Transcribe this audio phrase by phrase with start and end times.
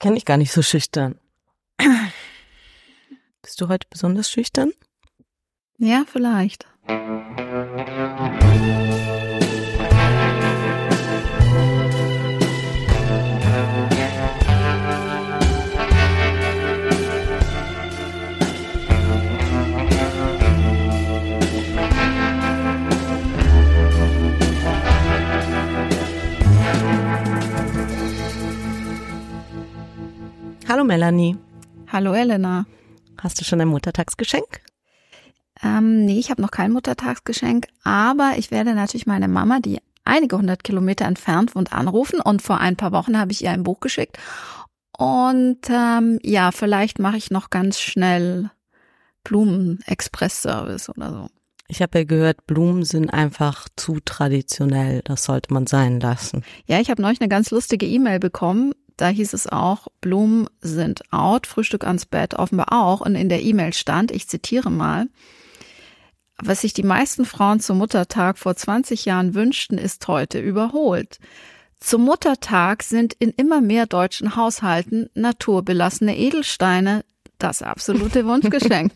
[0.00, 1.18] Kenne ich gar nicht so schüchtern.
[3.42, 4.72] Bist du heute besonders schüchtern?
[5.78, 6.66] Ja, vielleicht.
[30.68, 31.34] Hallo Melanie.
[31.90, 32.66] Hallo Elena.
[33.18, 34.60] Hast du schon ein Muttertagsgeschenk?
[35.64, 40.36] Ähm, nee, ich habe noch kein Muttertagsgeschenk, aber ich werde natürlich meine Mama, die einige
[40.36, 43.80] hundert Kilometer entfernt wohnt, anrufen und vor ein paar Wochen habe ich ihr ein Buch
[43.80, 44.18] geschickt.
[44.98, 48.50] Und ähm, ja, vielleicht mache ich noch ganz schnell
[49.24, 51.26] Blumen-Express-Service oder so.
[51.68, 55.00] Ich habe ja gehört, Blumen sind einfach zu traditionell.
[55.04, 56.44] Das sollte man sein lassen.
[56.66, 58.74] Ja, ich habe neulich eine ganz lustige E-Mail bekommen.
[58.98, 63.00] Da hieß es auch, Blumen sind out, Frühstück ans Bett offenbar auch.
[63.00, 65.06] Und in der E-Mail stand, ich zitiere mal,
[66.36, 71.20] was sich die meisten Frauen zum Muttertag vor 20 Jahren wünschten, ist heute überholt.
[71.78, 77.04] Zum Muttertag sind in immer mehr deutschen Haushalten naturbelassene Edelsteine
[77.38, 78.92] das absolute Wunschgeschenk.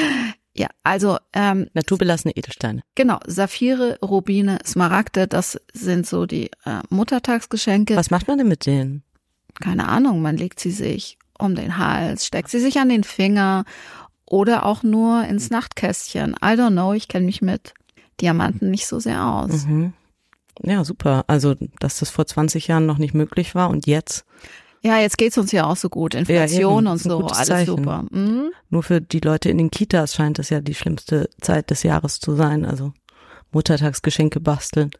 [0.54, 2.80] ja, also ähm, naturbelassene Edelsteine.
[2.94, 7.96] Genau, Saphire, Rubine, Smaragde, das sind so die äh, Muttertagsgeschenke.
[7.96, 9.04] Was macht man denn mit denen?
[9.60, 13.64] Keine Ahnung, man legt sie sich um den Hals, steckt sie sich an den Finger
[14.26, 16.32] oder auch nur ins Nachtkästchen.
[16.42, 17.74] I don't know, ich kenne mich mit
[18.20, 19.66] Diamanten nicht so sehr aus.
[19.66, 19.92] Mhm.
[20.62, 21.24] Ja, super.
[21.26, 24.24] Also, dass das vor 20 Jahren noch nicht möglich war und jetzt.
[24.82, 26.14] Ja, jetzt geht's uns ja auch so gut.
[26.14, 27.76] Inflation ja, und so, alles Zeichen.
[27.76, 28.04] super.
[28.10, 28.50] Mhm.
[28.68, 32.18] Nur für die Leute in den Kitas scheint es ja die schlimmste Zeit des Jahres
[32.20, 32.64] zu sein.
[32.64, 32.92] Also
[33.52, 34.90] Muttertagsgeschenke basteln.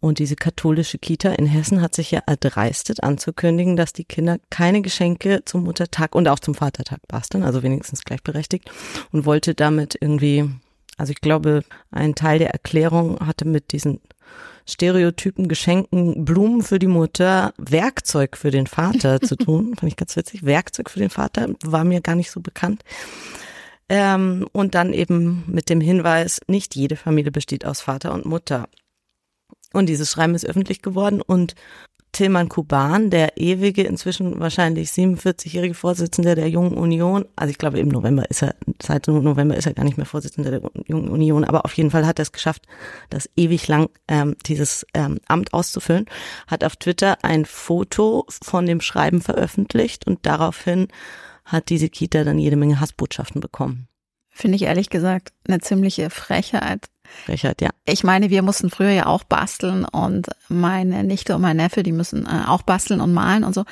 [0.00, 4.80] Und diese katholische Kita in Hessen hat sich ja erdreistet anzukündigen, dass die Kinder keine
[4.80, 8.70] Geschenke zum Muttertag und auch zum Vatertag basteln, also wenigstens gleichberechtigt,
[9.10, 10.48] und wollte damit irgendwie,
[10.96, 14.00] also ich glaube, ein Teil der Erklärung hatte mit diesen
[14.68, 19.74] Stereotypen, Geschenken, Blumen für die Mutter, Werkzeug für den Vater zu tun.
[19.74, 20.44] Fand ich ganz witzig.
[20.44, 22.84] Werkzeug für den Vater war mir gar nicht so bekannt.
[23.88, 28.68] Ähm, und dann eben mit dem Hinweis, nicht jede Familie besteht aus Vater und Mutter.
[29.72, 31.54] Und dieses Schreiben ist öffentlich geworden und
[32.12, 37.88] Tilman Kuban, der ewige, inzwischen wahrscheinlich 47-jährige Vorsitzende der Jungen Union, also ich glaube im
[37.88, 41.64] November ist er, seit November ist er gar nicht mehr Vorsitzender der Jungen Union, aber
[41.64, 42.62] auf jeden Fall hat er es geschafft,
[43.10, 46.06] das ewig lang ähm, dieses ähm, Amt auszufüllen,
[46.46, 50.88] hat auf Twitter ein Foto von dem Schreiben veröffentlicht und daraufhin
[51.44, 53.86] hat diese Kita dann jede Menge Hassbotschaften bekommen.
[54.30, 56.86] Finde ich ehrlich gesagt eine ziemliche Frechheit.
[57.24, 57.70] Frechheit, ja.
[57.84, 61.92] Ich meine, wir mussten früher ja auch basteln und meine Nichte und mein Neffe, die
[61.92, 63.64] müssen äh, auch basteln und malen und so.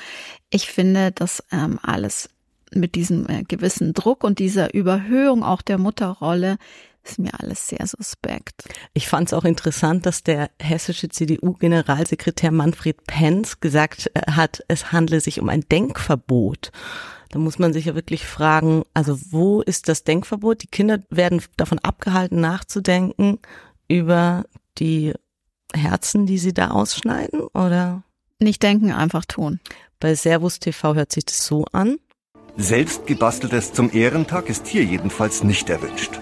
[0.51, 2.29] Ich finde das ähm, alles
[2.73, 6.59] mit diesem äh, gewissen Druck und dieser Überhöhung auch der Mutterrolle
[7.07, 8.65] ist mir alles sehr suspekt.
[8.93, 14.93] Ich fand es auch interessant, dass der hessische CDU-Generalsekretär Manfred Penz gesagt äh, hat, es
[14.93, 16.73] handle sich um ein Denkverbot.
[17.31, 20.63] Da muss man sich ja wirklich fragen, also wo ist das Denkverbot?
[20.63, 23.39] Die Kinder werden davon abgehalten, nachzudenken
[23.89, 24.45] über
[24.79, 25.13] die
[25.75, 28.03] Herzen, die sie da ausschneiden, oder?
[28.39, 29.61] Nicht denken, einfach tun.
[29.99, 31.97] Bei Servus TV hört sich das so an.
[32.57, 36.21] Selbstgebasteltes zum Ehrentag ist hier jedenfalls nicht erwünscht.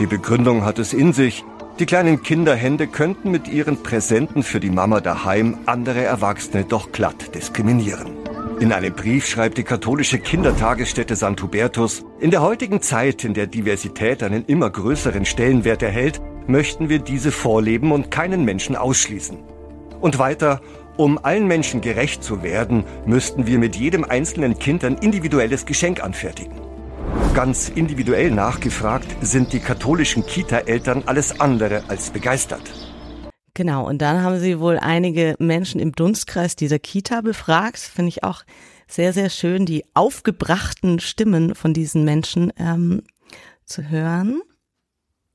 [0.00, 1.44] Die Begründung hat es in sich.
[1.78, 7.32] Die kleinen Kinderhände könnten mit ihren Präsenten für die Mama daheim andere Erwachsene doch glatt
[7.34, 8.16] diskriminieren.
[8.58, 11.40] In einem Brief schreibt die katholische Kindertagesstätte St.
[11.40, 16.98] Hubertus, in der heutigen Zeit, in der Diversität einen immer größeren Stellenwert erhält, möchten wir
[16.98, 19.38] diese vorleben und keinen Menschen ausschließen.
[20.00, 20.60] Und weiter,
[20.96, 26.02] um allen Menschen gerecht zu werden, müssten wir mit jedem einzelnen Kind ein individuelles Geschenk
[26.02, 26.73] anfertigen.
[27.34, 32.62] Ganz individuell nachgefragt sind die katholischen Kita-Eltern alles andere als begeistert.
[33.54, 37.78] Genau, und dann haben sie wohl einige Menschen im Dunstkreis dieser Kita befragt.
[37.78, 38.42] Finde ich auch
[38.88, 43.02] sehr, sehr schön, die aufgebrachten Stimmen von diesen Menschen ähm,
[43.64, 44.42] zu hören.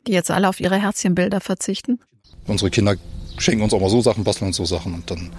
[0.05, 1.99] Die jetzt alle auf ihre Herzchenbilder verzichten?
[2.47, 2.95] Unsere Kinder
[3.37, 5.31] schenken uns auch mal so Sachen, basteln uns so Sachen und dann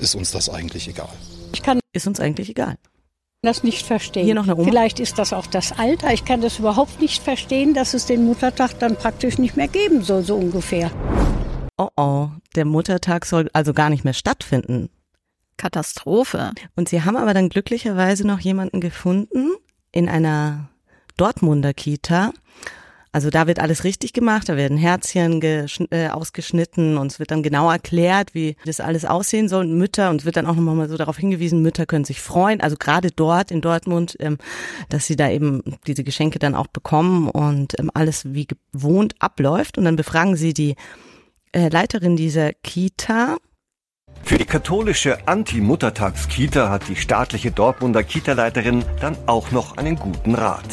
[0.00, 1.12] ist uns das eigentlich egal.
[1.52, 2.76] Ich kann ist uns eigentlich egal.
[3.42, 4.24] Das nicht verstehen.
[4.24, 4.64] Hier noch eine Oma.
[4.64, 6.12] Vielleicht ist das auch das Alter.
[6.12, 10.02] Ich kann das überhaupt nicht verstehen, dass es den Muttertag dann praktisch nicht mehr geben
[10.02, 10.90] soll, so ungefähr
[11.78, 14.90] oh oh, der Muttertag soll also gar nicht mehr stattfinden.
[15.56, 16.52] Katastrophe.
[16.76, 19.52] Und sie haben aber dann glücklicherweise noch jemanden gefunden
[19.90, 20.68] in einer
[21.16, 22.32] Dortmunder Kita,
[23.10, 27.42] Also da wird alles richtig gemacht, da werden Herzchen äh, ausgeschnitten und es wird dann
[27.42, 29.64] genau erklärt, wie das alles aussehen soll.
[29.64, 32.60] Und Mütter, und es wird dann auch nochmal so darauf hingewiesen, Mütter können sich freuen,
[32.60, 34.38] also gerade dort in Dortmund, ähm,
[34.88, 39.78] dass sie da eben diese Geschenke dann auch bekommen und ähm, alles wie gewohnt abläuft.
[39.78, 40.76] Und dann befragen sie die
[41.52, 43.38] äh, Leiterin dieser Kita,
[44.22, 50.64] für die katholische Anti-Muttertagskita hat die staatliche Dortmunder Kita-Leiterin dann auch noch einen guten Rat.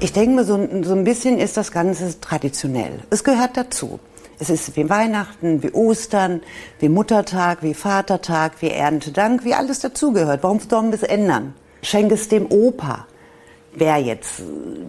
[0.00, 3.00] Ich denke mir, so, so ein bisschen ist das Ganze traditionell.
[3.10, 3.98] Es gehört dazu.
[4.38, 6.42] Es ist wie Weihnachten, wie Ostern,
[6.78, 10.44] wie Muttertag, wie Vatertag, wie Erntedank, wie alles dazugehört.
[10.44, 11.54] Warum sollen wir es ändern?
[11.82, 13.08] Schenk es dem Opa.
[13.74, 14.42] Wer jetzt?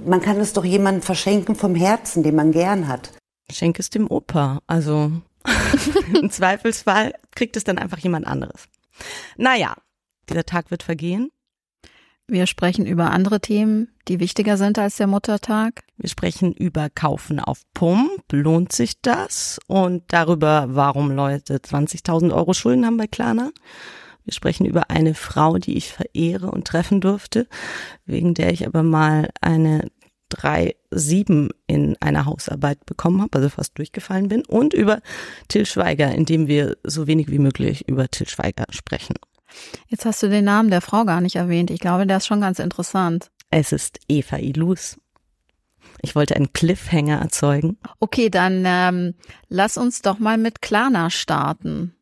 [0.05, 3.11] Man kann es doch jemandem verschenken vom Herzen, den man gern hat.
[3.51, 4.59] Schenk es dem Opa.
[4.67, 5.11] Also
[6.21, 8.65] Im Zweifelsfall kriegt es dann einfach jemand anderes.
[9.37, 9.75] Naja,
[10.29, 11.31] dieser Tag wird vergehen.
[12.31, 15.81] Wir sprechen über andere Themen, die wichtiger sind als der Muttertag.
[15.97, 18.21] Wir sprechen über Kaufen auf Pump.
[18.31, 19.57] Lohnt sich das?
[19.65, 23.49] Und darüber, warum Leute 20.000 Euro Schulden haben bei Klarna.
[24.25, 27.47] Wir sprechen über eine Frau, die ich verehre und treffen durfte,
[28.05, 29.89] wegen der ich aber mal eine
[30.29, 35.01] drei sieben in einer Hausarbeit bekommen habe, also fast durchgefallen bin, und über
[35.47, 39.15] Till Schweiger, indem wir so wenig wie möglich über Till Schweiger sprechen.
[39.87, 41.71] Jetzt hast du den Namen der Frau gar nicht erwähnt.
[41.71, 43.31] Ich glaube, der ist schon ganz interessant.
[43.51, 44.97] Es ist Eva Ilus.
[46.01, 47.77] Ich wollte einen Cliffhanger erzeugen.
[47.99, 49.15] Okay, dann ähm,
[49.47, 51.95] lass uns doch mal mit Klarna starten.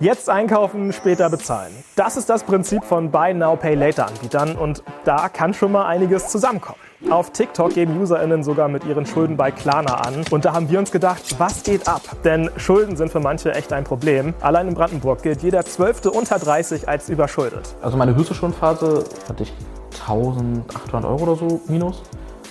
[0.00, 1.72] Jetzt einkaufen, später bezahlen.
[1.96, 5.86] Das ist das Prinzip von Buy Now Pay Later Anbietern und da kann schon mal
[5.86, 6.78] einiges zusammenkommen.
[7.10, 10.24] Auf TikTok geben UserInnen sogar mit ihren Schulden bei Klarna an.
[10.30, 12.02] Und da haben wir uns gedacht, was geht ab?
[12.24, 14.34] Denn Schulden sind für manche echt ein Problem.
[14.40, 17.76] Allein in Brandenburg gilt jeder Zwölfte unter 30 als überschuldet.
[17.82, 19.52] Also meine höchste Schuldenphase hatte ich
[20.00, 22.02] 1800 Euro oder so minus.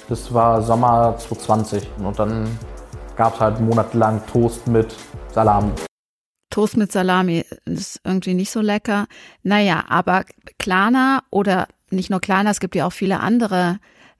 [0.07, 2.47] Das war Sommer 2020 und dann
[3.17, 4.95] gab es halt monatelang Toast mit
[5.33, 5.71] Salami.
[6.49, 9.07] Toast mit Salami ist irgendwie nicht so lecker.
[9.43, 10.23] Naja, aber
[10.57, 13.79] Klarna oder nicht nur Klarna, es gibt ja auch viele andere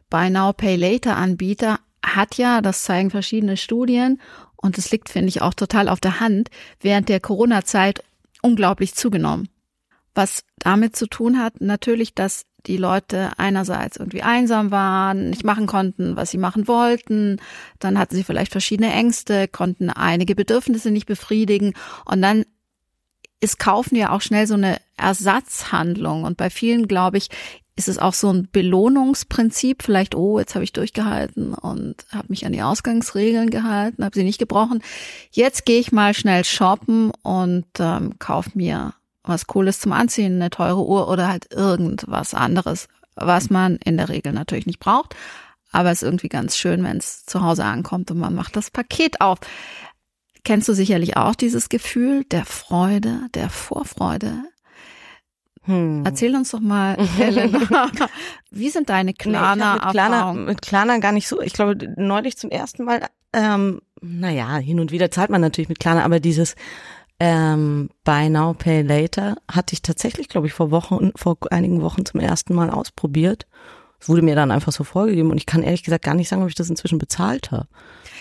[0.10, 4.22] Buy Now Pay Later Anbieter hat ja, das zeigen verschiedene Studien
[4.56, 6.50] und es liegt, finde ich, auch total auf der Hand,
[6.80, 8.04] während der Corona-Zeit
[8.42, 9.50] unglaublich zugenommen.
[10.16, 15.68] Was damit zu tun hat, natürlich, dass die Leute einerseits irgendwie einsam waren, nicht machen
[15.68, 17.40] konnten, was sie machen wollten,
[17.80, 21.74] dann hatten sie vielleicht verschiedene Ängste, konnten einige Bedürfnisse nicht befriedigen.
[22.06, 22.46] Und dann
[23.40, 26.24] ist Kaufen ja auch schnell so eine Ersatzhandlung.
[26.24, 27.30] Und bei vielen, glaube ich,
[27.78, 32.46] ist es auch so ein Belohnungsprinzip, vielleicht, oh, jetzt habe ich durchgehalten und habe mich
[32.46, 34.82] an die Ausgangsregeln gehalten, habe sie nicht gebrochen.
[35.32, 40.50] Jetzt gehe ich mal schnell shoppen und ähm, kauf mir was Cooles zum Anziehen, eine
[40.50, 45.16] teure Uhr oder halt irgendwas anderes, was man in der Regel natürlich nicht braucht.
[45.72, 48.72] Aber es ist irgendwie ganz schön, wenn es zu Hause ankommt und man macht das
[48.72, 49.38] Paket auf.
[50.44, 54.44] Kennst du sicherlich auch dieses Gefühl der Freude, der Vorfreude,
[55.68, 56.04] hm.
[56.06, 57.90] Erzähl uns doch mal, Helena,
[58.50, 60.46] wie sind deine Klarna-Erfahrungen?
[60.46, 61.42] Nee, mit Klarna gar nicht so.
[61.42, 63.02] Ich glaube, neulich zum ersten Mal,
[63.34, 66.56] ähm, naja, hin und wieder zahlt man natürlich mit Klarna, aber dieses
[67.20, 72.06] ähm, Buy Now, Pay Later hatte ich tatsächlich, glaube ich, vor Wochen, vor einigen Wochen
[72.06, 73.46] zum ersten Mal ausprobiert.
[74.00, 76.44] Es wurde mir dann einfach so vorgegeben und ich kann ehrlich gesagt gar nicht sagen,
[76.44, 77.68] ob ich das inzwischen bezahlt habe.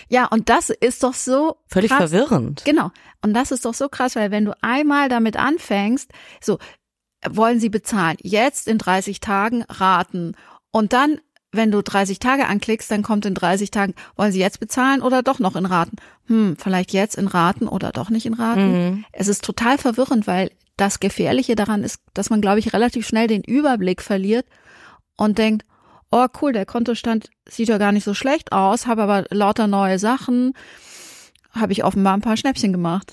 [0.08, 2.10] Ja, und das ist doch so völlig krass.
[2.10, 2.64] verwirrend.
[2.64, 2.90] Genau.
[3.22, 6.10] Und das ist doch so krass, weil wenn du einmal damit anfängst,
[6.40, 6.58] so
[7.30, 8.16] wollen sie bezahlen.
[8.22, 10.34] Jetzt in 30 Tagen raten.
[10.70, 11.20] Und dann,
[11.52, 15.22] wenn du 30 Tage anklickst, dann kommt in 30 Tagen, wollen sie jetzt bezahlen oder
[15.22, 15.96] doch noch in Raten?
[16.26, 18.72] Hm, vielleicht jetzt in Raten oder doch nicht in Raten.
[18.72, 19.04] Mhm.
[19.12, 23.26] Es ist total verwirrend, weil das Gefährliche daran ist, dass man, glaube ich, relativ schnell
[23.26, 24.46] den Überblick verliert
[25.16, 25.64] und denkt,
[26.10, 29.98] oh cool, der Kontostand sieht ja gar nicht so schlecht aus, habe aber lauter neue
[29.98, 30.52] Sachen
[31.60, 33.12] habe ich offenbar ein paar Schnäppchen gemacht.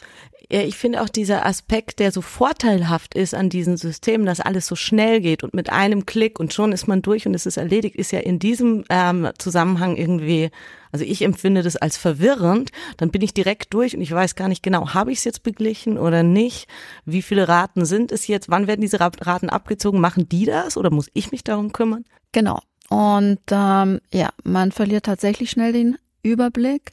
[0.51, 4.67] Ja, ich finde auch dieser Aspekt, der so vorteilhaft ist an diesem System, dass alles
[4.67, 7.57] so schnell geht und mit einem Klick und schon ist man durch und es ist
[7.57, 10.51] erledigt, ist ja in diesem ähm, Zusammenhang irgendwie,
[10.91, 12.71] also ich empfinde das als verwirrend.
[12.97, 15.43] Dann bin ich direkt durch und ich weiß gar nicht genau, habe ich es jetzt
[15.43, 16.67] beglichen oder nicht?
[17.05, 18.50] Wie viele Raten sind es jetzt?
[18.50, 20.01] Wann werden diese Raten abgezogen?
[20.01, 22.03] Machen die das oder muss ich mich darum kümmern?
[22.31, 22.59] Genau.
[22.89, 26.91] Und ähm, ja, man verliert tatsächlich schnell den Überblick.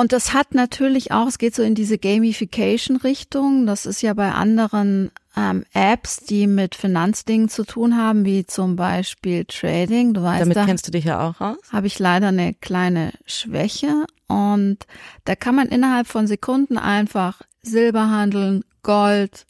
[0.00, 3.66] Und das hat natürlich auch, es geht so in diese Gamification-Richtung.
[3.66, 8.76] Das ist ja bei anderen ähm, Apps, die mit Finanzdingen zu tun haben, wie zum
[8.76, 10.14] Beispiel Trading.
[10.14, 11.58] Du weißt, Damit da kennst du dich ja auch aus.
[11.70, 14.06] Habe ich leider eine kleine Schwäche.
[14.26, 14.78] Und
[15.26, 19.44] da kann man innerhalb von Sekunden einfach Silber handeln, Gold,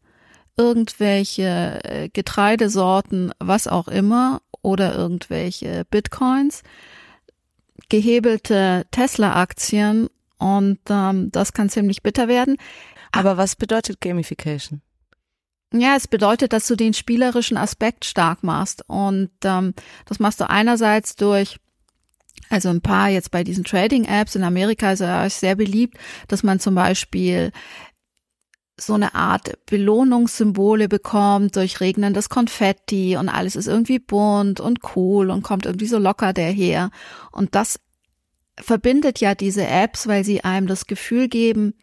[0.57, 6.65] irgendwelche äh, Getreidesorten, was auch immer, oder irgendwelche Bitcoins,
[7.89, 10.09] gehebelte Tesla-Aktien
[10.41, 12.57] und ähm, das kann ziemlich bitter werden.
[13.13, 14.83] Aber was bedeutet Gamification?
[15.73, 19.75] Ja, es bedeutet, dass du den spielerischen Aspekt stark machst und ähm,
[20.07, 21.59] das machst du einerseits durch
[22.49, 26.59] also ein paar jetzt bei diesen Trading-Apps in Amerika ist ja sehr beliebt, dass man
[26.59, 27.53] zum Beispiel
[28.77, 35.31] so eine Art Belohnungssymbole bekommt durch regnendes Konfetti und alles ist irgendwie bunt und cool
[35.31, 36.91] und kommt irgendwie so locker daher.
[37.31, 37.79] Und das
[38.63, 41.75] verbindet ja diese Apps, weil sie einem das Gefühl geben,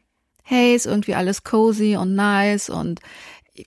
[0.44, 3.02] hey, ist irgendwie alles cozy und nice und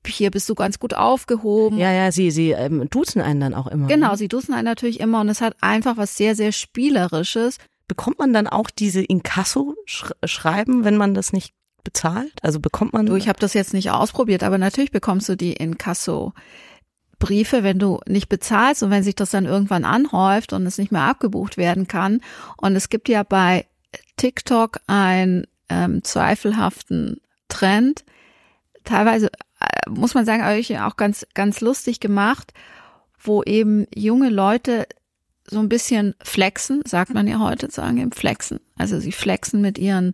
[0.07, 1.79] hier bist du ganz gut aufgehoben.
[1.79, 3.89] Ja, ja, sie, sie ähm, duzen einen dann auch immer.
[3.89, 7.59] Genau, sie duzen einen natürlich immer und es hat einfach was sehr, sehr Spielerisches.
[7.89, 12.33] Bekommt man dann auch diese Inkasso-Schreiben, wenn man das nicht bezahlt?
[12.43, 13.07] Also bekommt man.
[13.07, 16.33] Du, ich habe das jetzt nicht ausprobiert, aber natürlich bekommst du die Inkasso.
[17.21, 20.91] Briefe, wenn du nicht bezahlst und wenn sich das dann irgendwann anhäuft und es nicht
[20.91, 22.21] mehr abgebucht werden kann.
[22.57, 23.67] Und es gibt ja bei
[24.17, 28.05] TikTok einen ähm, zweifelhaften Trend.
[28.85, 30.43] Teilweise äh, muss man sagen,
[30.81, 32.53] auch ganz, ganz lustig gemacht,
[33.19, 34.87] wo eben junge Leute
[35.51, 38.61] so ein bisschen flexen, sagt man ja heute, sagen eben flexen.
[38.77, 40.13] Also sie flexen mit ihren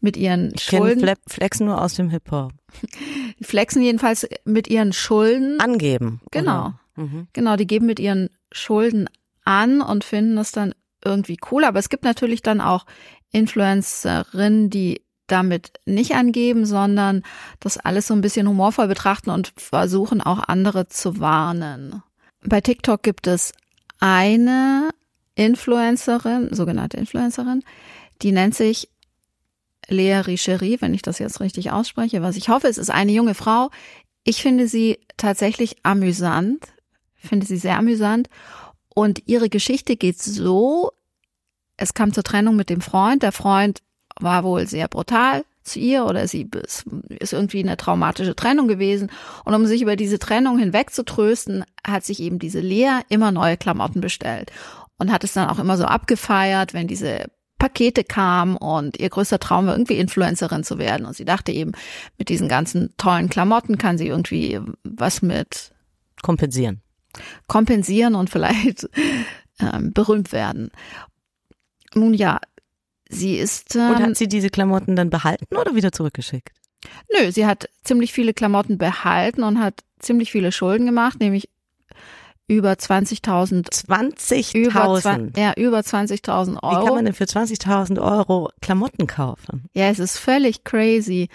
[0.00, 1.00] mit ihren ich Schulden.
[1.00, 2.52] Fle Flexen nur aus dem Hip-Hop.
[3.38, 5.60] Die flexen jedenfalls mit ihren Schulden.
[5.60, 6.20] Angeben.
[6.30, 6.74] Genau.
[6.96, 7.28] Mhm.
[7.32, 9.08] Genau, die geben mit ihren Schulden
[9.44, 11.64] an und finden das dann irgendwie cool.
[11.64, 12.86] Aber es gibt natürlich dann auch
[13.30, 17.22] Influencerinnen, die damit nicht angeben, sondern
[17.60, 22.02] das alles so ein bisschen humorvoll betrachten und versuchen auch andere zu warnen.
[22.44, 23.52] Bei TikTok gibt es
[24.00, 24.90] eine
[25.34, 27.62] Influencerin, sogenannte Influencerin,
[28.22, 28.88] die nennt sich
[29.88, 33.34] Lea Richerie, wenn ich das jetzt richtig ausspreche, was ich hoffe, es ist eine junge
[33.34, 33.70] Frau.
[34.24, 36.66] Ich finde sie tatsächlich amüsant,
[37.14, 38.28] finde sie sehr amüsant.
[38.94, 40.90] Und ihre Geschichte geht so,
[41.76, 43.22] es kam zur Trennung mit dem Freund.
[43.22, 43.80] Der Freund
[44.20, 46.48] war wohl sehr brutal zu ihr oder sie
[47.08, 49.10] ist irgendwie eine traumatische Trennung gewesen.
[49.44, 53.30] Und um sich über diese Trennung hinweg zu trösten, hat sich eben diese Lea immer
[53.30, 54.50] neue Klamotten bestellt
[54.98, 57.26] und hat es dann auch immer so abgefeiert, wenn diese
[57.58, 61.06] Pakete kam und ihr größter Traum war irgendwie Influencerin zu werden.
[61.06, 61.72] Und sie dachte eben,
[62.16, 65.72] mit diesen ganzen tollen Klamotten kann sie irgendwie was mit
[66.22, 66.82] kompensieren.
[67.46, 68.88] Kompensieren und vielleicht
[69.60, 70.70] ähm, berühmt werden.
[71.94, 72.38] Nun ja,
[73.08, 73.74] sie ist.
[73.76, 76.50] Ähm, und hat sie diese Klamotten dann behalten oder wieder zurückgeschickt?
[77.12, 81.48] Nö, sie hat ziemlich viele Klamotten behalten und hat ziemlich viele Schulden gemacht, nämlich
[82.46, 83.68] über 20.000.
[83.68, 85.38] 20.000?
[85.38, 86.80] Ja, über 20.000 Euro.
[86.80, 89.68] Wie kann man denn für 20.000 Euro Klamotten kaufen?
[89.74, 91.28] Ja, es ist völlig crazy.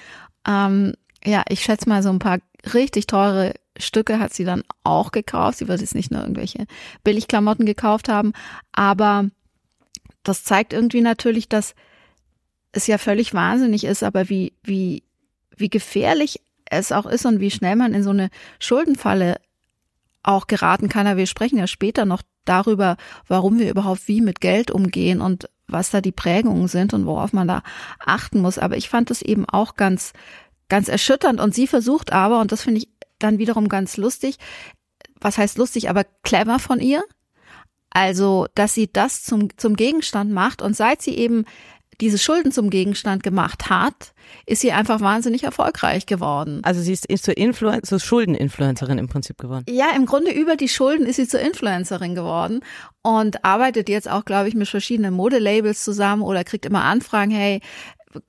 [0.48, 2.40] Ähm, ja, ich schätze mal so ein paar
[2.74, 5.58] richtig teure Stücke hat sie dann auch gekauft.
[5.58, 6.66] Sie wird jetzt nicht nur irgendwelche
[7.04, 8.34] Billigklamotten gekauft haben,
[8.72, 9.30] aber
[10.24, 11.76] das zeigt irgendwie natürlich, dass
[12.72, 15.04] es ja völlig wahnsinnig ist, aber wie, wie,
[15.56, 19.40] wie gefährlich es auch ist und wie schnell man in so eine Schuldenfalle
[20.24, 21.06] auch geraten kann.
[21.06, 25.50] Aber wir sprechen ja später noch darüber, warum wir überhaupt wie mit Geld umgehen und
[25.68, 27.64] was da die Prägungen sind und worauf man da
[28.00, 28.58] achten muss.
[28.58, 30.14] Aber ich fand es eben auch ganz,
[30.70, 31.40] ganz erschütternd.
[31.40, 32.90] Und sie versucht aber, und das finde ich
[33.20, 34.38] dann wiederum ganz lustig,
[35.20, 37.04] was heißt lustig, aber clever von ihr.
[37.94, 41.46] Also, dass sie das zum, zum Gegenstand macht und seit sie eben
[42.02, 44.14] diese Schulden zum Gegenstand gemacht hat,
[44.46, 46.62] ist sie einfach wahnsinnig erfolgreich geworden.
[46.64, 49.66] Also sie ist, ist zur, Influen zur Schuldeninfluencerin im Prinzip geworden.
[49.70, 52.62] Ja, im Grunde über die Schulden ist sie zur Influencerin geworden
[53.04, 57.62] und arbeitet jetzt auch, glaube ich, mit verschiedenen Modelabels zusammen oder kriegt immer Anfragen, hey,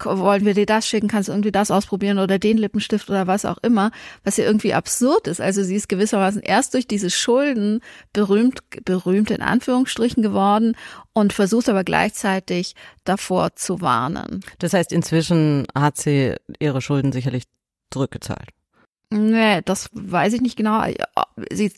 [0.02, 3.44] wollen wir dir das schicken, kannst du irgendwie das ausprobieren oder den Lippenstift oder was
[3.44, 3.90] auch immer,
[4.22, 5.40] was ja irgendwie absurd ist.
[5.40, 7.80] Also sie ist gewissermaßen erst durch diese Schulden
[8.12, 10.76] berühmt, berühmt in Anführungsstrichen geworden
[11.12, 12.74] und versucht aber gleichzeitig
[13.04, 14.40] davor zu warnen.
[14.58, 17.44] Das heißt, inzwischen hat sie ihre Schulden sicherlich
[17.90, 18.48] zurückgezahlt.
[19.10, 20.82] Nee, das weiß ich nicht genau.
[21.52, 21.72] Sie,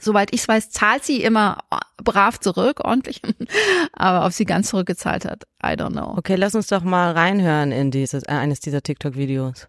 [0.00, 1.58] soweit ich es weiß, zahlt sie immer
[2.02, 3.20] brav zurück, ordentlich.
[3.92, 6.14] Aber ob sie ganz zurückgezahlt hat, I don't know.
[6.16, 9.68] Okay, lass uns doch mal reinhören in dieses, äh, eines dieser TikTok-Videos.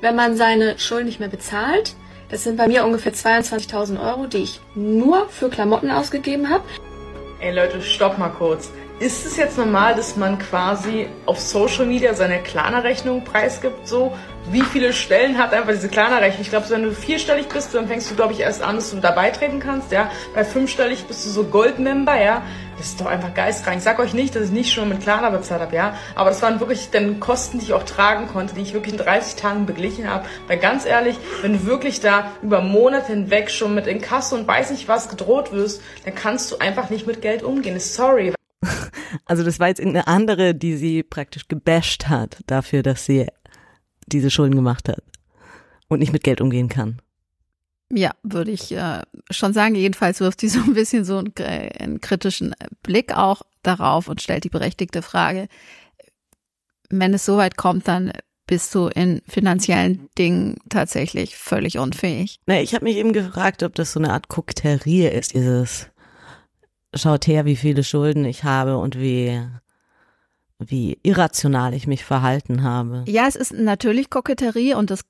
[0.00, 1.94] Wenn man seine Schulden nicht mehr bezahlt,
[2.30, 6.64] das sind bei mir ungefähr 22.000 Euro, die ich nur für Klamotten ausgegeben habe.
[7.40, 8.70] Ey Leute, stopp mal kurz.
[9.00, 13.86] ist es jetzt normal, dass man quasi auf Social Media seine Klarna-Rechnung preisgibt?
[13.86, 14.16] So,
[14.50, 16.42] wie viele Stellen hat einfach diese Klarna-Rechnung?
[16.42, 18.98] Ich glaube, wenn du vierstellig bist, dann fängst du, glaube ich, erst an, dass du
[18.98, 20.10] da beitreten kannst, ja.
[20.34, 22.42] Bei fünfstellig bist du so Gold-Member, ja.
[22.76, 23.78] Das ist doch einfach geistreich.
[23.78, 25.96] Ich sag euch nicht, dass ich nicht schon mit Klarna bezahlt habe, ja.
[26.14, 28.98] Aber das waren wirklich dann Kosten, die ich auch tragen konnte, die ich wirklich in
[28.98, 30.26] 30 Tagen beglichen habe.
[30.46, 34.72] Weil ganz ehrlich, wenn du wirklich da über Monate hinweg schon mit Inkasso und weiß
[34.72, 37.78] nicht was gedroht wirst, dann kannst du einfach nicht mit Geld umgehen.
[37.80, 38.34] Sorry.
[39.26, 43.28] Also das war jetzt eine andere, die sie praktisch gebasht hat dafür, dass sie
[44.06, 45.02] diese Schulden gemacht hat
[45.88, 47.00] und nicht mit Geld umgehen kann.
[47.92, 49.74] Ja, würde ich äh, schon sagen.
[49.74, 51.32] Jedenfalls wirft sie so ein bisschen so einen,
[51.78, 55.48] einen kritischen Blick auch darauf und stellt die berechtigte Frage,
[56.90, 58.12] wenn es soweit kommt, dann
[58.46, 62.40] bist du in finanziellen Dingen tatsächlich völlig unfähig.
[62.46, 65.88] Na, ich habe mich eben gefragt, ob das so eine Art Koketterie ist, dieses
[66.94, 69.40] schaut her, wie viele Schulden ich habe und wie
[70.58, 73.04] wie irrational ich mich verhalten habe.
[73.06, 75.00] Ja, es ist natürlich Koketterie und das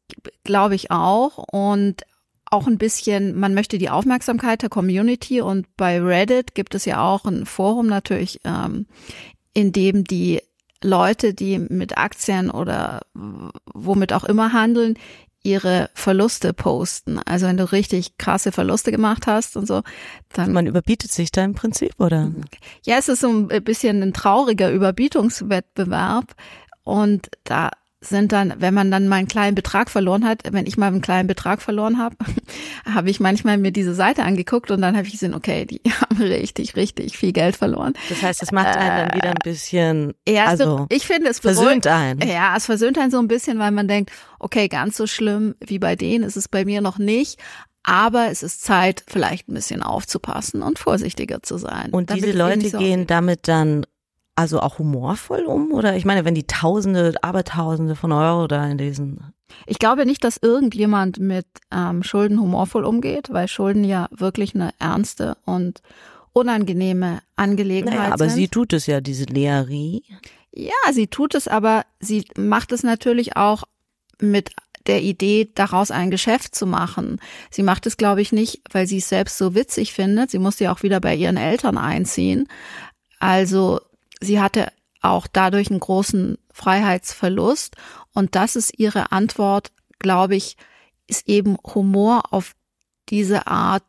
[0.43, 2.03] glaube ich auch und
[2.51, 7.03] auch ein bisschen, man möchte die Aufmerksamkeit der Community und bei Reddit gibt es ja
[7.03, 8.87] auch ein Forum natürlich, ähm,
[9.53, 10.41] in dem die
[10.83, 13.01] Leute, die mit Aktien oder
[13.73, 14.99] womit auch immer handeln,
[15.45, 17.21] ihre Verluste posten.
[17.21, 19.83] Also wenn du richtig krasse Verluste gemacht hast und so,
[20.33, 20.53] dann.
[20.53, 22.33] Man überbietet sich da im Prinzip, oder?
[22.85, 26.35] Ja, es ist so ein bisschen ein trauriger Überbietungswettbewerb.
[26.83, 27.71] Und da
[28.09, 31.01] sind dann, wenn man dann mal einen kleinen Betrag verloren hat, wenn ich mal einen
[31.01, 32.17] kleinen Betrag verloren habe,
[32.85, 36.21] habe ich manchmal mir diese Seite angeguckt und dann habe ich gesehen, okay, die haben
[36.21, 37.95] richtig, richtig viel Geld verloren.
[38.09, 41.87] Das heißt, es macht einen dann wieder ein bisschen, ja, also ich finde es versöhnt
[41.87, 42.21] einen.
[42.27, 45.79] Ja, es versöhnt einen so ein bisschen, weil man denkt, okay, ganz so schlimm wie
[45.79, 47.41] bei denen ist es bei mir noch nicht,
[47.85, 51.91] aber es ist Zeit, vielleicht ein bisschen aufzupassen und vorsichtiger zu sein.
[51.91, 53.87] Und diese Leute so gehen damit dann
[54.37, 55.73] also auch humorvoll um?
[55.73, 59.33] Oder ich meine, wenn die Tausende, Abertausende von Euro da in diesen.
[59.67, 64.71] Ich glaube nicht, dass irgendjemand mit ähm, Schulden humorvoll umgeht, weil Schulden ja wirklich eine
[64.79, 65.83] ernste und
[66.33, 68.37] unangenehme Angelegenheit naja, aber sind.
[68.37, 70.03] sie tut es ja, diese Leerie.
[70.53, 73.65] Ja, sie tut es, aber sie macht es natürlich auch
[74.21, 74.51] mit
[74.87, 77.21] der Idee, daraus ein Geschäft zu machen.
[77.51, 80.31] Sie macht es, glaube ich, nicht, weil sie es selbst so witzig findet.
[80.31, 82.49] Sie musste ja auch wieder bei ihren Eltern einziehen.
[83.19, 83.81] Also
[84.21, 87.77] sie hatte auch dadurch einen großen Freiheitsverlust.
[88.13, 90.57] Und das ist ihre Antwort, glaube ich,
[91.07, 92.55] ist eben Humor auf
[93.11, 93.85] diese Art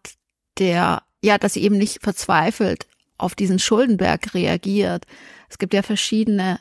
[0.57, 5.05] der, ja, dass sie eben nicht verzweifelt auf diesen Schuldenberg reagiert.
[5.49, 6.59] Es gibt ja verschiedene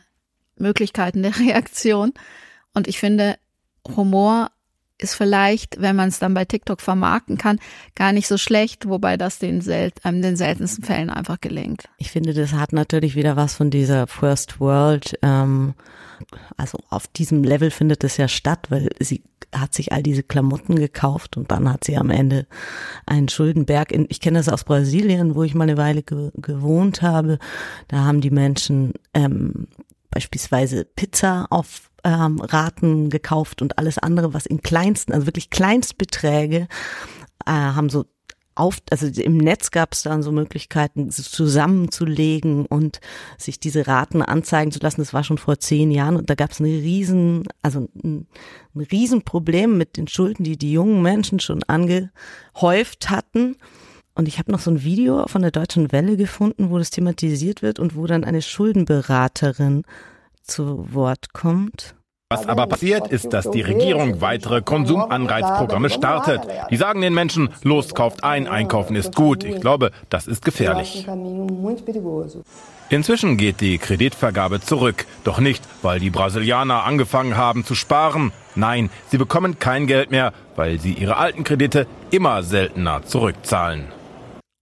[0.57, 2.13] Möglichkeiten der Reaktion.
[2.73, 3.37] Und ich finde,
[3.97, 4.51] Humor
[4.99, 7.59] ist vielleicht, wenn man es dann bei TikTok vermarkten kann,
[7.95, 11.85] gar nicht so schlecht, wobei das den, sel ähm, den seltensten Fällen einfach gelingt.
[11.99, 15.19] Ich finde, das hat natürlich wieder was von dieser First World.
[15.23, 15.75] Ähm,
[16.57, 19.23] also auf diesem Level findet es ja statt, weil sie
[19.55, 22.47] hat sich all diese Klamotten gekauft und dann hat sie am Ende
[23.07, 23.93] einen Schuldenberg.
[23.93, 27.39] In, ich kenne das aus Brasilien, wo ich mal eine Weile ge gewohnt habe.
[27.89, 29.67] Da haben die Menschen ähm,
[30.15, 36.69] beispielsweise Pizza auf ähm, Raten gekauft und alles andere, was in kleinsten, also wirklich Kleinstbeträge,
[37.47, 38.05] äh, haben so
[38.57, 43.01] auf, also im Netz gab es dann so Möglichkeiten, zusammenzulegen und
[43.37, 45.01] sich diese Raten anzeigen zu lassen.
[45.01, 48.29] Das war schon vor zehn Jahren und da gab es eine riesen, also ein,
[48.77, 53.57] ein Riesenproblem mit den Schulden, die die jungen Menschen schon angehäuft hatten.
[54.15, 57.63] Und ich habe noch so ein Video von der Deutschen Welle gefunden, wo das thematisiert
[57.63, 59.83] wird und wo dann eine Schuldenberaterin
[60.43, 61.97] zu Wort kommt.
[62.31, 66.41] Was aber passiert, ist, dass die Regierung weitere Konsumanreizprogramme startet.
[66.71, 69.45] Die sagen den Menschen, los, kauft ein, einkaufen ist gut.
[69.45, 71.07] Ich glaube, das ist gefährlich.
[72.89, 75.07] Inzwischen geht die Kreditvergabe zurück.
[75.25, 78.33] Doch nicht, weil die Brasilianer angefangen haben zu sparen.
[78.55, 83.85] Nein, sie bekommen kein Geld mehr, weil sie ihre alten Kredite immer seltener zurückzahlen.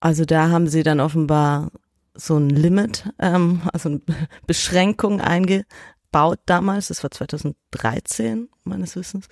[0.02, 1.70] Also da haben sie dann offenbar
[2.14, 4.00] so ein Limit, ähm, also eine
[4.48, 9.28] Beschränkung eingebaut damals, das war 2013 meines Wissens.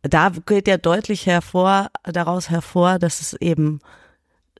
[0.00, 3.80] Da geht ja deutlich hervor, daraus hervor, dass es eben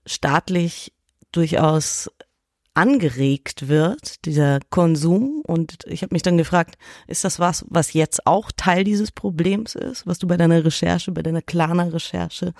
[0.04, 0.92] staatlich
[1.32, 2.10] durchaus
[2.76, 5.42] angeregt wird, dieser Konsum.
[5.44, 9.74] Und ich habe mich dann gefragt, ist das was, was jetzt auch Teil dieses Problems
[9.74, 12.52] ist, was du bei deiner Recherche, bei deiner Klarna-Recherche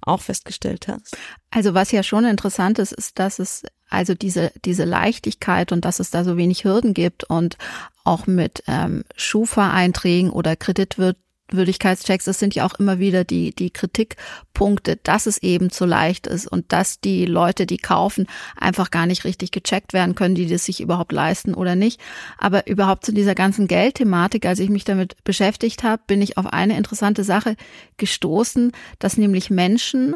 [0.00, 1.16] auch festgestellt hast?
[1.50, 6.00] Also was ja schon interessant ist, ist, dass es also diese, diese Leichtigkeit und dass
[6.00, 7.56] es da so wenig Hürden gibt und
[8.04, 13.70] auch mit ähm, Schufa-Einträgen oder Kreditwürdigkeits Glaubwürdigkeitschecks, das sind ja auch immer wieder die, die
[13.70, 19.06] Kritikpunkte, dass es eben zu leicht ist und dass die Leute, die kaufen, einfach gar
[19.06, 22.00] nicht richtig gecheckt werden können, die das sich überhaupt leisten oder nicht.
[22.38, 26.46] Aber überhaupt zu dieser ganzen Geldthematik, als ich mich damit beschäftigt habe, bin ich auf
[26.46, 27.56] eine interessante Sache
[27.96, 30.14] gestoßen, dass nämlich Menschen,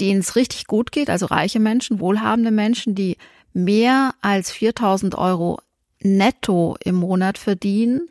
[0.00, 3.16] denen es richtig gut geht, also reiche Menschen, wohlhabende Menschen, die
[3.52, 5.60] mehr als 4000 Euro
[6.00, 8.08] netto im Monat verdienen,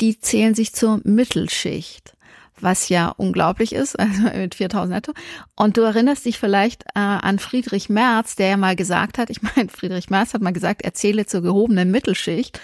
[0.00, 2.16] die zählen sich zur Mittelschicht,
[2.60, 5.12] was ja unglaublich ist, also mit 4000 netto.
[5.54, 9.42] Und du erinnerst dich vielleicht äh, an Friedrich Merz, der ja mal gesagt hat, ich
[9.42, 12.60] meine, Friedrich Merz hat mal gesagt, er zähle zur gehobenen Mittelschicht,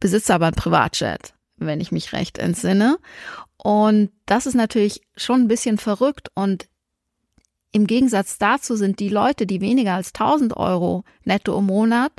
[0.00, 2.98] besitzt aber ein Privatjet, wenn ich mich recht entsinne.
[3.56, 6.68] Und das ist natürlich schon ein bisschen verrückt und
[7.72, 12.12] im Gegensatz dazu sind die Leute, die weniger als 1000 Euro netto im Monat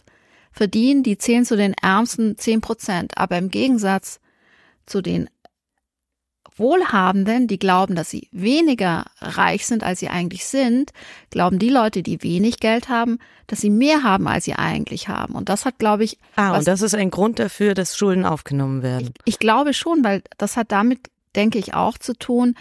[0.56, 3.18] verdienen, die zählen zu den ärmsten 10 Prozent.
[3.18, 4.20] Aber im Gegensatz
[4.86, 5.30] zu den
[6.56, 10.92] Wohlhabenden, die glauben, dass sie weniger reich sind, als sie eigentlich sind,
[11.30, 15.36] glauben die Leute, die wenig Geld haben, dass sie mehr haben, als sie eigentlich haben.
[15.36, 16.18] Und das hat, glaube ich.
[16.38, 19.12] Ah, und das ist ein Grund dafür, dass Schulden aufgenommen werden.
[19.26, 22.56] Ich, ich glaube schon, weil das hat damit, denke ich, auch zu tun,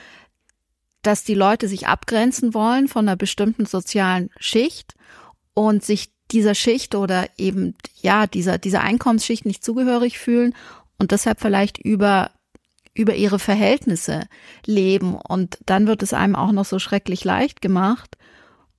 [1.02, 4.94] dass die Leute sich abgrenzen wollen von einer bestimmten sozialen Schicht
[5.52, 10.54] und sich dieser Schicht oder eben, ja, dieser, dieser Einkommensschicht nicht zugehörig fühlen
[10.98, 12.30] und deshalb vielleicht über
[12.96, 14.22] über ihre Verhältnisse
[14.64, 15.16] leben.
[15.16, 18.16] Und dann wird es einem auch noch so schrecklich leicht gemacht.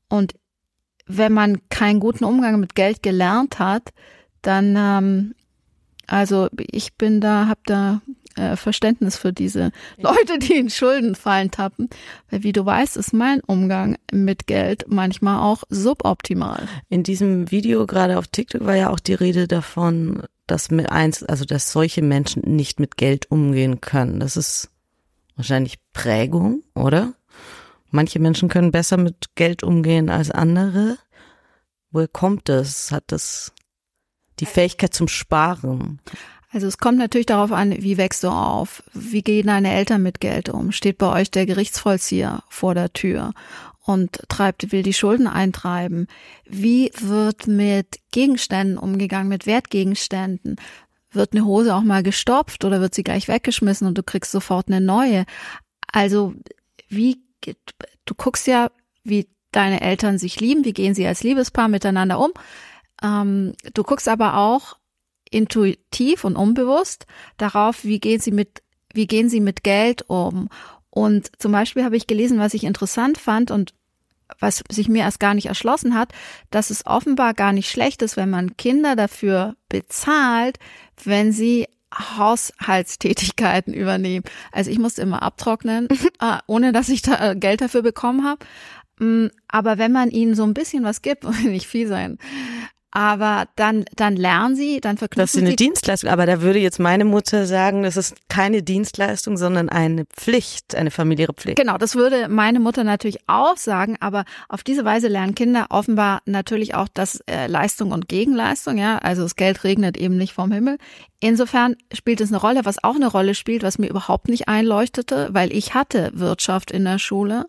[0.08, 0.36] Und
[1.06, 3.92] wenn man keinen guten Umgang mit Geld gelernt hat,
[4.42, 5.36] dann ähm,
[6.08, 8.02] also ich bin da, hab da
[8.36, 11.90] äh, Verständnis für diese Leute, die in Schuldenfallen tappen.
[12.30, 16.68] Weil wie du weißt, ist mein Umgang mit Geld manchmal auch suboptimal.
[16.90, 21.24] In diesem Video gerade auf TikTok war ja auch die Rede davon, dass mit eins,
[21.24, 24.20] also dass solche Menschen nicht mit Geld umgehen können.
[24.20, 24.70] Das ist
[25.36, 27.14] wahrscheinlich Prägung, oder?
[27.90, 30.98] Manche Menschen können besser mit Geld umgehen als andere.
[31.92, 32.92] Woher kommt das?
[32.92, 33.54] Hat das
[34.40, 36.02] die Fähigkeit zum Sparen?
[36.56, 38.82] Also es kommt natürlich darauf an, wie wächst du auf?
[38.94, 40.72] Wie gehen deine Eltern mit Geld um?
[40.72, 43.34] Steht bei euch der Gerichtsvollzieher vor der Tür
[43.82, 46.08] und treibt, will die Schulden eintreiben?
[46.46, 50.56] Wie wird mit Gegenständen umgegangen, mit Wertgegenständen?
[51.12, 54.70] Wird eine Hose auch mal gestopft oder wird sie gleich weggeschmissen und du kriegst sofort
[54.70, 55.26] eine neue?
[55.92, 56.36] Also
[56.88, 57.18] wie,
[58.06, 58.72] du guckst ja,
[59.04, 62.32] wie deine Eltern sich lieben, wie gehen sie als Liebespaar miteinander um.
[63.04, 64.78] Ähm, du guckst aber auch,
[65.36, 67.06] intuitiv und unbewusst
[67.38, 70.48] darauf, wie gehen sie mit, wie gehen sie mit Geld um.
[70.90, 73.74] Und zum Beispiel habe ich gelesen, was ich interessant fand und
[74.40, 76.14] was sich mir erst gar nicht erschlossen hat,
[76.52, 80.58] dass es offenbar gar nicht schlecht ist, wenn man Kinder dafür bezahlt,
[81.04, 84.24] wenn sie Haushaltstätigkeiten übernehmen.
[84.54, 85.90] Also ich musste immer abtrocknen,
[86.22, 88.46] äh, ohne dass ich da äh, Geld dafür bekommen habe.
[89.00, 92.18] Mm, aber wenn man ihnen so ein bisschen was gibt, nicht viel sein,
[92.96, 96.80] aber dann, dann lernen sie, dann verknüpfen Das ist eine Dienstleistung, aber da würde jetzt
[96.80, 101.58] meine Mutter sagen, das ist keine Dienstleistung, sondern eine Pflicht, eine familiäre Pflicht.
[101.58, 106.22] Genau, das würde meine Mutter natürlich auch sagen, aber auf diese Weise lernen Kinder offenbar
[106.26, 110.54] natürlich auch das äh, Leistung und Gegenleistung, ja, also das Geld regnet eben nicht vom
[110.54, 110.78] Himmel.
[111.20, 115.28] Insofern spielt es eine Rolle, was auch eine Rolle spielt, was mir überhaupt nicht einleuchtete,
[115.34, 117.48] weil ich hatte Wirtschaft in der Schule.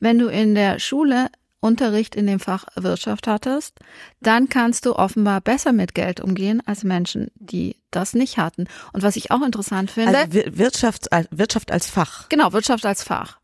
[0.00, 1.28] Wenn du in der Schule
[1.60, 3.78] Unterricht in dem Fach Wirtschaft hattest,
[4.20, 8.66] dann kannst du offenbar besser mit Geld umgehen als Menschen, die das nicht hatten.
[8.92, 10.16] Und was ich auch interessant finde.
[10.16, 12.28] Also Wirtschaft, Wirtschaft als Fach.
[12.30, 13.38] Genau, Wirtschaft als Fach.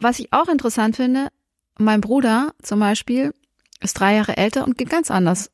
[0.00, 1.28] Was ich auch interessant finde,
[1.78, 3.32] mein Bruder zum Beispiel
[3.80, 5.50] ist drei Jahre älter und geht ganz anders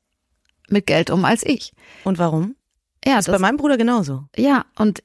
[0.69, 1.73] mit Geld um als ich.
[2.05, 2.57] Und warum?
[3.05, 4.25] Ja, das ist bei meinem Bruder genauso.
[4.37, 5.03] Ja, und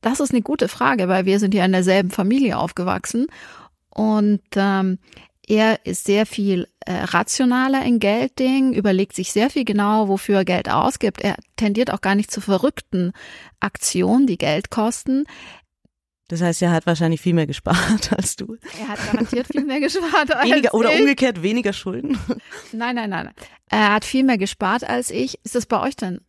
[0.00, 3.26] das ist eine gute Frage, weil wir sind ja in derselben Familie aufgewachsen.
[3.90, 4.98] Und ähm,
[5.46, 10.44] er ist sehr viel äh, rationaler in Gelddingen, überlegt sich sehr viel genau, wofür er
[10.44, 11.20] Geld ausgibt.
[11.22, 13.12] Er tendiert auch gar nicht zu verrückten
[13.60, 15.24] Aktionen, die Geld kosten.
[16.28, 18.56] Das heißt, er hat wahrscheinlich viel mehr gespart als du.
[18.80, 21.00] Er hat garantiert viel mehr gespart als weniger, Oder ich.
[21.00, 22.18] umgekehrt weniger Schulden.
[22.72, 23.30] Nein, nein, nein.
[23.68, 25.38] Er hat viel mehr gespart als ich.
[25.44, 26.20] Ist das bei euch denn?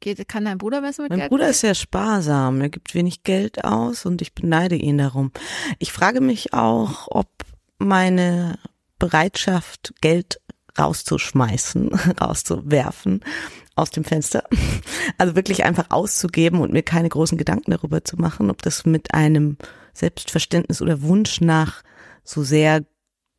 [0.00, 1.30] Geht, kann dein Bruder besser mit mein Geld?
[1.30, 2.60] Mein Bruder ist sehr sparsam.
[2.60, 5.32] Er gibt wenig Geld aus und ich beneide ihn darum.
[5.78, 7.28] Ich frage mich auch, ob
[7.80, 8.58] meine
[8.98, 10.40] Bereitschaft, Geld
[10.78, 13.20] rauszuschmeißen, rauszuwerfen
[13.74, 14.44] aus dem Fenster.
[15.18, 19.12] Also wirklich einfach auszugeben und mir keine großen Gedanken darüber zu machen, ob das mit
[19.12, 19.58] einem
[19.92, 21.82] Selbstverständnis oder Wunsch nach
[22.22, 22.84] so sehr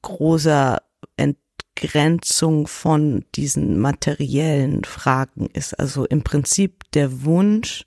[0.01, 0.81] großer
[1.17, 5.79] Entgrenzung von diesen materiellen Fragen ist.
[5.79, 7.85] Also im Prinzip der Wunsch,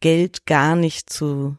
[0.00, 1.56] Geld gar nicht zu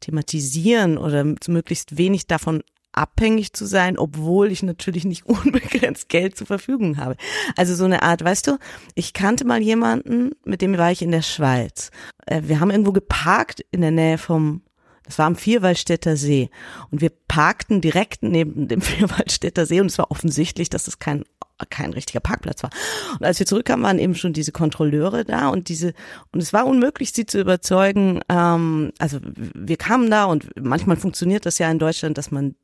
[0.00, 2.62] thematisieren oder möglichst wenig davon
[2.92, 7.16] abhängig zu sein, obwohl ich natürlich nicht unbegrenzt Geld zur Verfügung habe.
[7.56, 8.58] Also so eine Art, weißt du,
[8.94, 11.90] ich kannte mal jemanden, mit dem war ich in der Schweiz.
[12.26, 14.62] Äh, wir haben irgendwo geparkt in der Nähe vom
[15.04, 16.50] das war am Vierwaldstätter See.
[16.90, 21.24] Und wir parkten direkt neben dem Vierwaldstätter See und es war offensichtlich, dass es kein
[21.70, 22.70] kein richtiger Parkplatz war.
[23.18, 25.92] Und als wir zurückkamen, waren eben schon diese Kontrolleure da und diese,
[26.30, 28.20] und es war unmöglich, sie zu überzeugen.
[28.28, 32.54] Ähm, also wir kamen da und manchmal funktioniert das ja in Deutschland, dass man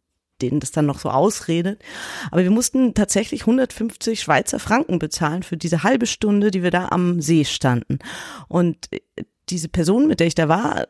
[0.48, 1.82] denen das dann noch so ausredet.
[2.30, 6.88] Aber wir mussten tatsächlich 150 Schweizer Franken bezahlen für diese halbe Stunde, die wir da
[6.88, 7.98] am See standen.
[8.48, 9.00] Und äh,
[9.48, 10.86] diese Person, mit der ich da war,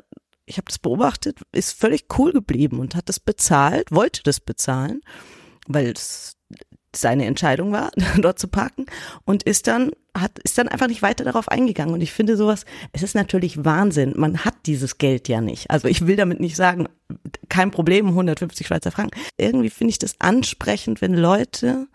[0.47, 5.01] ich habe das beobachtet, ist völlig cool geblieben und hat das bezahlt, wollte das bezahlen,
[5.67, 6.37] weil es
[6.97, 8.87] seine Entscheidung war, dort zu parken
[9.25, 11.93] und ist dann hat ist dann einfach nicht weiter darauf eingegangen.
[11.95, 14.15] Und ich finde sowas es ist natürlich Wahnsinn.
[14.17, 15.71] Man hat dieses Geld ja nicht.
[15.71, 16.89] Also ich will damit nicht sagen
[17.49, 19.19] kein Problem 150 Schweizer Franken.
[19.37, 21.89] Irgendwie finde ich das ansprechend wenn Leute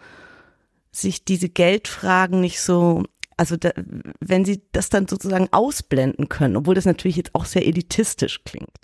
[0.91, 3.03] sich diese Geldfragen nicht so
[3.37, 3.71] also da,
[4.19, 8.75] wenn sie das dann sozusagen ausblenden können obwohl das natürlich jetzt auch sehr elitistisch klingt.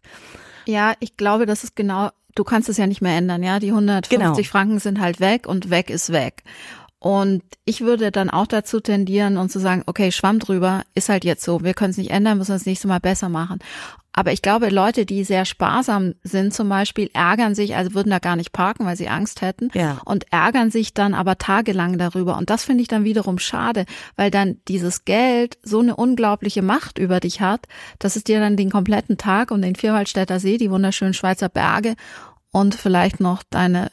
[0.66, 3.60] Ja ich glaube das ist genau du kannst es ja nicht mehr ändern, ja.
[3.60, 4.36] Die 150 genau.
[4.44, 6.44] Franken sind halt weg und weg ist weg.
[7.06, 11.24] Und ich würde dann auch dazu tendieren und zu sagen, okay, Schwamm drüber, ist halt
[11.24, 11.64] jetzt so.
[11.64, 13.60] Wir können es nicht ändern, müssen das nächste Mal besser machen.
[14.12, 18.18] Aber ich glaube, Leute, die sehr sparsam sind zum Beispiel, ärgern sich, also würden da
[18.18, 20.02] gar nicht parken, weil sie Angst hätten ja.
[20.04, 22.38] und ärgern sich dann aber tagelang darüber.
[22.38, 26.98] Und das finde ich dann wiederum schade, weil dann dieses Geld so eine unglaubliche Macht
[26.98, 27.68] über dich hat,
[28.00, 31.94] dass es dir dann den kompletten Tag um den Vierwaldstätter See, die wunderschönen Schweizer Berge
[32.52, 33.92] und vielleicht noch deine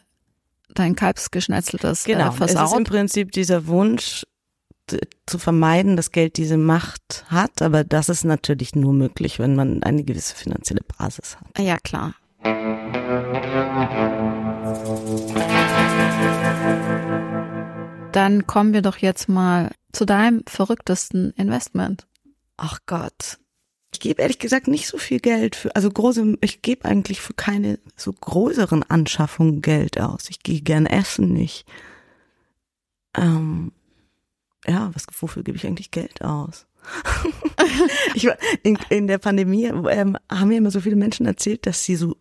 [0.75, 2.29] dein Kalbsgeschnetzeltes genau.
[2.29, 2.65] äh, versaut.
[2.65, 4.25] Es ist im Prinzip dieser Wunsch,
[5.27, 9.83] zu vermeiden, dass Geld diese Macht hat, aber das ist natürlich nur möglich, wenn man
[9.83, 11.59] eine gewisse finanzielle Basis hat.
[11.59, 12.15] Ja, klar.
[18.13, 22.07] Dann kommen wir doch jetzt mal zu deinem verrücktesten Investment.
[22.57, 23.39] Ach Gott.
[23.93, 27.35] Ich gebe ehrlich gesagt nicht so viel Geld für, also große, ich gebe eigentlich für
[27.35, 30.31] keine so größeren Anschaffungen Geld aus.
[30.31, 31.67] Ich gehe gern essen, nicht.
[33.17, 33.73] Ähm,
[34.67, 36.67] ja, was, wofür gebe ich eigentlich Geld aus?
[38.15, 38.29] ich
[38.63, 42.17] in, in der Pandemie ähm, haben mir immer so viele Menschen erzählt, dass sie so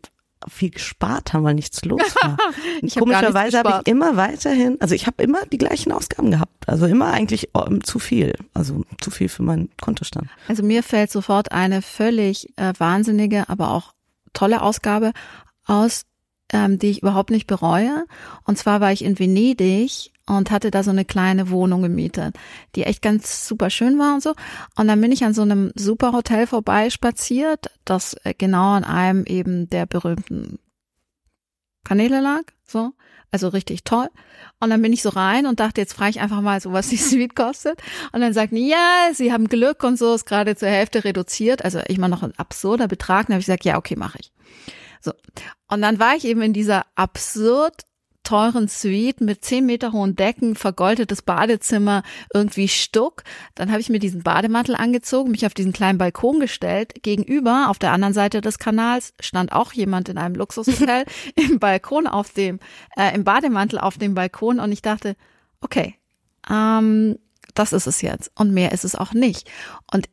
[0.47, 2.37] viel gespart haben, weil nichts los war.
[2.81, 6.67] ich Komischerweise habe hab ich immer weiterhin, also ich habe immer die gleichen Ausgaben gehabt,
[6.67, 10.27] also immer eigentlich ähm, zu viel, also zu viel für meinen Kontostand.
[10.47, 13.93] Also mir fällt sofort eine völlig äh, wahnsinnige, aber auch
[14.33, 15.11] tolle Ausgabe
[15.65, 16.03] aus,
[16.51, 18.05] ähm, die ich überhaupt nicht bereue.
[18.45, 22.35] Und zwar war ich in Venedig und hatte da so eine kleine Wohnung gemietet,
[22.75, 24.33] die echt ganz super schön war und so.
[24.75, 29.25] Und dann bin ich an so einem super Hotel vorbeispaziert, das äh, genau an einem
[29.25, 30.59] eben der berühmten
[31.83, 32.93] Kanäle lag, so.
[33.33, 34.09] Also richtig toll.
[34.59, 36.89] Und dann bin ich so rein und dachte, jetzt frage ich einfach mal so, was
[36.89, 37.81] die Suite kostet.
[38.11, 41.63] Und dann sagten, ja, sie haben Glück und so, ist gerade zur Hälfte reduziert.
[41.63, 43.27] Also ich meine noch ein absurder Betrag.
[43.27, 44.33] Dann habe ich gesagt, ja, okay, mache ich.
[44.99, 45.13] So.
[45.69, 47.83] Und dann war ich eben in dieser absurd
[48.23, 52.03] teuren Suite mit zehn Meter hohen Decken, vergoldetes Badezimmer,
[52.33, 53.23] irgendwie Stuck.
[53.55, 57.03] Dann habe ich mir diesen Bademantel angezogen, mich auf diesen kleinen Balkon gestellt.
[57.03, 61.05] Gegenüber, auf der anderen Seite des Kanals, stand auch jemand in einem Luxushotel
[61.35, 62.59] im Balkon auf dem,
[62.95, 65.15] äh, im Bademantel auf dem Balkon und ich dachte,
[65.61, 65.95] okay,
[66.49, 67.17] ähm,
[67.53, 68.31] das ist es jetzt.
[68.35, 69.49] Und mehr ist es auch nicht.
[69.91, 70.09] Und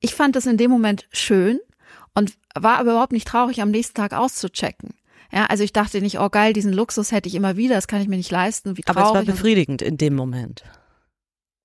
[0.00, 1.58] ich fand es in dem Moment schön,
[2.18, 4.94] und war aber überhaupt nicht traurig, am nächsten Tag auszuchecken.
[5.32, 8.00] Ja, also ich dachte nicht, oh geil, diesen Luxus hätte ich immer wieder, das kann
[8.00, 8.76] ich mir nicht leisten.
[8.76, 9.02] Wie traurig.
[9.02, 10.64] Aber es war befriedigend in dem Moment.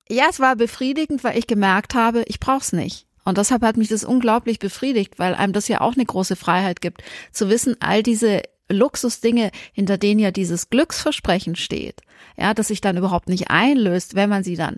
[0.09, 3.07] Ja, es war befriedigend, weil ich gemerkt habe, ich brauch's nicht.
[3.23, 6.81] Und deshalb hat mich das unglaublich befriedigt, weil einem das ja auch eine große Freiheit
[6.81, 12.01] gibt, zu wissen, all diese Luxusdinge, hinter denen ja dieses Glücksversprechen steht,
[12.37, 14.77] ja, dass sich dann überhaupt nicht einlöst, wenn man sie dann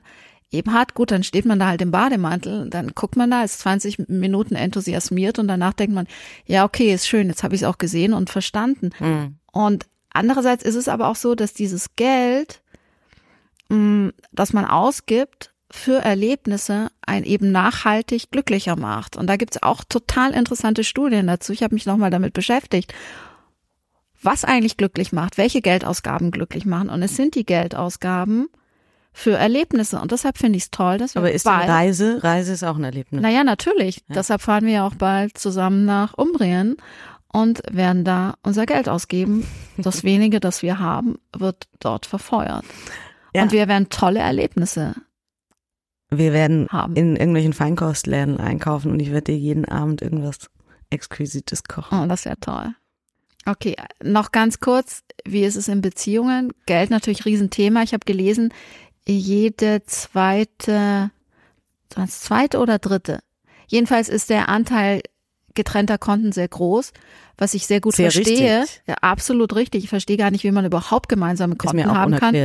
[0.55, 3.59] eben hat, gut, dann steht man da halt im Bademantel, dann guckt man da, ist
[3.59, 6.07] 20 Minuten enthusiasmiert und danach denkt man,
[6.45, 8.91] ja, okay, ist schön, jetzt habe ich es auch gesehen und verstanden.
[8.99, 9.35] Mhm.
[9.51, 12.61] Und andererseits ist es aber auch so, dass dieses Geld,
[13.69, 19.17] mh, mm, das man ausgibt, für Erlebnisse ein eben nachhaltig glücklicher macht.
[19.17, 21.51] Und da gibt's auch total interessante Studien dazu.
[21.53, 22.93] Ich habe mich nochmal damit beschäftigt,
[24.21, 26.89] was eigentlich glücklich macht, welche Geldausgaben glücklich machen.
[26.89, 28.47] Und es sind die Geldausgaben,
[29.15, 29.99] für Erlebnisse.
[29.99, 32.75] Und deshalb finde ich es toll, dass wir Aber ist bald, Reise, Reise ist auch
[32.75, 33.21] ein Erlebnis.
[33.21, 34.03] Naja, natürlich.
[34.09, 34.15] Ja.
[34.15, 36.75] Deshalb fahren wir ja auch bald zusammen nach Umbrien
[37.31, 39.47] und werden da unser Geld ausgeben.
[39.77, 42.65] Das wenige, das wir haben, wird dort verfeuert.
[43.33, 43.43] Ja.
[43.43, 44.95] Und wir werden tolle Erlebnisse
[46.09, 46.95] wir werden haben.
[46.95, 50.49] in irgendwelchen Feinkostläden einkaufen und ich werde dir jeden Abend irgendwas
[50.89, 52.03] exquisites Kochen.
[52.03, 52.75] Oh, das ja toll.
[53.45, 56.51] Okay, noch ganz kurz, wie ist es in Beziehungen?
[56.65, 57.83] Geld natürlich Riesenthema.
[57.83, 58.51] Ich habe gelesen,
[59.07, 61.11] jede zweite,
[61.95, 63.19] was zweite oder dritte?
[63.67, 65.01] Jedenfalls ist der Anteil
[65.55, 66.91] getrennter Konten sehr groß,
[67.37, 68.61] was ich sehr gut Sehr verstehe.
[68.61, 68.81] richtig.
[68.87, 69.83] Ja, absolut richtig.
[69.83, 72.35] Ich verstehe gar nicht, wie man überhaupt gemeinsame Ist Konten mir auch haben kann.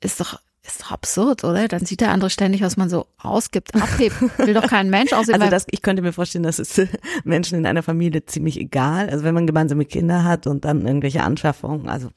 [0.00, 1.66] Ist doch ist doch absurd, oder?
[1.66, 4.14] Dann sieht der andere ständig, was man so ausgibt, abhebt.
[4.38, 5.34] Will doch kein Mensch aussehen.
[5.40, 6.80] Also das, ich könnte mir vorstellen, das ist
[7.24, 9.10] Menschen in einer Familie ziemlich egal.
[9.10, 12.10] Also wenn man gemeinsame Kinder hat und dann irgendwelche Anschaffungen, also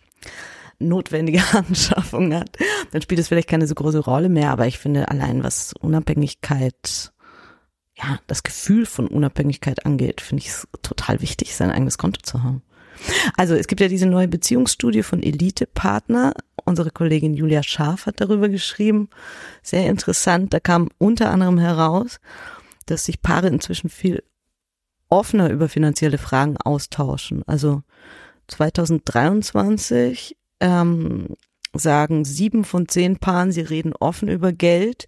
[0.80, 2.58] notwendige Anschaffungen hat,
[2.92, 4.52] dann spielt es vielleicht keine so große Rolle mehr.
[4.52, 7.12] Aber ich finde allein was Unabhängigkeit,
[7.98, 12.44] ja, das Gefühl von Unabhängigkeit angeht, finde ich es total wichtig, sein eigenes Konto zu
[12.44, 12.62] haben.
[13.36, 16.34] Also es gibt ja diese neue Beziehungsstudie von Elite Partner.
[16.64, 19.10] Unsere Kollegin Julia Scharf hat darüber geschrieben.
[19.62, 20.54] Sehr interessant.
[20.54, 22.20] Da kam unter anderem heraus,
[22.86, 24.24] dass sich Paare inzwischen viel
[25.10, 27.44] offener über finanzielle Fragen austauschen.
[27.46, 27.84] Also
[28.48, 31.36] 2023 ähm,
[31.74, 35.08] sagen sieben von zehn Paaren, sie reden offen über Geld.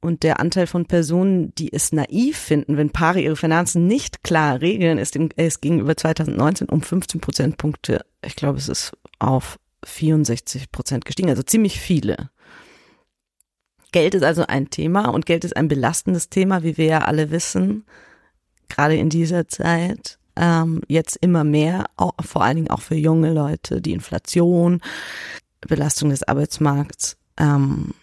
[0.00, 4.60] Und der Anteil von Personen, die es naiv finden, wenn Paare ihre Finanzen nicht klar
[4.60, 10.70] regeln, ist, im, ist gegenüber 2019 um 15 Prozentpunkte, ich glaube, es ist auf 64
[10.70, 12.30] Prozent gestiegen, also ziemlich viele.
[13.92, 17.30] Geld ist also ein Thema und Geld ist ein belastendes Thema, wie wir ja alle
[17.30, 17.84] wissen,
[18.68, 20.18] gerade in dieser Zeit.
[20.36, 24.80] Ähm, jetzt immer mehr, auch, vor allen Dingen auch für junge Leute, die Inflation,
[25.60, 27.16] Belastung des Arbeitsmarkts.
[27.38, 27.94] Ähm,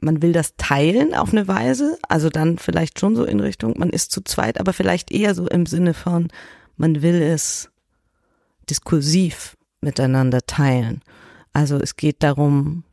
[0.00, 3.90] man will das teilen auf eine Weise, also dann vielleicht schon so in Richtung, man
[3.90, 6.28] ist zu zweit, aber vielleicht eher so im Sinne von,
[6.76, 7.70] man will es
[8.68, 11.02] diskursiv miteinander teilen.
[11.52, 12.84] Also es geht darum,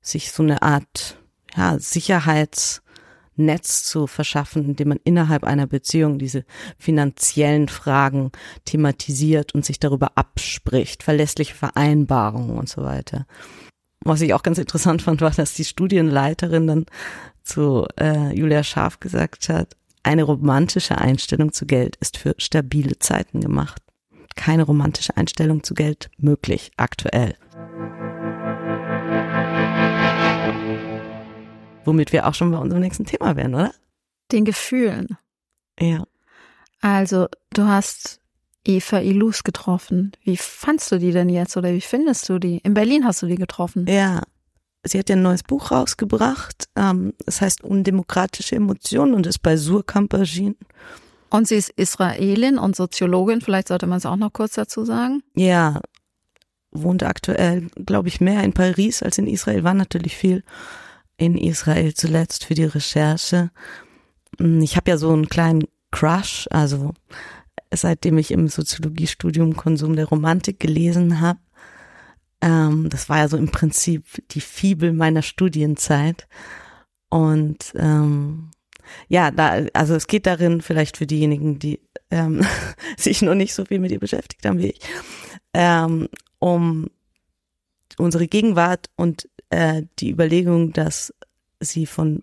[0.00, 1.18] sich so eine Art
[1.56, 1.78] ja,
[3.36, 6.44] Sicherheitsnetz zu verschaffen, indem man innerhalb einer Beziehung diese
[6.78, 8.32] finanziellen Fragen
[8.64, 13.26] thematisiert und sich darüber abspricht, verlässliche Vereinbarungen und so weiter.
[14.04, 16.86] Was ich auch ganz interessant fand, war, dass die Studienleiterin dann
[17.42, 23.40] zu äh, Julia Scharf gesagt hat, eine romantische Einstellung zu Geld ist für stabile Zeiten
[23.40, 23.82] gemacht.
[24.36, 27.36] Keine romantische Einstellung zu Geld möglich aktuell.
[31.86, 33.72] Womit wir auch schon bei unserem nächsten Thema wären, oder?
[34.32, 35.16] Den Gefühlen.
[35.78, 36.04] Ja.
[36.80, 38.20] Also, du hast
[38.64, 40.12] Eva Ilus getroffen.
[40.24, 42.58] Wie fandst du die denn jetzt oder wie findest du die?
[42.58, 43.86] In Berlin hast du die getroffen.
[43.88, 44.22] Ja.
[44.82, 46.68] Sie hat ja ein neues Buch rausgebracht.
[46.76, 50.56] Ähm, es heißt Undemokratische Emotionen und ist bei Surkamp erschienen.
[51.30, 53.40] Und sie ist Israelin und Soziologin.
[53.40, 55.22] Vielleicht sollte man es auch noch kurz dazu sagen.
[55.34, 55.80] Ja,
[56.70, 60.44] wohnt aktuell, glaube ich, mehr in Paris als in Israel, war natürlich viel
[61.16, 63.50] in Israel zuletzt für die Recherche.
[64.38, 66.92] Ich habe ja so einen kleinen Crush, also
[67.72, 71.38] seitdem ich im Soziologiestudium Konsum der Romantik gelesen habe.
[72.40, 76.28] Ähm, das war ja so im Prinzip die Fibel meiner Studienzeit.
[77.08, 78.50] Und ähm,
[79.08, 82.44] ja, da, also es geht darin vielleicht für diejenigen, die ähm,
[82.96, 84.80] sich noch nicht so viel mit ihr beschäftigt haben wie ich,
[85.54, 86.90] ähm, um
[87.98, 91.14] unsere Gegenwart und äh, die Überlegung, dass
[91.60, 92.22] sie von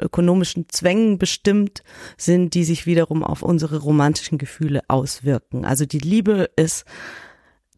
[0.00, 1.82] ökonomischen Zwängen bestimmt
[2.16, 5.64] sind, die sich wiederum auf unsere romantischen Gefühle auswirken.
[5.64, 6.84] Also die Liebe ist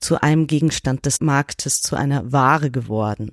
[0.01, 3.33] zu einem Gegenstand des Marktes, zu einer Ware geworden.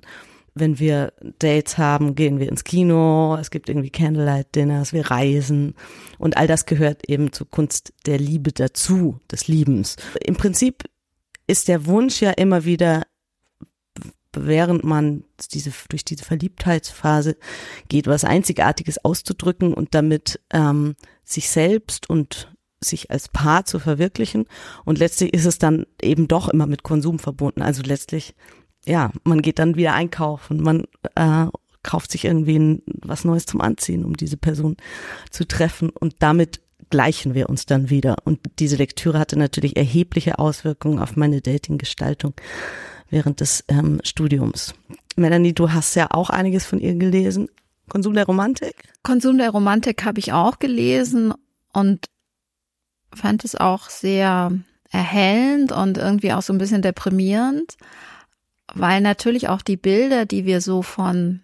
[0.54, 5.74] Wenn wir Dates haben, gehen wir ins Kino, es gibt irgendwie Candlelight Dinners, wir reisen
[6.18, 9.96] und all das gehört eben zur Kunst der Liebe dazu, des Liebens.
[10.22, 10.84] Im Prinzip
[11.46, 13.04] ist der Wunsch ja immer wieder
[14.34, 17.36] während man diese durch diese Verliebtheitsphase
[17.88, 24.46] geht, was Einzigartiges auszudrücken und damit ähm, sich selbst und sich als Paar zu verwirklichen.
[24.84, 27.62] Und letztlich ist es dann eben doch immer mit Konsum verbunden.
[27.62, 28.34] Also letztlich,
[28.84, 31.46] ja, man geht dann wieder einkaufen, man äh,
[31.82, 34.76] kauft sich irgendwie was Neues zum Anziehen, um diese Person
[35.30, 35.90] zu treffen.
[35.90, 38.16] Und damit gleichen wir uns dann wieder.
[38.24, 42.34] Und diese Lektüre hatte natürlich erhebliche Auswirkungen auf meine Datinggestaltung
[43.12, 44.74] während des ähm, Studiums.
[45.14, 47.48] Melanie, du hast ja auch einiges von ihr gelesen.
[47.88, 48.74] Konsum der Romantik?
[49.02, 51.34] Konsum der Romantik habe ich auch gelesen
[51.72, 52.06] und
[53.14, 54.50] fand es auch sehr
[54.90, 57.76] erhellend und irgendwie auch so ein bisschen deprimierend,
[58.74, 61.42] weil natürlich auch die Bilder, die wir so von,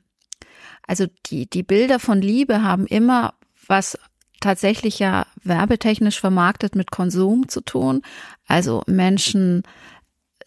[0.86, 3.34] also die, die Bilder von Liebe haben immer
[3.66, 3.98] was
[4.40, 8.02] tatsächlich ja werbetechnisch vermarktet mit Konsum zu tun.
[8.46, 9.64] Also Menschen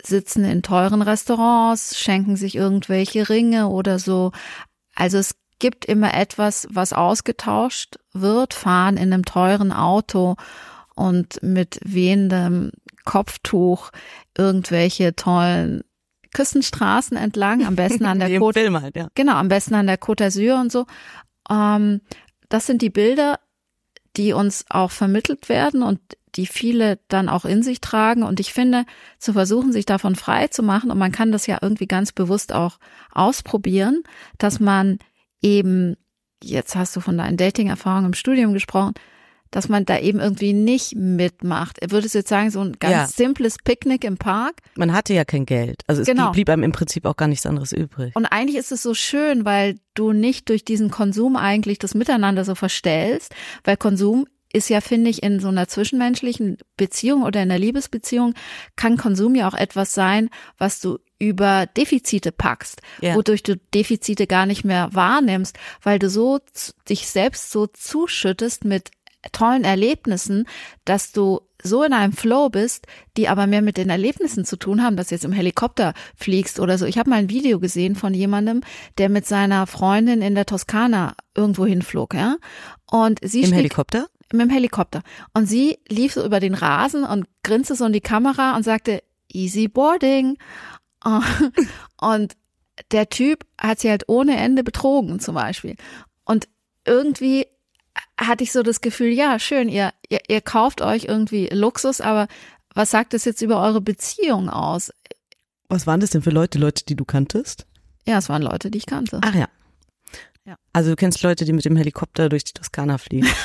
[0.03, 4.31] sitzen in teuren Restaurants, schenken sich irgendwelche Ringe oder so.
[4.95, 10.35] Also es gibt immer etwas, was ausgetauscht wird, fahren in einem teuren Auto
[10.95, 12.71] und mit wehendem
[13.05, 13.91] Kopftuch
[14.37, 15.83] irgendwelche tollen
[16.33, 19.07] Küstenstraßen entlang, am besten an der Côte, Film halt, ja.
[19.15, 20.85] genau, am besten an der Côte d'Azur und so.
[21.49, 22.01] Ähm,
[22.49, 23.39] das sind die Bilder,
[24.17, 25.99] die uns auch vermittelt werden und
[26.35, 28.23] die viele dann auch in sich tragen.
[28.23, 28.85] Und ich finde,
[29.19, 32.53] zu versuchen, sich davon frei zu machen, und man kann das ja irgendwie ganz bewusst
[32.53, 32.77] auch
[33.11, 34.03] ausprobieren,
[34.37, 34.99] dass man
[35.41, 35.95] eben,
[36.43, 38.93] jetzt hast du von deinen Dating-Erfahrungen im Studium gesprochen,
[39.51, 41.77] dass man da eben irgendwie nicht mitmacht.
[41.79, 43.07] Er würde jetzt sagen, so ein ganz Ja.
[43.07, 44.61] simples Picknick im Park.
[44.77, 45.81] Man hatte ja kein Geld.
[45.87, 46.31] Also es Genau.
[46.31, 48.15] blieb einem im Prinzip auch gar nichts anderes übrig.
[48.15, 52.45] Und eigentlich ist es so schön, weil du nicht durch diesen Konsum eigentlich das Miteinander
[52.45, 57.49] so verstellst, weil Konsum ist ja, finde ich, in so einer zwischenmenschlichen Beziehung oder in
[57.51, 58.33] einer Liebesbeziehung
[58.75, 63.15] kann Konsum ja auch etwas sein, was du über Defizite packst, Ja.
[63.15, 66.39] wodurch du Defizite gar nicht mehr wahrnimmst, weil du so
[66.89, 68.89] dich selbst so zuschüttest mit
[69.31, 70.47] tollen Erlebnissen,
[70.83, 72.87] dass du so in einem Flow bist,
[73.17, 76.59] die aber mehr mit den Erlebnissen zu tun haben, dass du jetzt im Helikopter fliegst
[76.59, 76.87] oder so.
[76.87, 78.61] Ich habe mal ein Video gesehen von jemandem,
[78.97, 82.37] der mit seiner Freundin in der Toskana irgendwo hinflog, ja.
[82.89, 84.07] Und sie Im stieg- Helikopter?
[84.33, 85.01] Mit dem Helikopter.
[85.33, 89.03] Und sie lief so über den Rasen und grinste so in die Kamera und sagte,
[89.31, 90.37] easy boarding.
[91.99, 92.35] Und
[92.91, 95.75] der Typ hat sie halt ohne Ende betrogen zum Beispiel.
[96.25, 96.47] Und
[96.85, 97.47] irgendwie
[98.19, 102.27] hatte ich so das Gefühl, ja, schön, ihr, ihr, ihr kauft euch irgendwie Luxus, aber
[102.73, 104.91] was sagt das jetzt über eure Beziehung aus?
[105.67, 106.59] Was waren das denn für Leute?
[106.59, 107.65] Leute, die du kanntest?
[108.07, 109.19] Ja, es waren Leute, die ich kannte.
[109.23, 109.47] Ach ja.
[110.43, 110.55] Ja.
[110.73, 113.27] Also du kennst Leute, die mit dem Helikopter durch die Toskana fliegen.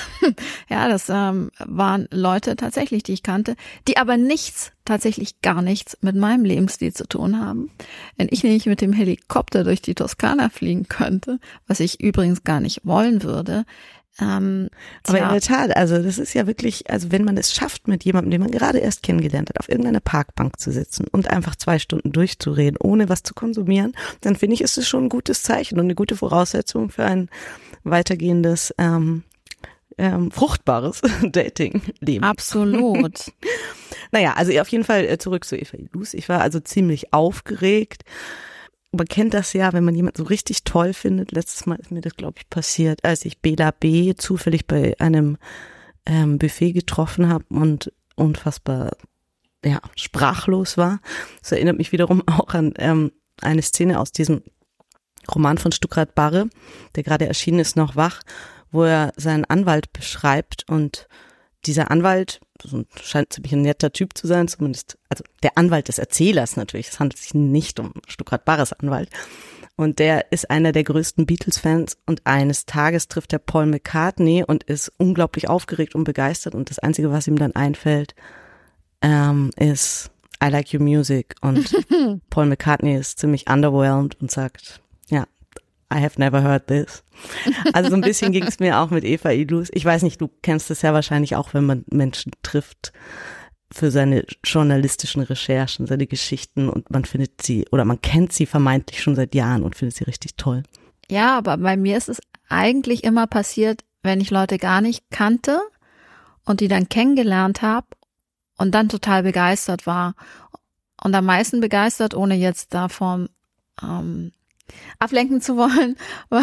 [0.69, 3.55] Ja, das ähm, waren Leute tatsächlich, die ich kannte,
[3.87, 7.71] die aber nichts, tatsächlich gar nichts mit meinem Lebensstil zu tun haben.
[8.17, 11.39] Wenn ich nämlich mit dem Helikopter durch die Toskana fliegen könnte,
[11.69, 13.65] was ich übrigens gar nicht wollen würde,
[14.19, 14.69] ähm,
[15.07, 18.05] Aber in der Tat, also das ist ja wirklich, also wenn man es schafft, mit
[18.05, 21.79] jemandem, den man gerade erst kennengelernt hat, auf irgendeiner Parkbank zu sitzen und einfach zwei
[21.79, 25.79] Stunden durchzureden, ohne was zu konsumieren, dann finde ich, ist es schon ein gutes Zeichen
[25.79, 27.29] und eine gute Voraussetzung für ein
[27.85, 29.23] weitergehendes, ähm,
[29.99, 32.25] ähm, fruchtbares Dating-Leben.
[32.25, 33.33] absolut.
[34.13, 36.15] Naja, also auf jeden Fall äh, zurück zu Eva Ilus.
[36.15, 38.05] Ich war also ziemlich aufgeregt.
[38.97, 41.33] Man kennt das ja, wenn man jemanden so richtig toll findet.
[41.33, 44.15] Letztes Mal ist mir das, glaube ich, passiert, als ich Bela B.
[44.15, 45.37] zufällig bei einem
[46.07, 48.97] ähm, Buffet getroffen habe und unfassbar
[49.65, 51.01] ja, sprachlos war.
[51.41, 54.43] Das erinnert mich wiederum auch an ähm, eine Szene aus diesem
[55.33, 56.49] Roman von Stuckrad Barre,
[56.95, 58.23] der gerade erschienen ist, noch wach,
[58.71, 61.09] wo er seinen Anwalt beschreibt und
[61.67, 65.89] dieser Anwalt so ein- scheint ziemlich ein netter Typ zu sein, zumindest, also der Anwalt
[65.89, 69.11] des Erzählers natürlich, es handelt sich nicht um Stuckrad Barres Anwalt.
[69.79, 74.65] Und der ist einer der größten Beatles-Fans und eines Tages trifft er Paul McCartney und
[74.65, 76.55] ist unglaublich aufgeregt und begeistert.
[76.55, 78.15] Und das Einzige, was ihm dann einfällt,
[79.03, 80.11] ähm, ist
[80.43, 81.35] I like your music.
[81.43, 81.77] Und
[82.31, 84.81] Paul McCartney ist ziemlich underwhelmed und sagt,
[85.93, 87.05] I have never heard this.
[87.73, 89.69] Also so ein bisschen ging es mir auch mit Eva Ilus.
[89.73, 92.93] Ich weiß nicht, du kennst es ja wahrscheinlich auch, wenn man Menschen trifft
[93.73, 99.03] für seine journalistischen Recherchen, seine Geschichten und man findet sie oder man kennt sie vermeintlich
[99.03, 100.63] schon seit Jahren und findet sie richtig toll.
[101.09, 105.61] Ja, aber bei mir ist es eigentlich immer passiert, wenn ich Leute gar nicht kannte
[106.45, 107.87] und die dann kennengelernt habe
[108.57, 110.15] und dann total begeistert war.
[111.03, 113.29] Und am meisten begeistert, ohne jetzt davon
[113.83, 114.33] ähm,
[114.99, 115.97] ablenken zu wollen,
[116.29, 116.43] war,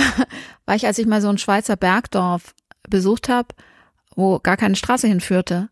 [0.65, 2.53] war ich, als ich mal so ein Schweizer Bergdorf
[2.89, 3.49] besucht habe,
[4.15, 5.69] wo gar keine Straße hinführte.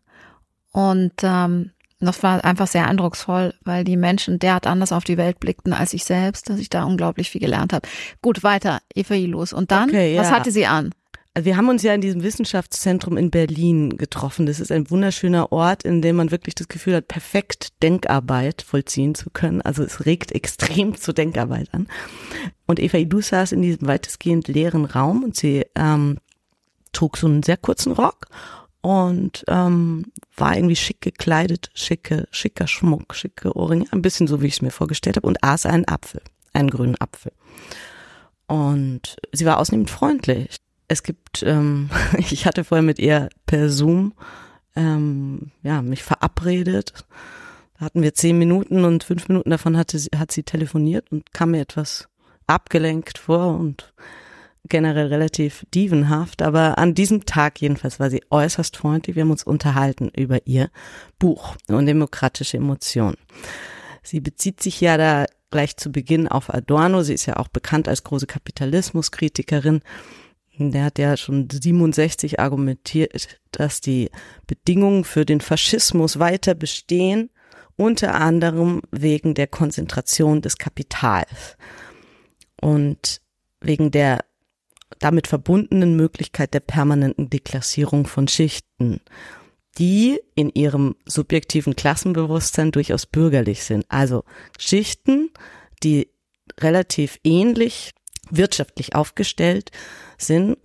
[0.72, 5.38] Und ähm, das war einfach sehr eindrucksvoll, weil die Menschen derart anders auf die Welt
[5.38, 7.88] blickten als ich selbst, dass ich da unglaublich viel gelernt habe.
[8.22, 9.52] Gut, weiter, Eva Ilus.
[9.52, 10.34] Und dann, Okay, was ja.
[10.34, 10.92] hatte sie an?
[11.38, 14.44] Wir haben uns ja in diesem Wissenschaftszentrum in Berlin getroffen.
[14.44, 19.14] Das ist ein wunderschöner Ort, in dem man wirklich das Gefühl hat, perfekt Denkarbeit vollziehen
[19.14, 19.62] zu können.
[19.62, 21.88] Also es regt extrem zur Denkarbeit an.
[22.66, 26.18] Und Eva Idu saß in diesem weitestgehend leeren Raum und sie ähm,
[26.92, 28.26] trug so einen sehr kurzen Rock
[28.82, 34.48] und ähm, war irgendwie schick gekleidet, schicke, schicker Schmuck, schicke Ohrringe, ein bisschen so, wie
[34.48, 36.20] ich es mir vorgestellt habe, und aß einen Apfel,
[36.52, 37.32] einen grünen Apfel.
[38.48, 40.56] Und sie war ausnehmend freundlich.
[40.92, 41.88] Es gibt, ähm,
[42.18, 44.12] ich hatte vorher mit ihr per Zoom
[44.76, 46.92] ähm, ja, mich verabredet.
[47.78, 51.32] Da hatten wir zehn Minuten und fünf Minuten davon hatte sie, hat sie telefoniert und
[51.32, 52.08] kam mir etwas
[52.46, 53.94] abgelenkt vor und
[54.68, 59.16] generell relativ dievenhaft, aber an diesem Tag jedenfalls war sie äußerst freundlich.
[59.16, 60.70] Wir haben uns unterhalten über ihr
[61.18, 63.16] Buch und demokratische Emotionen.
[64.02, 67.02] Sie bezieht sich ja da gleich zu Beginn auf Adorno.
[67.02, 69.80] Sie ist ja auch bekannt als große Kapitalismuskritikerin.
[70.58, 74.10] Der hat ja schon 67 argumentiert, dass die
[74.46, 77.30] Bedingungen für den Faschismus weiter bestehen,
[77.76, 81.56] unter anderem wegen der Konzentration des Kapitals
[82.60, 83.22] und
[83.60, 84.24] wegen der
[84.98, 89.00] damit verbundenen Möglichkeit der permanenten Deklassierung von Schichten,
[89.78, 93.86] die in ihrem subjektiven Klassenbewusstsein durchaus bürgerlich sind.
[93.88, 94.24] Also
[94.58, 95.30] Schichten,
[95.82, 96.08] die
[96.60, 97.92] relativ ähnlich
[98.32, 99.70] wirtschaftlich aufgestellt
[100.18, 100.56] sind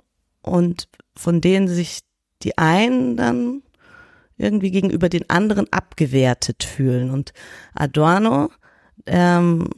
[0.42, 2.00] und von denen sich
[2.44, 3.64] die einen dann
[4.38, 7.10] irgendwie gegenüber den anderen abgewertet fühlen.
[7.10, 7.34] Und
[7.74, 8.50] Adorno
[9.06, 9.70] ähm,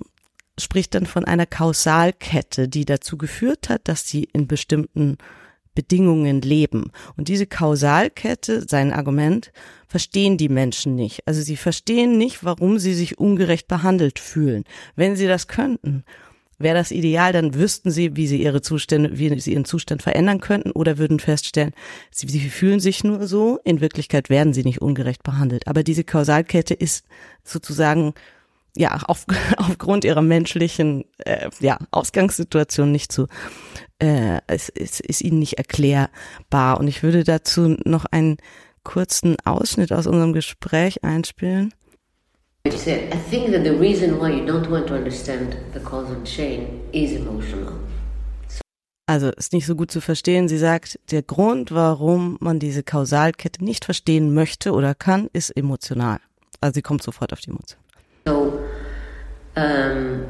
[0.57, 5.17] spricht dann von einer Kausalkette, die dazu geführt hat, dass sie in bestimmten
[5.75, 6.91] Bedingungen leben.
[7.15, 9.53] Und diese Kausalkette, sein Argument,
[9.87, 11.25] verstehen die Menschen nicht.
[11.25, 14.65] Also sie verstehen nicht, warum sie sich ungerecht behandelt fühlen.
[14.97, 16.03] Wenn sie das könnten,
[16.60, 20.39] wäre das ideal, dann wüssten sie, wie sie ihre Zustände, wie sie ihren Zustand verändern
[20.41, 21.74] könnten oder würden feststellen,
[22.12, 25.68] sie, sie fühlen sich nur so, in Wirklichkeit werden sie nicht ungerecht behandelt.
[25.68, 27.05] Aber diese Kausalkette ist
[27.43, 28.14] sozusagen
[28.76, 29.26] ja auf,
[29.57, 33.28] aufgrund ihrer menschlichen äh, ja, Ausgangssituation nicht zu
[33.99, 36.80] äh, es, es ist ihnen nicht erklärbar.
[36.80, 38.38] Und ich würde dazu noch einen
[38.84, 41.74] kurzen Ausschnitt aus unserem Gespräch einspielen.
[42.66, 46.22] I said, I think that the reason why you don't want to understand the causal
[46.24, 47.74] chain is emotional.
[49.07, 50.47] Also ist nicht so gut zu verstehen.
[50.47, 56.20] Sie sagt, der Grund, warum man diese Kausalkette nicht verstehen möchte oder kann, ist emotional.
[56.62, 57.80] Also sie kommt sofort auf die Emotion.
[58.28, 58.60] So,
[59.55, 60.26] um,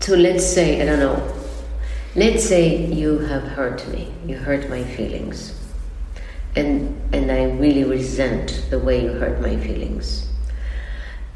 [0.00, 1.22] so let's say, I don't know,
[2.16, 5.54] let's say you have hurt me, you hurt my feelings,
[6.56, 10.26] and and I really resent the way you hurt my feelings.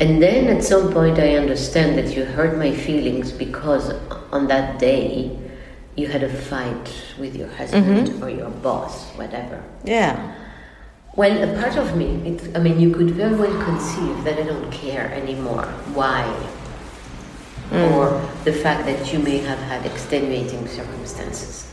[0.01, 3.93] And then at some point, I understand that you hurt my feelings because
[4.33, 5.31] on that day
[5.95, 6.89] you had a fight
[7.19, 8.23] with your husband Mhm.
[8.23, 9.59] or your boss, whatever.
[9.85, 10.17] Yeah.
[11.17, 14.45] Well, a part of me, it, I mean, you could very well conceive that I
[14.45, 15.67] don't care anymore.
[15.93, 16.25] Why?
[17.73, 21.67] Or the fact that you may have had extenuating circumstances.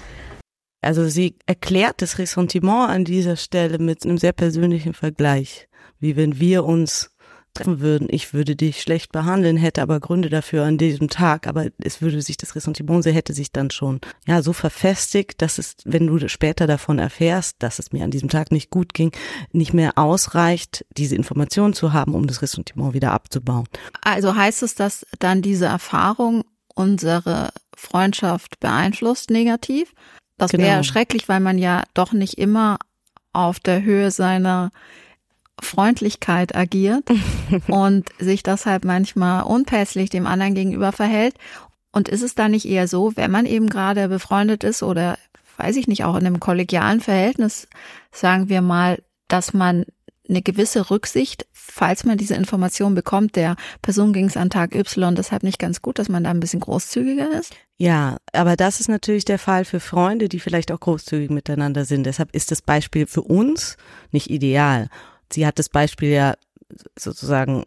[0.84, 5.68] Also sie erklärt das Ressentiment an dieser Stelle mit einem sehr persönlichen Vergleich,
[6.00, 7.10] wie wenn wir uns
[7.58, 11.68] treffen würden, ich würde dich schlecht behandeln, hätte aber Gründe dafür an diesem Tag, aber
[11.78, 15.76] es würde sich das Ressentiment, sie hätte sich dann schon ja so verfestigt, dass es,
[15.86, 19.12] wenn du später davon erfährst, dass es mir an diesem Tag nicht gut ging,
[19.51, 23.68] nicht mehr ausreicht, diese Information zu haben, um das Ressentiment wieder abzubauen.
[24.01, 26.43] Also heißt es, dass dann diese Erfahrung
[26.76, 29.93] unsere Freundschaft beeinflusst negativ?
[30.38, 30.64] Das Genau.
[30.64, 32.78] wäre schrecklich, weil man ja doch nicht immer
[33.34, 34.72] auf der Höhe seiner
[35.62, 37.03] Freundlichkeit agiert
[37.68, 41.36] und sich deshalb manchmal unpässlich dem anderen gegenüber verhält.
[41.91, 45.18] Und ist es da nicht eher so, wenn man eben gerade befreundet ist oder
[45.58, 47.68] weiß ich nicht, auch in einem kollegialen Verhältnis,
[48.12, 49.86] sagen wir mal, dass man
[50.30, 55.16] eine gewisse Rücksicht, falls man diese Information bekommt, der Person ging es an Tag Y
[55.16, 57.55] deshalb nicht ganz gut, dass man da ein bisschen großzügiger ist?
[57.78, 62.05] Ja, aber das ist natürlich der Fall für Freunde, die vielleicht auch großzügig miteinander sind.
[62.05, 63.78] Deshalb ist das Beispiel für uns
[64.12, 64.89] nicht ideal.
[65.32, 66.36] Sie hat das Beispiel ja
[66.98, 67.66] sozusagen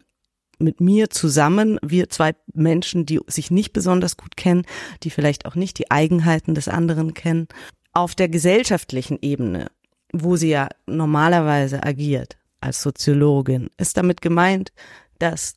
[0.59, 4.63] mit mir zusammen, wir zwei Menschen, die sich nicht besonders gut kennen,
[5.03, 7.47] die vielleicht auch nicht die Eigenheiten des anderen kennen,
[7.93, 9.71] auf der gesellschaftlichen Ebene,
[10.13, 14.71] wo sie ja normalerweise agiert als Soziologin, ist damit gemeint,
[15.19, 15.55] dass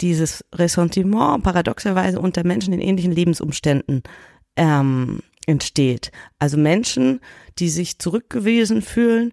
[0.00, 4.02] dieses Ressentiment paradoxerweise unter Menschen in ähnlichen Lebensumständen
[4.56, 6.10] ähm, entsteht.
[6.38, 7.20] Also Menschen,
[7.58, 9.32] die sich zurückgewiesen fühlen,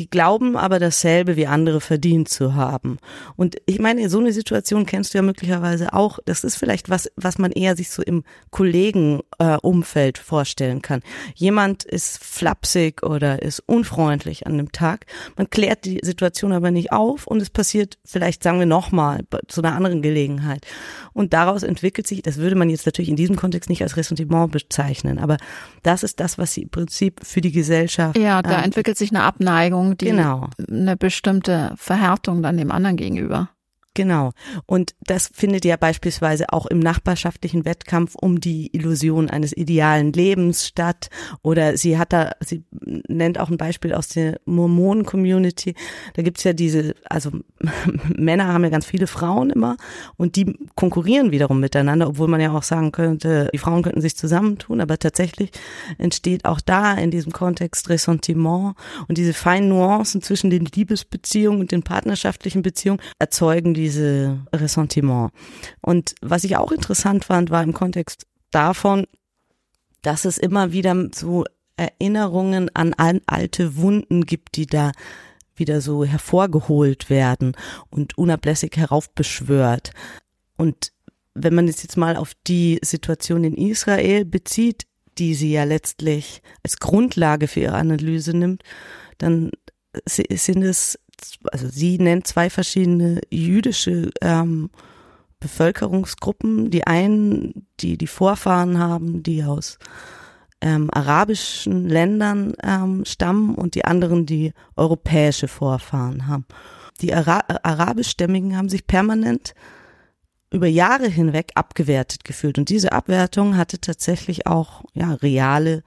[0.00, 2.96] die glauben aber dasselbe wie andere verdient zu haben.
[3.36, 6.18] Und ich meine, so eine Situation kennst du ja möglicherweise auch.
[6.24, 11.02] Das ist vielleicht was, was man eher sich so im Kollegenumfeld äh, vorstellen kann.
[11.34, 15.04] Jemand ist flapsig oder ist unfreundlich an dem Tag.
[15.36, 19.60] Man klärt die Situation aber nicht auf und es passiert vielleicht, sagen wir nochmal, zu
[19.60, 20.66] einer anderen Gelegenheit.
[21.12, 24.50] Und daraus entwickelt sich, das würde man jetzt natürlich in diesem Kontext nicht als Ressentiment
[24.50, 25.36] bezeichnen, aber
[25.82, 29.10] das ist das, was sie im Prinzip für die Gesellschaft Ja, da äh, entwickelt sich
[29.10, 30.48] eine Abneigung, die Genau.
[30.68, 33.50] eine bestimmte Verhärtung dann dem anderen gegenüber.
[33.94, 34.30] Genau.
[34.66, 40.64] Und das findet ja beispielsweise auch im nachbarschaftlichen Wettkampf um die Illusion eines idealen Lebens
[40.64, 41.10] statt.
[41.42, 45.74] Oder sie hat da, sie nennt auch ein Beispiel aus der Mormonen-Community.
[46.14, 47.32] Da gibt's ja diese, also
[48.16, 49.76] Männer haben ja ganz viele Frauen immer
[50.16, 54.16] und die konkurrieren wiederum miteinander, obwohl man ja auch sagen könnte, die Frauen könnten sich
[54.16, 55.50] zusammentun, aber tatsächlich
[55.98, 58.76] entsteht auch da in diesem Kontext Ressentiment
[59.08, 65.32] und diese feinen Nuancen zwischen den Liebesbeziehungen und den partnerschaftlichen Beziehungen erzeugen diese Ressentiment.
[65.80, 69.06] Und was ich auch interessant fand, war im Kontext davon,
[70.02, 71.44] dass es immer wieder so
[71.76, 72.94] Erinnerungen an
[73.26, 74.92] alte Wunden gibt, die da
[75.56, 77.56] wieder so hervorgeholt werden
[77.90, 79.92] und unablässig heraufbeschwört.
[80.56, 80.92] Und
[81.34, 84.86] wenn man es jetzt mal auf die Situation in Israel bezieht,
[85.18, 88.62] die sie ja letztlich als Grundlage für ihre Analyse nimmt,
[89.18, 89.50] dann
[90.06, 90.98] sind es,
[91.52, 94.70] also sie nennt zwei verschiedene jüdische ähm,
[95.40, 96.70] Bevölkerungsgruppen.
[96.70, 99.78] Die einen, die die Vorfahren haben, die aus
[100.60, 106.44] ähm, arabischen Ländern ähm, stammen und die anderen, die europäische Vorfahren haben.
[107.00, 109.54] Die Ara arabischstämmigen haben sich permanent
[110.52, 115.82] über Jahre hinweg abgewertet gefühlt und diese Abwertung hatte tatsächlich auch ja reale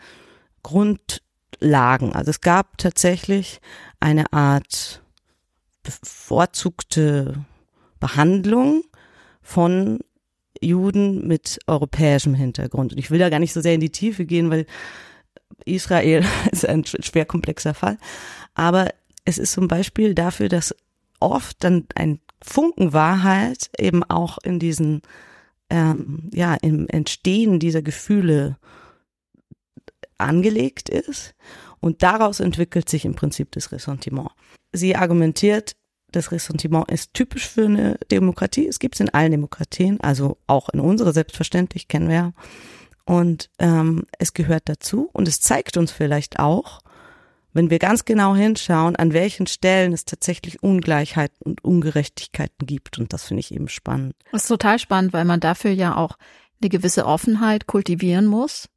[0.64, 2.14] Grundlagen.
[2.14, 3.60] Also es gab tatsächlich
[4.00, 5.03] eine Art
[5.84, 7.46] bevorzugte
[8.00, 8.84] Behandlung
[9.42, 10.00] von
[10.62, 12.94] Juden mit europäischem Hintergrund.
[12.94, 14.66] Und ich will da gar nicht so sehr in die Tiefe gehen, weil
[15.66, 17.98] Israel ist ein schwer komplexer Fall.
[18.56, 18.90] Aber
[19.26, 20.76] es ist zum Beispiel dafür, dass
[21.20, 25.02] oft dann ein Funken Wahrheit eben auch in diesen,
[25.70, 28.58] ähm, ja, im Entstehen dieser Gefühle
[30.18, 31.36] angelegt ist.
[31.84, 34.30] Und daraus entwickelt sich im Prinzip das Ressentiment.
[34.72, 35.74] Sie argumentiert,
[36.14, 38.66] das Ressentiment ist typisch für eine Demokratie.
[38.66, 42.34] Es gibt es in allen Demokratien, also auch in unserer selbstverständlich, kennen wir ja.
[43.04, 46.80] Und ähm, es gehört dazu und es zeigt uns vielleicht auch,
[47.52, 52.98] wenn wir ganz genau hinschauen, an welchen Stellen es tatsächlich Ungleichheiten und Ungerechtigkeiten gibt.
[52.98, 54.16] Und das finde ich eben spannend.
[54.32, 56.18] Das ist total spannend, weil man dafür ja auch
[56.62, 58.70] eine gewisse Offenheit kultivieren muss,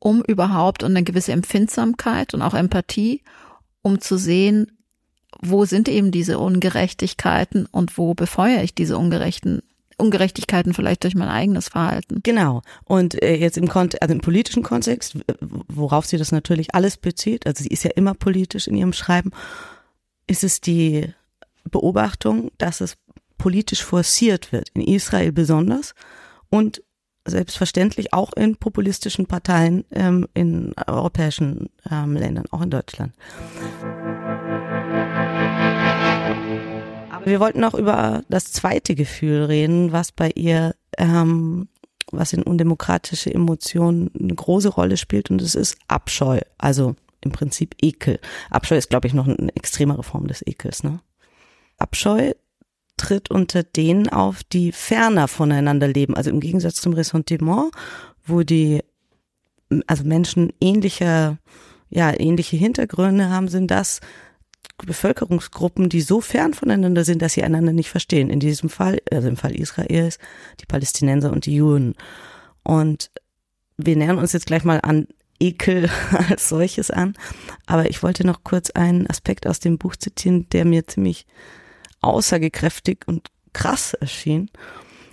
[0.00, 3.22] um überhaupt und eine gewisse Empfindsamkeit und auch Empathie,
[3.82, 4.78] um zu sehen,
[5.40, 9.62] wo sind eben diese Ungerechtigkeiten und wo befeuere ich diese ungerechten
[9.98, 12.20] Ungerechtigkeiten vielleicht durch mein eigenes Verhalten.
[12.22, 12.62] Genau.
[12.84, 15.18] Und äh, jetzt im, Kont also im politischen Kontext,
[15.68, 19.30] worauf sie das natürlich alles bezieht, also sie ist ja immer politisch in ihrem Schreiben,
[20.26, 21.12] ist es die
[21.70, 22.96] Beobachtung, dass es
[23.36, 25.94] politisch forciert wird, in Israel besonders
[26.48, 26.82] und
[27.30, 33.14] selbstverständlich auch in populistischen Parteien ähm, in europäischen ähm, Ländern, auch in Deutschland.
[37.24, 41.68] Wir wollten auch über das zweite Gefühl reden, was bei ihr, ähm,
[42.10, 47.74] was in undemokratische Emotionen eine große Rolle spielt und es ist Abscheu, also im Prinzip
[47.82, 48.18] Ekel.
[48.50, 50.82] Abscheu ist, glaube ich, noch eine extremere Form des Ekels.
[50.82, 51.00] Ne?
[51.78, 52.32] Abscheu
[53.00, 56.14] tritt unter denen auf, die ferner voneinander leben.
[56.14, 57.70] Also im Gegensatz zum Ressentiment,
[58.26, 58.82] wo die,
[59.86, 61.38] also Menschen ähnlicher,
[61.88, 64.00] ja, ähnliche Hintergründe haben, sind das
[64.76, 68.28] Bevölkerungsgruppen, die so fern voneinander sind, dass sie einander nicht verstehen.
[68.28, 70.18] In diesem Fall, also im Fall Israels,
[70.60, 71.94] die Palästinenser und die Juden.
[72.62, 73.10] Und
[73.78, 75.06] wir nähern uns jetzt gleich mal an
[75.38, 75.88] Ekel
[76.28, 77.14] als solches an.
[77.64, 81.24] Aber ich wollte noch kurz einen Aspekt aus dem Buch zitieren, der mir ziemlich
[82.00, 84.50] aussagekräftig und krass erschien.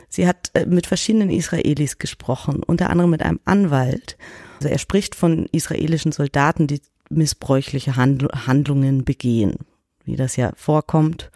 [0.10, 4.18] Sie hat äh, mit verschiedenen Israelis gesprochen, unter anderem mit einem Anwalt.
[4.58, 9.56] Also er spricht von israelischen Soldaten, die missbräuchliche Handlungen begehen,
[10.04, 11.32] wie das ja vorkommt,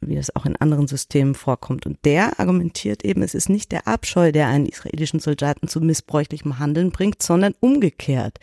[0.00, 1.86] wie das auch in anderen Systemen vorkommt.
[1.86, 6.58] Und der argumentiert eben, es ist nicht der Abscheu, der einen israelischen Soldaten zu missbräuchlichem
[6.58, 8.38] Handeln bringt, sondern umgekehrt.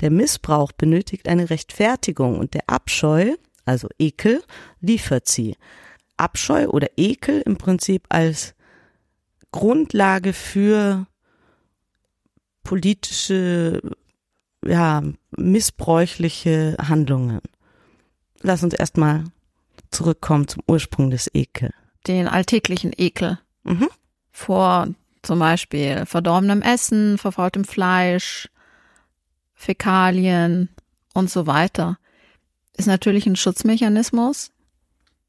[0.00, 3.34] Der Missbrauch benötigt eine Rechtfertigung und der Abscheu,
[3.64, 4.42] also Ekel,
[4.80, 5.56] liefert sie.
[6.16, 8.54] Abscheu oder Ekel im Prinzip als
[9.50, 11.06] Grundlage für
[12.62, 13.80] politische
[14.64, 15.02] ja,
[15.36, 17.40] missbräuchliche Handlungen.
[18.40, 19.24] Lass uns erstmal
[19.90, 21.70] zurückkommen zum Ursprung des Ekel.
[22.06, 23.38] Den alltäglichen Ekel.
[23.64, 23.88] Mhm.
[24.30, 24.88] Vor
[25.22, 28.48] zum Beispiel verdorbenem Essen, verfaultem Fleisch,
[29.54, 30.68] Fäkalien
[31.14, 31.98] und so weiter.
[32.82, 34.50] Ist natürlich ein Schutzmechanismus.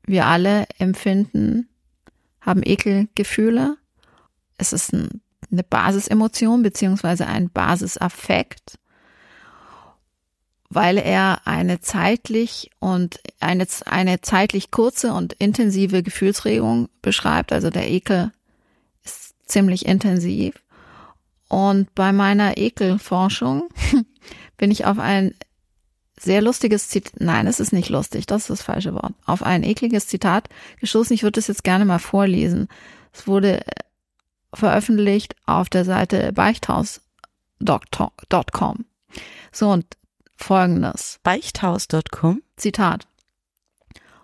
[0.08, 1.70] Wir alle empfinden,
[2.42, 3.78] haben Ekelgefühle.
[4.58, 8.80] Es ist ein, eine Basisemotion beziehungsweise ein Basisaffekt
[10.70, 17.54] weil er eine zeitlich und eine, eine zeitlich kurze und intensive Gefühlsregung beschreibt.
[17.54, 18.32] Also der Ekel
[19.04, 20.56] ist ziemlich intensiv.
[21.50, 23.70] Und bei meiner Ekelforschung
[24.58, 25.36] bin ich auf ein
[26.24, 29.64] sehr lustiges Zitat, nein, es ist nicht lustig, das ist das falsche Wort, auf ein
[29.64, 30.50] ekliges Zitat
[30.80, 31.14] gestoßen.
[31.14, 32.68] Ich würde es jetzt gerne mal vorlesen.
[33.12, 33.64] Es wurde
[34.54, 38.86] veröffentlicht auf der Seite beichthaus.com.
[39.52, 39.86] So, und
[40.36, 41.20] folgendes.
[41.24, 42.42] Beichthaus.com.
[42.58, 43.08] Zitat.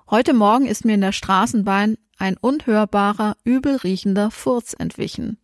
[0.10, 5.38] Heute Morgen ist mir in der Straßenbahn ein unhörbarer, übelriechender Furz entwichen.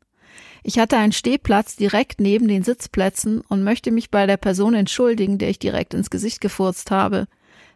[0.67, 5.37] Ich hatte einen Stehplatz direkt neben den Sitzplätzen und möchte mich bei der Person entschuldigen,
[5.37, 7.27] der ich direkt ins Gesicht gefurzt habe.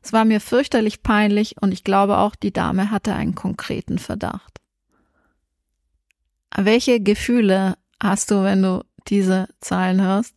[0.02, 4.60] Es war mir fürchterlich peinlich und ich glaube auch, die Dame hatte einen konkreten Verdacht.
[6.58, 10.34] Welche Gefühle hast du, wenn du diese Zahlen hörst?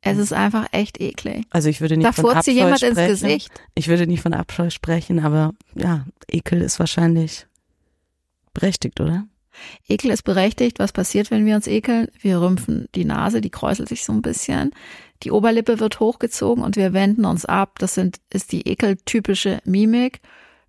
[0.00, 1.44] Es ist einfach echt eklig.
[1.50, 2.96] Also ich würde nicht da von Abscheu jemand sprechen.
[2.96, 3.62] ins Gesicht.
[3.74, 7.46] Ich würde nicht von Abscheu sprechen, aber ja, Ekel ist wahrscheinlich
[8.54, 9.26] berechtigt, oder?
[9.88, 10.78] Ekel ist berechtigt.
[10.78, 12.08] Was passiert, wenn wir uns ekeln?
[12.20, 14.72] Wir rümpfen die Nase, die kräuselt sich so ein bisschen.
[15.22, 17.78] Die Oberlippe wird hochgezogen und wir wenden uns ab.
[17.78, 20.20] Das sind, ist die ekeltypische Mimik.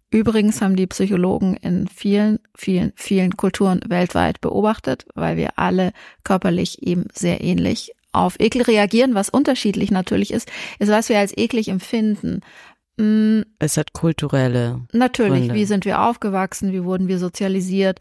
[0.10, 5.94] Übrigens haben die Psychologen in vielen, vielen, vielen Kulturen weltweit beobachtet, weil wir alle
[6.26, 11.36] körperlich eben sehr ähnlich auf Ekel reagieren, was unterschiedlich natürlich ist, ist, was wir als
[11.38, 12.42] eklig empfinden.
[12.98, 14.82] Mm, Es hat kulturelle.
[14.92, 15.56] Natürlich, Gründe.
[15.56, 18.00] wie sind wir aufgewachsen, wie wurden wir sozialisiert,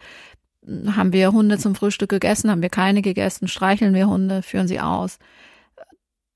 [0.67, 4.81] haben wir Hunde zum Frühstück gegessen, haben wir keine gegessen, streicheln wir Hunde, führen sie
[4.81, 5.19] aus.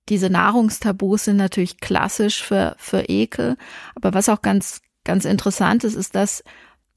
[0.09, 3.57] Diese Nahrungstabus sind natürlich klassisch für, für Ekel,
[3.95, 6.43] aber was auch ganz, ganz interessant ist, ist, dass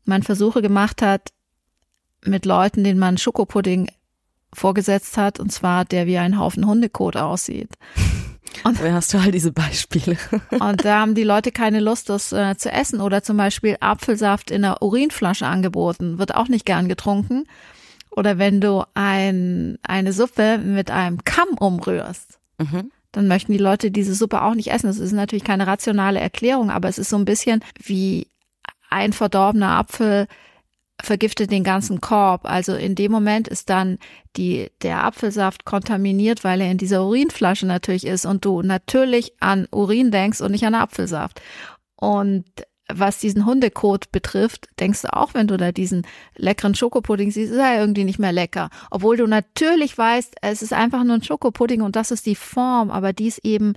[0.05, 1.32] man Versuche gemacht hat,
[2.25, 3.89] mit Leuten, denen man Schokopudding
[4.53, 7.69] vorgesetzt hat, und zwar der wie ein Haufen Hundekot aussieht.
[8.64, 10.18] Und Woher hast du all diese Beispiele?
[10.60, 13.02] Und da haben die Leute keine Lust, das äh, zu essen.
[13.02, 17.45] Oder zum Beispiel Apfelsaft in einer Urinflasche angeboten, wird auch nicht gern getrunken.
[18.12, 22.91] Oder wenn du ein, eine Suppe mit einem Kamm umrührst, Mhm.
[23.12, 24.88] dann möchten die Leute diese Suppe auch nicht essen.
[24.88, 28.28] Das ist natürlich keine rationale Erklärung, aber es ist so ein bisschen wie
[28.89, 30.28] ein verdorbener Apfel
[31.02, 32.45] vergiftet den ganzen Korb.
[32.45, 33.98] Also in dem Moment ist dann
[34.36, 39.68] die, der Apfelsaft kontaminiert, weil er in dieser Urinflasche natürlich ist und du natürlich an
[39.72, 41.41] Urin denkst und nicht an Apfelsaft.
[41.95, 42.45] Und
[42.93, 47.59] was diesen Hundekot betrifft, denkst du auch, wenn du da diesen leckeren Schokopudding siehst, ist
[47.59, 48.69] er irgendwie nicht mehr lecker.
[48.91, 52.89] Obwohl du natürlich weißt, es ist einfach nur ein Schokopudding und das ist die Form,
[52.89, 53.73] aber die ist eben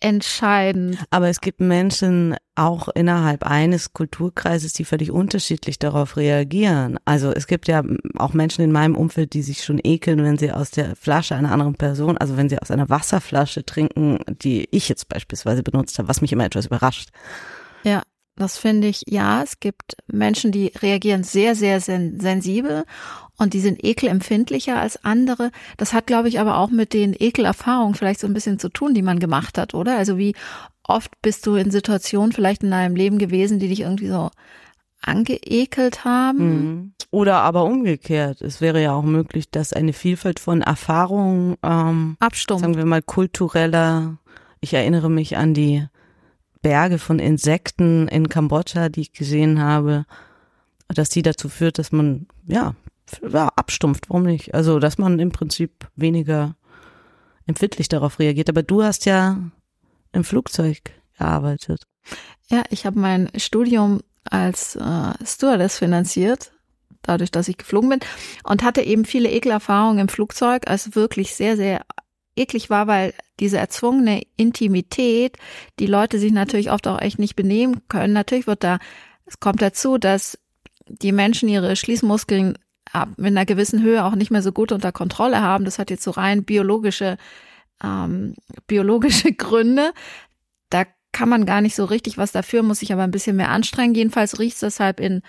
[0.00, 0.98] entscheidend.
[1.10, 6.98] Aber es gibt Menschen auch innerhalb eines Kulturkreises, die völlig unterschiedlich darauf reagieren.
[7.04, 7.82] Also es gibt ja
[8.16, 11.52] auch Menschen in meinem Umfeld, die sich schon ekeln, wenn sie aus der Flasche einer
[11.52, 16.08] anderen Person, also wenn sie aus einer Wasserflasche trinken, die ich jetzt beispielsweise benutzt habe,
[16.08, 17.10] was mich immer etwas überrascht.
[17.82, 18.02] Ja,
[18.40, 22.84] das finde ich, ja, es gibt Menschen, die reagieren sehr, sehr sen sensibel
[23.36, 25.50] und die sind ekelempfindlicher als andere.
[25.76, 28.94] Das hat, glaube ich, aber auch mit den Ekelerfahrungen vielleicht so ein bisschen zu tun,
[28.94, 29.96] die man gemacht hat, oder?
[29.96, 30.34] Also wie
[30.84, 34.30] oft bist du in Situationen vielleicht in deinem Leben gewesen, die dich irgendwie so
[35.02, 36.38] angeekelt haben?
[36.38, 36.92] Mhm.
[37.10, 38.40] Oder aber umgekehrt.
[38.40, 42.62] Es wäre ja auch möglich, dass eine Vielfalt von Erfahrungen, ähm, Abstumpft.
[42.62, 44.18] sagen wir mal, kultureller,
[44.60, 45.86] ich erinnere mich an die
[46.62, 50.04] Berge von Insekten in Kambodscha, die ich gesehen habe,
[50.88, 52.74] dass die dazu führt, dass man, ja,
[53.28, 54.54] ja, abstumpft, warum nicht?
[54.54, 56.56] Also, dass man im Prinzip weniger
[57.46, 58.48] empfindlich darauf reagiert.
[58.48, 59.38] Aber du hast ja
[60.12, 60.78] im Flugzeug
[61.18, 61.82] gearbeitet.
[62.48, 66.52] Ja, ich habe mein Studium als äh, Stewardess finanziert,
[67.02, 68.00] dadurch, dass ich geflogen bin
[68.44, 71.82] und hatte eben viele Ekelerfahrungen im Flugzeug, als wirklich sehr, sehr
[72.36, 75.36] eklig war, weil diese erzwungene Intimität,
[75.78, 78.12] die Leute sich natürlich oft auch echt nicht benehmen können.
[78.12, 78.78] Natürlich wird da,
[79.26, 80.38] es kommt dazu, dass
[80.88, 82.58] die Menschen ihre Schließmuskeln
[82.92, 85.64] ab mit einer gewissen Höhe auch nicht mehr so gut unter Kontrolle haben.
[85.64, 87.16] Das hat jetzt so rein biologische,
[87.82, 88.34] ähm,
[88.66, 89.92] biologische Gründe.
[90.70, 93.50] Da kann man gar nicht so richtig was dafür, muss sich aber ein bisschen mehr
[93.50, 93.94] anstrengen.
[93.94, 95.22] Jedenfalls riecht es deshalb in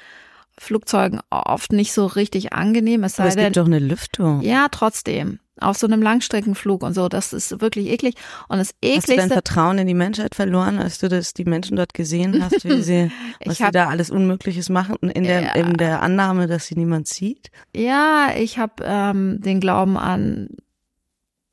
[0.58, 3.04] Flugzeugen oft nicht so richtig angenehm.
[3.04, 4.42] Es sei Aber es denn, gibt doch eine Lüftung.
[4.42, 5.40] ja, trotzdem.
[5.62, 8.16] Auf so einem Langstreckenflug und so, das ist wirklich eklig.
[8.48, 11.46] Und das Hast du dein ekligste, Vertrauen in die Menschheit verloren, als du das, die
[11.46, 13.12] Menschen dort gesehen hast, wie sie,
[13.46, 15.52] was Ich sie hab- da alles Unmögliches machen, in der, Ja.
[15.54, 17.52] in der Annahme, dass sie niemand sieht?
[17.76, 20.50] ja, ich habe ähm, den Glauben an,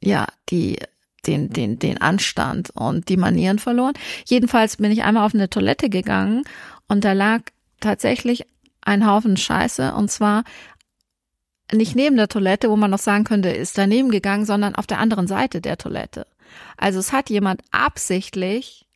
[0.03, 0.79] ja, die,
[1.27, 3.95] den, den, den Anstand und die Manieren verloren.
[4.27, 6.45] Jedenfalls bin ich einmal auf eine Toilette gegangen
[6.87, 7.41] und da lag
[7.81, 8.47] tatsächlich
[8.81, 10.45] ein Haufen Scheiße und zwar
[11.73, 14.99] nicht neben der Toilette, wo man noch sagen könnte, ist daneben gegangen, sondern auf der
[14.99, 16.27] anderen Seite der Toilette.
[16.77, 18.87] Also es hat jemand absichtlich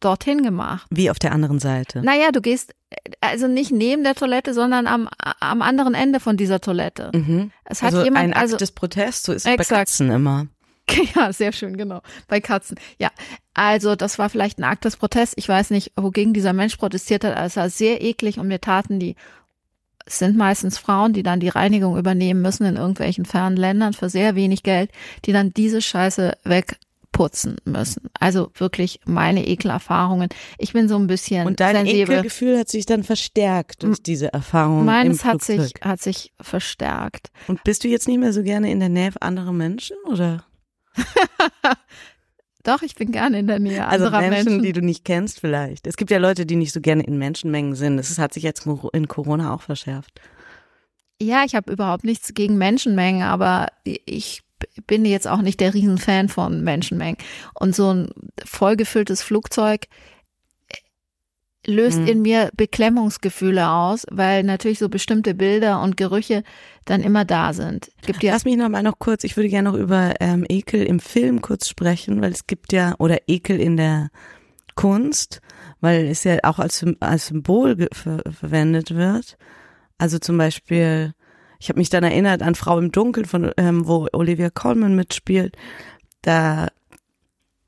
[0.00, 0.86] dorthin gemacht.
[0.90, 2.02] Wie auf der anderen Seite.
[2.02, 2.74] Naja, du gehst
[3.20, 5.08] also nicht neben der Toilette, sondern am,
[5.40, 7.10] am anderen Ende von dieser Toilette.
[7.12, 7.50] Mhm.
[7.64, 9.64] Es hat also jemand, ein Akt also des Protests, so ist es bei.
[9.64, 10.46] Katzen immer.
[11.14, 12.00] ja, sehr schön, genau.
[12.28, 12.78] Bei Katzen.
[12.98, 13.10] Ja,
[13.54, 15.34] also das war vielleicht ein Akt des Protests.
[15.36, 17.36] Ich weiß nicht, wogegen dieser Mensch protestiert hat.
[17.36, 19.16] aber Es war sehr eklig und mir taten die,
[20.06, 24.08] es sind meistens Frauen, die dann die Reinigung übernehmen müssen in irgendwelchen fernen Ländern für
[24.08, 24.90] sehr wenig Geld,
[25.24, 26.38] die dann diese Scheiße
[27.10, 28.10] putzen müssen.
[28.20, 30.28] Also wirklich meine Ekelerfahrungen.
[30.58, 32.14] Ich bin so ein bisschen Und dein sensibel.
[32.16, 34.84] Ekelgefühl hat sich dann verstärkt durch diese Erfahrung.
[34.84, 37.30] Meines hat sich, hat sich verstärkt.
[37.48, 40.44] Und bist du jetzt nicht mehr so gerne in der Nähe anderer Menschen oder?
[42.66, 44.62] Doch, ich bin gerne in der Nähe Also anderer Menschen, Menschen.
[44.62, 45.86] die du nicht kennst vielleicht.
[45.86, 47.96] Es gibt ja Leute, die nicht so gerne in Menschenmengen sind.
[47.96, 50.20] Das hat sich jetzt in Corona auch verschärft.
[51.22, 54.42] Ja, ich habe überhaupt nichts gegen Menschenmengen, aber ich
[54.86, 57.18] bin jetzt auch nicht der Riesenfan von Menschenmengen.
[57.54, 58.08] Und so ein
[58.44, 59.86] vollgefülltes Flugzeug
[61.66, 62.06] löst Mhm.
[62.06, 66.42] in mir Beklemmungsgefühle aus, weil natürlich so bestimmte Bilder und Gerüche
[66.84, 67.90] dann immer da sind.
[68.04, 70.82] Gibt ja Lass mich noch mal noch kurz, ich würde gerne noch über ähm, Ekel
[70.84, 74.10] im Film kurz sprechen, weil es gibt ja, oder Ekel in der
[74.74, 75.40] Kunst,
[75.80, 79.36] weil es ja auch als, als Symbol ver verwendet wird.
[79.98, 81.14] Also zum Beispiel,
[81.58, 85.56] ich habe mich dann erinnert an Frau im Dunkeln, von, ähm, wo Olivia Colman mitspielt.
[86.22, 86.68] Da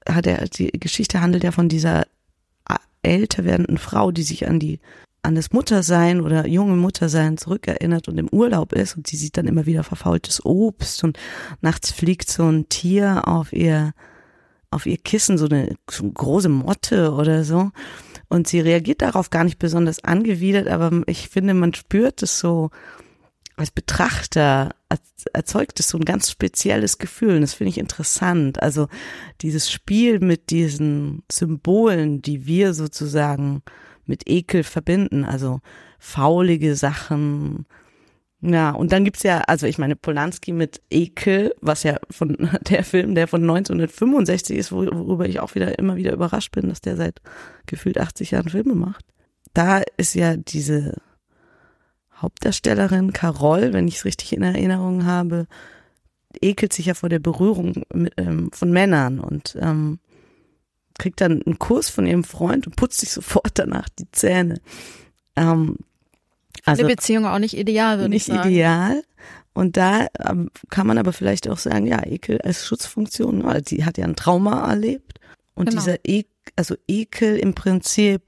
[0.07, 2.05] hat er, die Geschichte handelt ja von dieser
[3.03, 4.81] älter werdenden Frau, die sich an die
[5.23, 9.49] an das Muttersein oder junge Muttersein zurückerinnert und im Urlaub ist und sie sieht dann
[9.49, 11.19] immer wieder verfaultes Obst und
[11.61, 13.95] nachts fliegt so ein Tier auf ihr
[14.71, 17.71] auf ihr Kissen, so eine, so eine große Motte oder so.
[18.29, 22.71] Und sie reagiert darauf gar nicht besonders angewidert, aber ich finde, man spürt es so
[23.59, 27.37] als Betrachter erz- erzeugt es so ein ganz spezielles Gefühl.
[27.37, 28.63] Und das finde ich interessant.
[28.63, 28.89] Also
[29.41, 33.63] dieses Spiel mit diesen Symbolen, die wir sozusagen
[34.07, 35.61] mit Ekel verbinden, also
[35.99, 37.67] faulige Sachen.
[38.41, 42.37] Ja, und dann gibt's ja, also ich meine, Polanski mit Ekel, was ja von
[42.71, 46.69] der Film, der von 1965 ist, wor- worüber ich auch wieder immer wieder überrascht bin,
[46.69, 47.21] dass der seit
[47.67, 49.05] gefühlt 80 Jahren Filme macht.
[49.55, 50.95] Da ist ja diese
[52.21, 55.47] Hauptdarstellerin Carol, wenn ich es richtig in Erinnerung habe,
[56.41, 59.99] ekelt sich ja vor der Berührung mit, ähm, von Männern und ähm,
[60.99, 64.61] kriegt dann einen Kuss von ihrem Freund und putzt sich sofort danach die Zähne.
[65.37, 65.77] Ähm,
[66.65, 68.51] also Eine Beziehung auch nicht ideal, würde ich nicht sagen.
[68.51, 69.03] ideal.
[69.55, 73.85] Und da ähm, kann man aber vielleicht auch sagen, ja, Ekel als Schutzfunktion, weil sie
[73.85, 75.19] hat ja ein Trauma erlebt.
[75.55, 75.81] Und Genau.
[75.81, 78.23] dieser Ekel, also Ekel im Prinzip,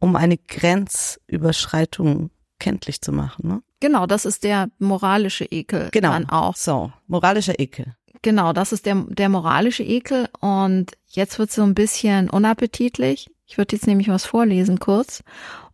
[0.00, 2.30] um eine Grenzüberschreitung
[2.64, 3.46] kenntlich zu machen.
[3.48, 3.62] Ne?
[3.80, 6.12] Genau, das ist der moralische Ekel Genau.
[6.12, 6.56] dann auch.
[6.56, 7.94] So, moralischer Ekel.
[8.22, 10.28] Genau, das ist der, der moralische Ekel.
[10.40, 13.30] Und jetzt wird so ein bisschen unappetitlich.
[13.46, 15.22] Ich würde jetzt nämlich was vorlesen kurz.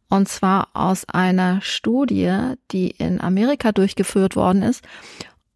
[0.09, 4.83] Und zwar aus einer Studie, die in Amerika durchgeführt worden ist.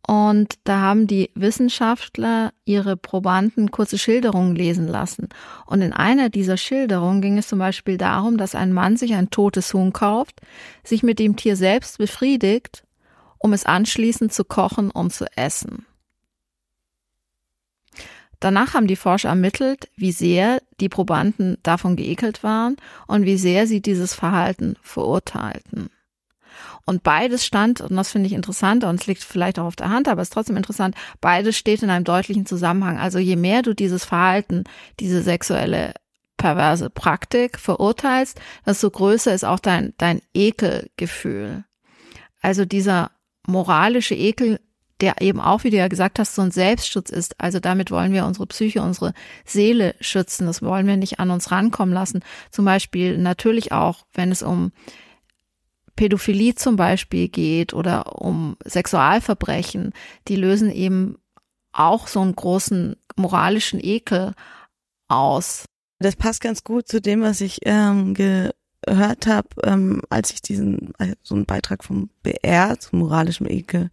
[0.07, 5.29] Und da haben die Wissenschaftler ihre Probanden kurze Schilderungen lesen lassen.
[5.65, 9.31] Und in einer dieser Schilderungen ging es zum Beispiel darum, dass ein Mann sich ein
[9.31, 10.43] totes Huhn kauft,
[10.83, 12.85] sich mit dem Tier selbst befriedigt,
[13.39, 15.87] um es anschließend zu kochen und zu essen.
[18.41, 22.77] Danach haben die Forscher ermittelt, wie sehr die Probanden davon geekelt waren
[23.07, 25.89] und wie sehr sie dieses Verhalten verurteilten.
[26.87, 29.89] Und beides stand, und das finde ich interessant, und es liegt vielleicht auch auf der
[29.89, 32.99] Hand, aber es ist trotzdem interessant, beides steht in einem deutlichen Zusammenhang.
[32.99, 34.65] Also je mehr du dieses Verhalten,
[35.01, 35.95] diese sexuelle
[36.37, 41.65] perverse Praktik verurteilst, desto größer ist auch dein, dein Ekelgefühl.
[42.43, 43.13] Also dieser
[43.47, 44.61] moralische Ekel,
[45.01, 47.41] der eben auch, wie du ja gesagt hast, so ein Selbstschutz ist.
[47.41, 49.15] Also damit wollen wir unsere Psyche, unsere
[49.45, 50.47] Seele schützen.
[50.47, 52.21] Das wollen wir nicht an uns rankommen lassen.
[52.51, 54.73] Zum Beispiel natürlich auch, wenn es um
[55.97, 59.93] Pädophilie zum Beispiel geht oder um Sexualverbrechen,
[60.29, 61.17] die lösen eben
[61.73, 64.33] auch so einen großen moralischen Ekel
[65.09, 65.65] aus.
[65.99, 70.93] Das passt ganz gut zu dem, was ich ähm, gehört habe, ähm, als ich diesen
[70.99, 73.91] äh, so einen Beitrag vom BR zum moralischen Ekel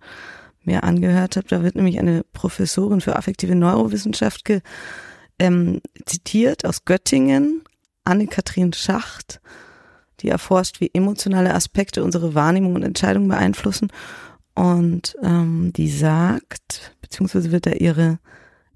[0.63, 1.47] mir angehört habe.
[1.47, 4.61] Da wird nämlich eine Professorin für affektive Neurowissenschaft ge,
[5.39, 7.63] ähm, zitiert aus Göttingen,
[8.03, 9.41] Anne-Kathrin Schacht,
[10.21, 13.89] die erforscht, wie emotionale Aspekte unsere Wahrnehmung und Entscheidung beeinflussen.
[14.55, 18.19] Und ähm, die sagt, beziehungsweise wird da ihre,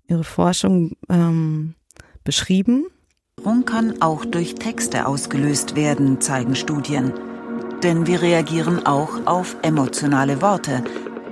[0.07, 1.75] ihre Forschung ähm,
[2.23, 2.85] beschrieben.
[3.65, 7.13] kann auch durch Texte ausgelöst werden, zeigen Studien.
[7.83, 10.83] Denn wir reagieren auch auf emotionale Worte,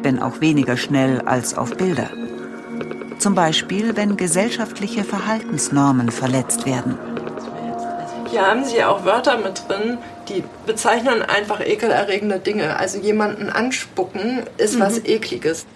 [0.04, 2.10] wenn auch weniger schnell als auf Bilder.
[3.18, 6.98] Zum Beispiel, wenn gesellschaftliche Verhaltensnormen verletzt werden.
[8.34, 12.78] Hier haben Sie ja auch Wörter mit drin, die bezeichnen einfach ekelerregende Dinge.
[12.78, 15.06] Also jemanden anspucken ist was Mhm.
[15.06, 15.68] Ekliges.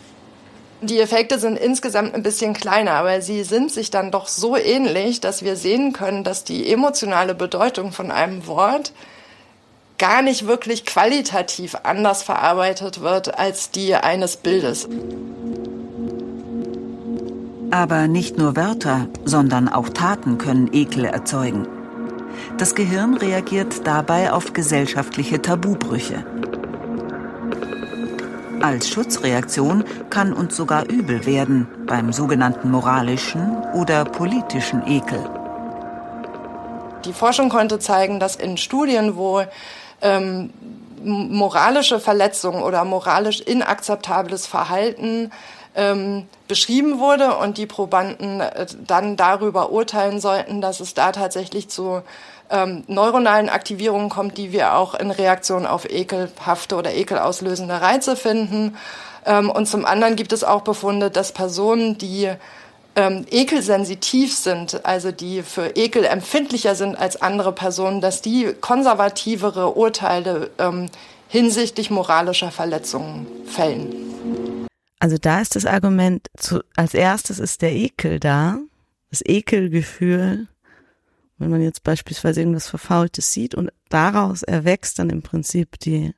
[0.81, 5.21] Die Effekte sind insgesamt ein bisschen kleiner, aber sie sind sich dann doch so ähnlich,
[5.21, 8.91] dass wir sehen können, dass die emotionale Bedeutung von einem Wort
[9.99, 14.89] gar nicht wirklich qualitativ anders verarbeitet wird als die eines Bildes.
[17.69, 21.67] Aber nicht nur Wörter, sondern auch Taten können Ekel erzeugen.
[22.57, 26.25] Das Gehirn reagiert dabei auf gesellschaftliche Tabubrüche.
[28.61, 35.23] Als Schutzreaktion kann uns sogar übel werden beim sogenannten moralischen oder politischen Ekel.
[37.05, 39.43] Die Forschung konnte zeigen, dass in Studien, wo
[40.01, 40.49] ähm,
[41.07, 45.31] moralische Verletzungen oder moralisch inakzeptables Verhalten
[45.75, 51.69] ähm, beschrieben wurde und die Probanden äh, dann darüber urteilen sollten, dass es da tatsächlich
[51.69, 52.01] zu
[52.49, 58.77] ähm, neuronalen Aktivierungen kommt, die wir auch in Reaktion auf ekelhafte oder ekelauslösende Reize finden.
[59.25, 62.31] Ähm, und zum anderen gibt es auch Befunde, dass Personen, die
[62.97, 69.75] ähm, ekelsensitiv sind, also die für Ekel empfindlicher sind als andere Personen, dass die konservativere
[69.75, 70.89] Urteile ähm,
[71.29, 74.67] hinsichtlich moralischer Verletzungen fällen.
[74.99, 78.57] Also da ist das Argument, zu, als erstes ist der Ekel da,
[79.09, 80.47] das Ekelgefühl
[81.37, 86.13] wenn man jetzt beispielsweise irgendwas Verfaultes sieht und daraus erwächst dann im Prinzip die,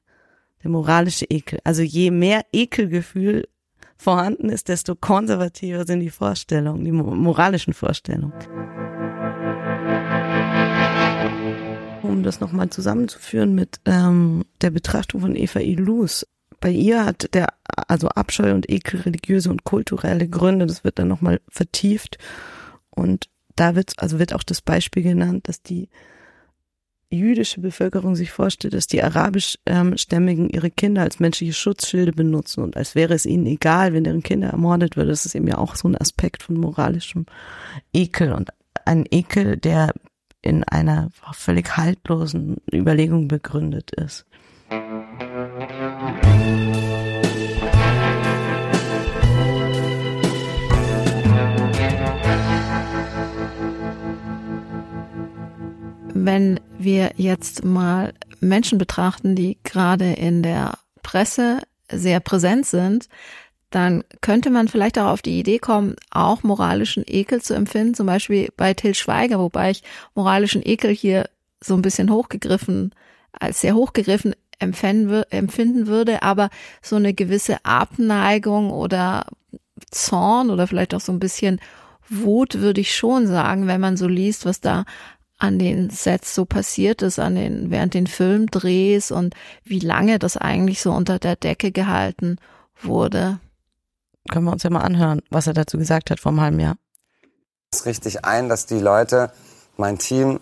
[0.63, 1.59] der moralische Ekel.
[1.63, 3.47] Also je mehr Ekelgefühl
[3.99, 8.33] vorhanden ist, desto konservativer sind die Vorstellungen, die moralischen Vorstellungen.
[12.01, 16.25] Um das nochmal zusammenzuführen mit ähm, der Betrachtung von Eva Ilus.
[16.61, 17.49] Bei ihr hat der,
[17.87, 22.17] also Abscheu und Ekel religiöse und kulturelle Gründe, das wird dann nochmal vertieft.
[22.89, 25.89] Und da wird, also wird auch das Beispiel genannt, dass die
[27.11, 32.95] jüdische Bevölkerung sich vorstellt, dass die arabischstämmigen ihre Kinder als menschliche Schutzschilde benutzen und als
[32.95, 35.09] wäre es ihnen egal, wenn deren Kinder ermordet wird.
[35.09, 37.25] Das ist eben ja auch so ein Aspekt von moralischem
[37.93, 38.49] Ekel und
[38.85, 39.93] ein Ekel, der
[40.41, 44.25] in einer völlig haltlosen Überlegung begründet ist.
[56.25, 61.61] Wenn wir jetzt mal Menschen betrachten, die gerade in der Presse
[61.91, 63.07] sehr präsent sind,
[63.69, 68.07] dann könnte man vielleicht auch auf die Idee kommen, auch moralischen Ekel zu empfinden, zum
[68.07, 69.83] Beispiel bei Till Schweiger, wobei ich
[70.15, 71.29] moralischen Ekel hier
[71.61, 72.95] so ein bisschen hochgegriffen,
[73.31, 76.49] als sehr hochgegriffen empfinden würde, aber
[76.81, 79.25] so eine gewisse Abneigung oder
[79.91, 81.59] Zorn oder vielleicht auch so ein bisschen
[82.09, 84.85] Wut würde ich schon sagen, wenn man so liest, was da
[85.39, 89.33] an den Sets so passiert ist, an den, während den Filmdrehs und
[89.63, 92.37] wie lange das eigentlich so unter der Decke gehalten
[92.81, 93.39] wurde.
[94.29, 96.75] Können wir uns ja mal anhören, was er dazu gesagt hat vor einem halben Jahr.
[97.71, 99.31] Es richtig ein, dass die Leute,
[99.77, 100.39] mein Team,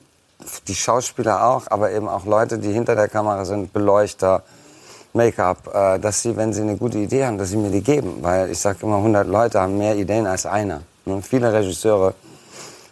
[0.67, 4.43] die Schauspieler auch, aber eben auch Leute, die hinter der Kamera sind, Beleuchter,
[5.13, 8.17] Make-up, äh, dass sie, wenn sie eine gute Idee haben, dass sie mir die geben.
[8.21, 10.81] Weil ich sage immer, 100 Leute haben mehr Ideen als einer.
[11.05, 12.13] Und viele Regisseure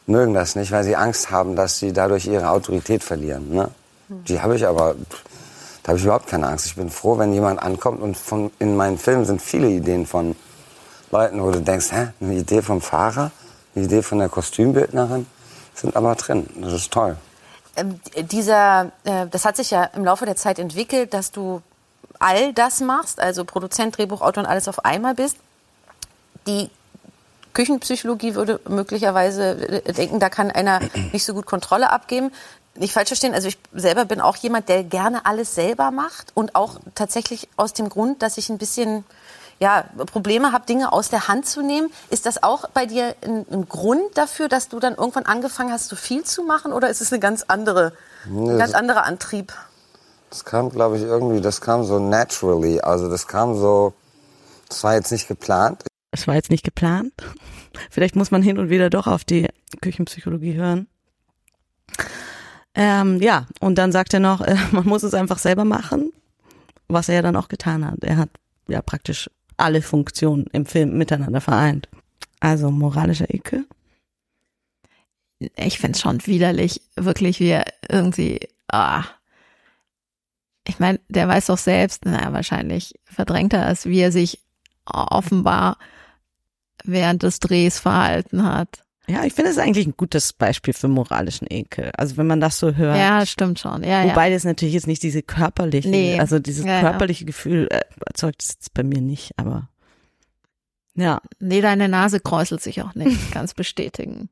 [0.08, 3.52] mögen das nicht, weil sie Angst haben, dass sie dadurch ihre Autorität verlieren.
[3.52, 3.70] Ne?
[4.10, 4.96] Die habe ich aber,
[5.84, 6.68] da habe ich überhaupt keine Angst.
[6.68, 10.36] Ich bin froh, wenn jemand ankommt und von, in meinen Filmen sind viele Ideen von
[11.12, 13.32] Leuten, wo du denkst, hä, eine Idee vom Fahrer,
[13.76, 15.26] eine Idee von der Kostümbildnerin,
[15.74, 16.48] sind aber drin.
[16.62, 17.18] Das ist toll.
[17.76, 18.00] Ähm,
[18.32, 21.62] dieser, äh, das hat sich ja im Laufe der Zeit entwickelt, dass du
[22.20, 25.38] all das machst, also Produzent, Drehbuchautor und alles auf einmal bist.
[26.48, 26.70] Die
[27.56, 30.80] Küchenpsychologie würde möglicherweise äh, denken, da kann einer
[31.12, 32.32] nicht so gut Kontrolle abgeben.
[32.76, 36.56] Nicht falsch verstehen, also ich selber bin auch jemand, der gerne alles selber macht und
[36.56, 39.06] auch tatsächlich aus dem Grund, dass ich ein bisschen
[39.60, 41.90] ja, Probleme habe, Dinge aus der Hand zu nehmen.
[42.10, 45.88] Ist das auch bei dir ein, ein, Grund dafür, dass du dann irgendwann angefangen hast,
[45.88, 47.94] so viel zu machen oder ist es eine ganz andere,
[48.26, 49.54] nee, ein ganz anderer Antrieb?
[50.30, 52.82] Das kam, glaube ich, irgendwie, das kam so naturally.
[52.82, 53.94] Also das kam so,
[54.68, 55.86] das war jetzt nicht geplant.
[56.20, 57.14] Es war jetzt nicht geplant.
[57.92, 59.48] Vielleicht muss man hin und wieder doch auf die
[59.82, 60.88] Küchenpsychologie hören.
[62.74, 66.14] Ähm, ja, und dann sagt er noch, äh, man muss es einfach selber machen,
[66.88, 68.04] was er ja dann auch getan hat.
[68.04, 68.30] Er hat
[68.68, 71.90] ja praktisch alle Funktionen im Film miteinander vereint.
[72.40, 73.66] Also moralischer Ekel.
[75.58, 78.40] Ich find's schon widerlich, wirklich wie er irgendwie,
[78.70, 79.04] ah.
[80.66, 84.40] Ich meine, der weiß doch selbst, naja, wahrscheinlich verdrängt er es, wie er sich
[84.86, 85.78] offenbar
[86.88, 88.86] während des Drehs verhalten hat.
[89.08, 91.92] Ja, ich finde es eigentlich ein gutes Beispiel für moralischen Ekel.
[91.96, 92.98] Also wenn man das so hört.
[92.98, 93.84] Ja, stimmt schon.
[93.84, 94.34] Ja, Wobei ja.
[94.34, 96.20] das natürlich jetzt nicht diese körperliche, nee.
[96.20, 97.28] also dieses ja, körperliche ja.
[97.28, 99.70] Gefühl äh, erzeugt es jetzt bei mir nicht, aber
[100.96, 101.22] ja.
[101.40, 104.30] Nee, deine Nase kräuselt sich auch nicht, ganz bestätigen.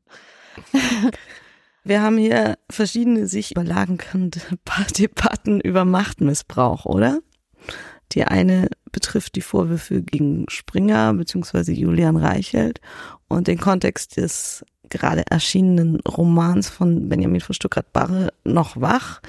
[1.83, 4.39] Wir haben hier verschiedene sich überlagernde
[4.97, 7.19] Debatten über Machtmissbrauch, oder?
[8.13, 11.73] Die eine betrifft die Vorwürfe gegen Springer bzw.
[11.73, 12.79] Julian Reichelt
[13.27, 19.21] und den Kontext des gerade erschienenen Romans von Benjamin von Stuckrad-Barre noch wach.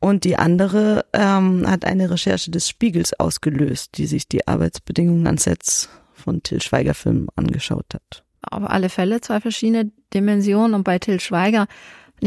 [0.00, 5.36] Und die andere ähm, hat eine Recherche des Spiegels ausgelöst, die sich die Arbeitsbedingungen an
[5.36, 8.24] Sets von Till Schweiger Filmen angeschaut hat.
[8.42, 10.74] Auf alle Fälle zwei verschiedene Dimensionen.
[10.74, 11.66] Und bei Till Schweiger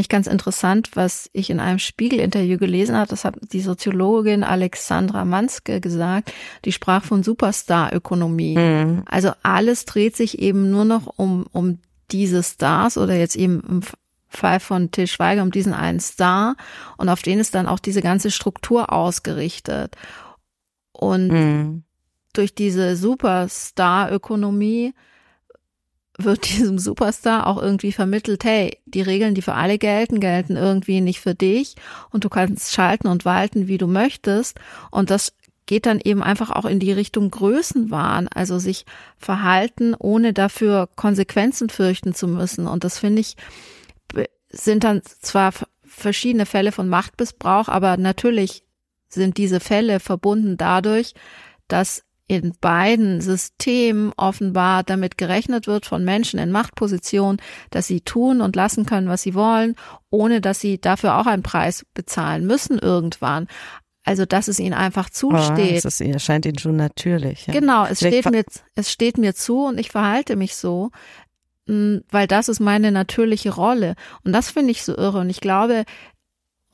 [0.00, 3.08] ich ganz interessant, was ich in einem Spiegel-Interview gelesen habe.
[3.08, 6.32] Das hat die Soziologin Alexandra Manske gesagt.
[6.64, 8.56] Die sprach von Superstar-Ökonomie.
[8.56, 9.02] Mhm.
[9.06, 11.78] Also alles dreht sich eben nur noch um, um
[12.10, 13.82] diese Stars oder jetzt eben im
[14.28, 16.56] Fall von Till Schweiger um diesen einen Star
[16.96, 19.96] und auf den ist dann auch diese ganze Struktur ausgerichtet.
[20.92, 21.84] Und mhm.
[22.32, 24.92] durch diese Superstar-Ökonomie
[26.18, 31.00] wird diesem Superstar auch irgendwie vermittelt, hey, die Regeln, die für alle gelten, gelten irgendwie
[31.00, 31.74] nicht für dich
[32.10, 34.58] und du kannst schalten und walten, wie du möchtest.
[34.90, 35.32] Und das
[35.66, 38.84] geht dann eben einfach auch in die Richtung Größenwahn, also sich
[39.16, 42.66] verhalten, ohne dafür Konsequenzen fürchten zu müssen.
[42.66, 43.36] Und das finde ich,
[44.50, 45.52] sind dann zwar
[45.84, 48.64] verschiedene Fälle von Machtmissbrauch, aber natürlich
[49.08, 51.14] sind diese Fälle verbunden dadurch,
[51.68, 58.40] dass in beiden Systemen offenbar damit gerechnet wird von Menschen in Machtpositionen, dass sie tun
[58.40, 59.76] und lassen können, was sie wollen,
[60.10, 63.46] ohne dass sie dafür auch einen Preis bezahlen müssen irgendwann.
[64.06, 65.78] Also, dass es ihnen einfach zusteht.
[65.78, 67.46] Oh, das erscheint ihnen schon natürlich.
[67.46, 67.54] Ja.
[67.54, 68.44] Genau, es steht mir,
[68.74, 70.90] es steht mir zu und ich verhalte mich so,
[71.66, 73.94] mm, weil das ist meine natürliche Rolle.
[74.22, 75.20] Und das finde ich so irre.
[75.20, 75.84] Und ich glaube,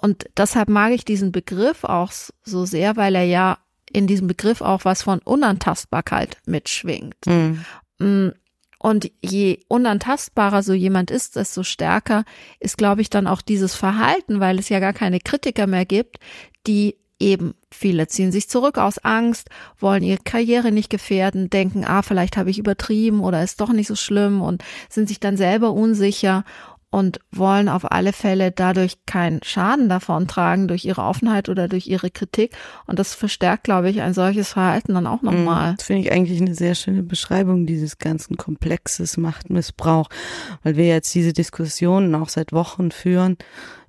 [0.03, 2.11] und deshalb mag ich diesen Begriff auch
[2.43, 3.59] so sehr, weil er ja
[3.93, 7.17] in diesem Begriff auch was von Unantastbarkeit mitschwingt.
[7.27, 8.33] Mhm.
[8.83, 12.25] Und je unantastbarer so jemand ist, desto stärker
[12.61, 16.19] ist, glaube ich, dann auch dieses Verhalten, weil es ja gar keine Kritiker mehr gibt,
[16.67, 22.01] die eben viele ziehen sich zurück aus Angst, wollen ihre Karriere nicht gefährden, denken, ah,
[22.01, 25.73] vielleicht habe ich übertrieben oder ist doch nicht so schlimm und sind sich dann selber
[25.73, 26.45] unsicher
[26.91, 31.87] und wollen auf alle Fälle dadurch keinen Schaden davon tragen durch ihre Offenheit oder durch
[31.87, 32.57] ihre Kritik.
[32.87, 35.75] Und das verstärkt, glaube ich, ein solches Verhalten dann auch nochmal.
[35.77, 40.09] Das finde ich eigentlich eine sehr schöne Beschreibung dieses ganzen Komplexes Machtmissbrauch,
[40.65, 43.39] weil wir jetzt diese Diskussionen auch seit Wochen führen.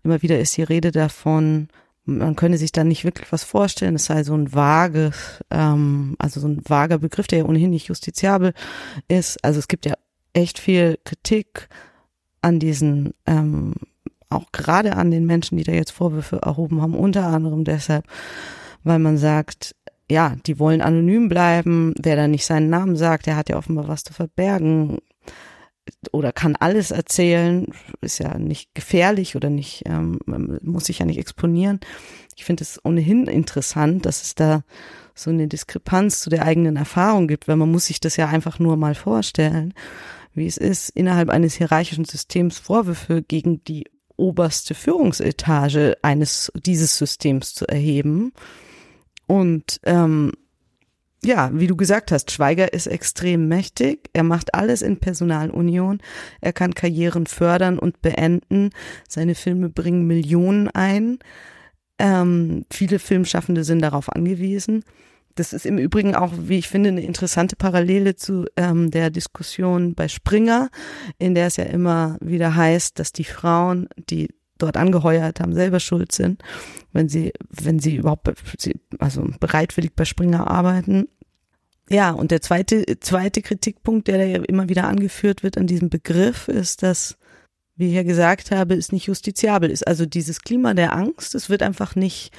[0.03, 1.69] Immer wieder ist die Rede davon,
[2.05, 3.95] man könne sich da nicht wirklich was vorstellen.
[3.95, 7.87] Es sei so ein vages, ähm, also so ein vager Begriff, der ja ohnehin nicht
[7.87, 8.53] justiziabel
[9.07, 9.43] ist.
[9.43, 9.93] Also es gibt ja
[10.33, 11.69] echt viel Kritik
[12.41, 13.73] an diesen, ähm,
[14.29, 18.05] auch gerade an den Menschen, die da jetzt Vorwürfe erhoben haben, unter anderem deshalb,
[18.83, 19.75] weil man sagt,
[20.09, 21.93] ja, die wollen anonym bleiben.
[22.01, 24.97] Wer da nicht seinen Namen sagt, der hat ja offenbar was zu verbergen
[26.11, 27.67] oder kann alles erzählen,
[28.01, 30.19] ist ja nicht gefährlich oder nicht, ähm,
[30.61, 31.79] muss sich ja nicht exponieren.
[32.35, 34.63] Ich finde es ohnehin interessant, dass es da
[35.13, 38.59] so eine Diskrepanz zu der eigenen Erfahrung gibt, weil man muss sich das ja einfach
[38.59, 39.73] nur mal vorstellen
[40.33, 47.53] wie es ist, innerhalb eines hierarchischen Systems Vorwürfe gegen die oberste Führungsetage eines dieses Systems
[47.53, 48.33] zu erheben.
[49.27, 50.31] Und ähm,
[51.23, 54.09] ja, wie du gesagt hast, Schweiger ist extrem mächtig.
[54.13, 55.99] Er macht alles in Personalunion.
[56.39, 58.71] Er kann Karrieren fördern und beenden.
[59.07, 61.19] Seine Filme bringen Millionen ein.
[61.99, 64.83] Ähm, viele Filmschaffende sind darauf angewiesen.
[65.35, 69.95] Das ist im Übrigen auch, wie ich finde, eine interessante Parallele zu ähm, der Diskussion
[69.95, 70.69] bei Springer,
[71.17, 75.79] in der es ja immer wieder heißt, dass die Frauen, die dort angeheuert haben, selber
[75.79, 76.43] schuld sind,
[76.93, 78.29] wenn sie, wenn sie überhaupt,
[78.99, 81.07] also bereitwillig bei Springer arbeiten.
[81.89, 85.89] Ja, und der zweite, zweite Kritikpunkt, der da ja immer wieder angeführt wird an diesem
[85.89, 87.17] Begriff, ist, dass,
[87.75, 89.87] wie ich ja gesagt habe, es nicht justiziabel ist.
[89.87, 92.31] Also dieses Klima der Angst, es wird einfach nicht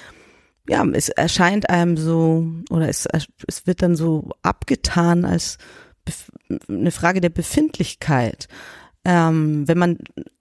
[0.68, 3.06] ja, es erscheint einem so, oder es,
[3.46, 5.58] es wird dann so abgetan als
[6.68, 8.48] eine Frage der Befindlichkeit.
[9.04, 9.98] Ähm, wenn man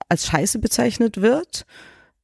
[0.08, 1.66] als Scheiße bezeichnet wird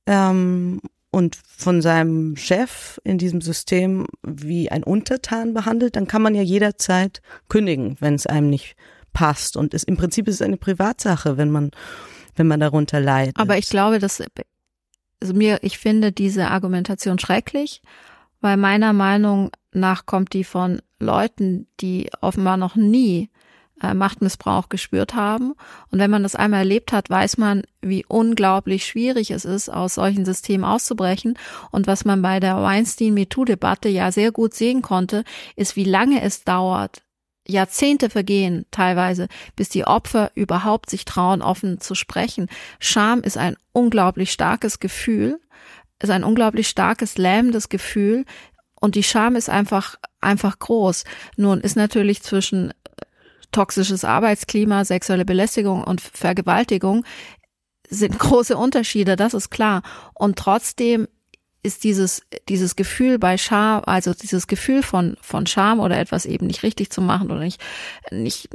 [0.07, 0.81] ähm,
[1.11, 6.43] und von seinem Chef in diesem System wie ein Untertan behandelt, dann kann man ja
[6.43, 8.77] jederzeit kündigen, wenn es einem nicht
[9.13, 9.57] passt.
[9.57, 11.71] Und es, im Prinzip ist es eine Privatsache, wenn man
[12.39, 13.37] wenn man darunter leidet.
[13.37, 14.23] Aber ich glaube, dass
[15.21, 17.83] also mir, ich finde diese Argumentation schrecklich,
[18.41, 23.31] weil meiner Meinung nach kommt die von Leuten, die offenbar noch nie
[23.83, 25.55] äh, Machtmissbrauch gespürt haben.
[25.91, 29.95] Und wenn man das einmal erlebt hat, weiß man, wie unglaublich schwierig es ist, aus
[29.95, 31.39] solchen Systemen auszubrechen.
[31.71, 35.25] Und was man bei der Weinstein-MeToo-Debatte ja sehr gut sehen konnte,
[35.57, 37.03] ist, wie lange es dauert,
[37.49, 42.49] Jahrzehnte vergehen teilweise, bis die Opfer überhaupt sich trauen, offen zu sprechen.
[42.79, 45.41] Scham ist ein unglaublich starkes Gefühl,
[46.01, 48.25] ist ein unglaublich starkes, lähmendes Gefühl
[48.81, 51.05] und die Scham ist einfach, einfach groß.
[51.37, 52.73] Nun ist natürlich zwischen
[53.51, 57.05] toxisches Arbeitsklima, sexuelle Belästigung und Vergewaltigung
[57.89, 59.83] sind große Unterschiede, das ist klar.
[60.15, 61.09] Und trotzdem
[61.63, 66.47] ist dieses, dieses Gefühl bei Scham, also dieses Gefühl von, von Scham oder etwas eben
[66.47, 67.61] nicht richtig zu machen oder nicht,
[68.11, 68.49] nicht,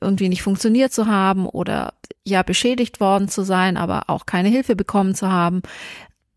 [0.00, 4.76] irgendwie nicht funktioniert zu haben oder ja beschädigt worden zu sein, aber auch keine Hilfe
[4.76, 5.62] bekommen zu haben,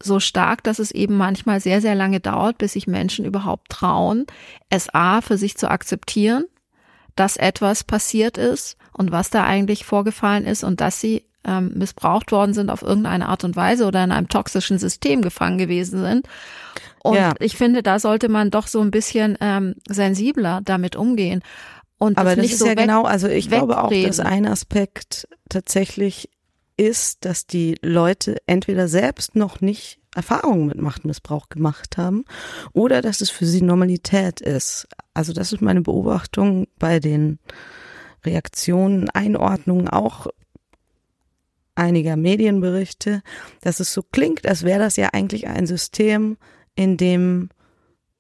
[0.03, 4.25] so stark, dass es eben manchmal sehr, sehr lange dauert, bis sich Menschen überhaupt trauen,
[4.69, 6.45] es A für sich zu akzeptieren,
[7.15, 12.31] dass etwas passiert ist und was da eigentlich vorgefallen ist und dass sie ähm, missbraucht
[12.31, 16.27] worden sind auf irgendeine Art und Weise oder in einem toxischen System gefangen gewesen sind.
[17.03, 17.34] Und ja.
[17.39, 21.41] ich finde, da sollte man doch so ein bisschen ähm, sensibler damit umgehen.
[21.97, 24.07] Und Aber das nicht ist so ja genau, also ich glaube auch, wegreden.
[24.07, 26.30] dass ein Aspekt tatsächlich
[26.77, 32.26] ist, dass die Leute entweder selbst noch nicht Erfahrungen mit Machtmissbrauch gemacht haben
[32.73, 34.88] oder dass es für sie Normalität ist.
[35.13, 37.39] Also das ist meine Beobachtung bei den
[38.26, 40.27] Reaktionen, Einordnungen auch
[41.81, 43.21] einiger Medienberichte,
[43.61, 46.37] dass es so klingt, als wäre das ja eigentlich ein System,
[46.75, 47.49] in dem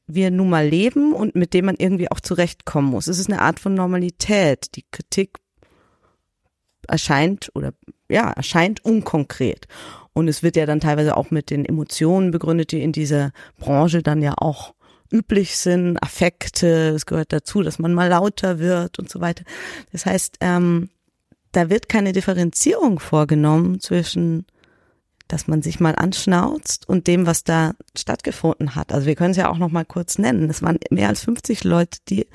[0.07, 3.07] wir nun mal leben und mit dem man irgendwie auch zurechtkommen muss.
[3.07, 4.75] Es ist eine Art von Normalität.
[4.75, 5.37] Die Kritik
[6.87, 7.73] erscheint oder
[8.09, 9.67] ja, erscheint unkonkret.
[10.13, 14.03] Und es wird ja dann teilweise auch mit den Emotionen begründet, die in dieser Branche
[14.03, 14.73] dann ja auch
[15.11, 19.43] üblich sind, Affekte, es gehört dazu, dass man mal lauter wird und so weiter.
[19.91, 20.89] Das heißt, ähm,
[21.51, 24.45] da wird keine Differenzierung vorgenommen zwischen,
[25.27, 28.93] dass man sich mal anschnauzt und dem, was da stattgefunden hat.
[28.93, 30.49] Also wir können es ja auch noch mal kurz nennen.
[30.49, 32.27] Es waren mehr als 50 Leute, die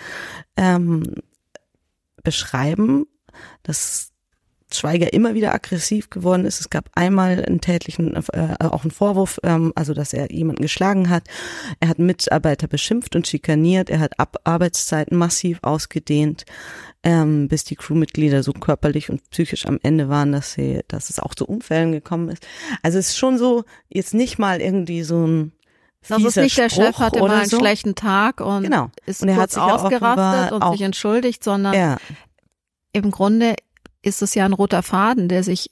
[0.57, 1.03] ähm,
[2.23, 3.07] beschreiben,
[3.63, 4.13] dass
[4.73, 6.61] Schweiger immer wieder aggressiv geworden ist.
[6.61, 11.09] Es gab einmal einen tätlichen, äh, auch einen Vorwurf, ähm, also dass er jemanden geschlagen
[11.09, 11.25] hat.
[11.79, 13.91] Er hat Mitarbeiter beschimpft und schikaniert.
[13.91, 16.45] Er hat Ab Arbeitszeiten massiv ausgedehnt,
[17.09, 21.21] ähm, bis die Crewmitglieder so körperlich und psychisch am Ende waren, dass sie, dass es
[21.21, 22.45] auch zu Unfällen gekommen ist.
[22.83, 25.53] Also es ist schon so, jetzt nicht mal irgendwie so ein
[26.09, 27.59] Das ist nicht der Chef Spruch hatte mal einen so.
[27.61, 28.91] schlechten Tag und Genau.
[29.07, 31.97] ist Und er kurz ausgerastet und sich entschuldigt, sondern Ja.
[32.93, 33.55] im Grunde
[34.03, 35.71] ist es ja ein roter Faden, der sich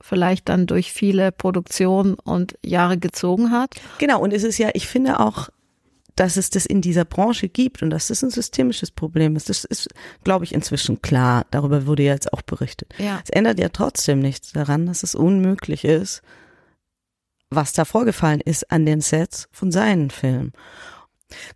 [0.00, 3.76] vielleicht dann durch viele Produktionen und Jahre gezogen hat.
[3.98, 5.48] Genau, und es ist ja, ich finde auch,
[6.16, 9.48] dass es das in dieser Branche gibt und dass das ein systemisches Problem ist.
[9.48, 9.88] Das ist,
[10.24, 11.46] glaube ich, inzwischen klar.
[11.50, 12.92] Darüber wurde ja jetzt auch berichtet.
[12.98, 13.20] Ja.
[13.24, 16.22] Es ändert ja trotzdem nichts daran, dass es unmöglich ist,
[17.50, 20.52] was da vorgefallen ist an den Sets von seinen Filmen.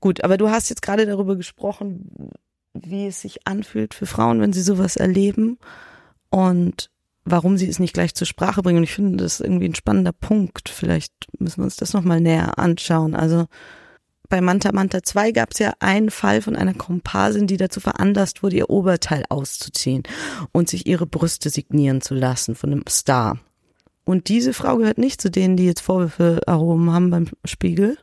[0.00, 2.30] Gut, aber du hast jetzt gerade darüber gesprochen,
[2.72, 5.58] wie es sich anfühlt für Frauen, wenn sie sowas erleben
[6.30, 6.90] und
[7.24, 8.78] warum sie es nicht gleich zur Sprache bringen.
[8.78, 10.68] Und ich finde, das ist irgendwie ein spannender Punkt.
[10.68, 13.14] Vielleicht müssen wir uns das nochmal näher anschauen.
[13.14, 13.46] Also
[14.28, 18.42] bei Manta Manta 2 gab es ja einen Fall von einer Komparsin, die dazu veranlasst
[18.42, 20.02] wurde, ihr Oberteil auszuziehen
[20.52, 23.38] und sich ihre Brüste signieren zu lassen von einem Star.
[24.04, 27.98] Und diese Frau gehört nicht zu denen, die jetzt Vorwürfe erhoben haben beim Spiegel,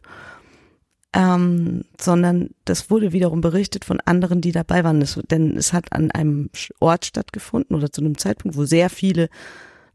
[1.14, 5.00] ähm, sondern das wurde wiederum berichtet von anderen, die dabei waren.
[5.00, 9.30] Das, denn es hat an einem Ort stattgefunden oder zu einem Zeitpunkt, wo sehr viele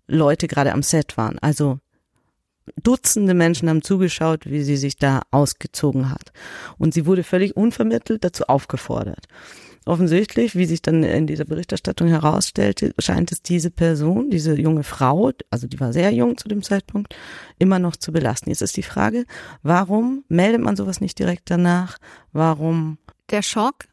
[0.07, 1.39] Leute gerade am Set waren.
[1.41, 1.79] Also
[2.83, 6.33] Dutzende Menschen haben zugeschaut, wie sie sich da ausgezogen hat.
[6.79, 9.27] Und sie wurde völlig unvermittelt dazu aufgefordert.
[9.87, 15.31] Offensichtlich, wie sich dann in dieser Berichterstattung herausstellte, scheint es diese Person, diese junge Frau,
[15.51, 17.17] also die war sehr jung zu dem Zeitpunkt,
[17.59, 18.51] immer noch zu belasten.
[18.51, 19.25] Jetzt ist die Frage,
[19.63, 21.97] warum meldet man sowas nicht direkt danach?
[22.33, 22.99] Warum?
[23.31, 23.87] Der Schock,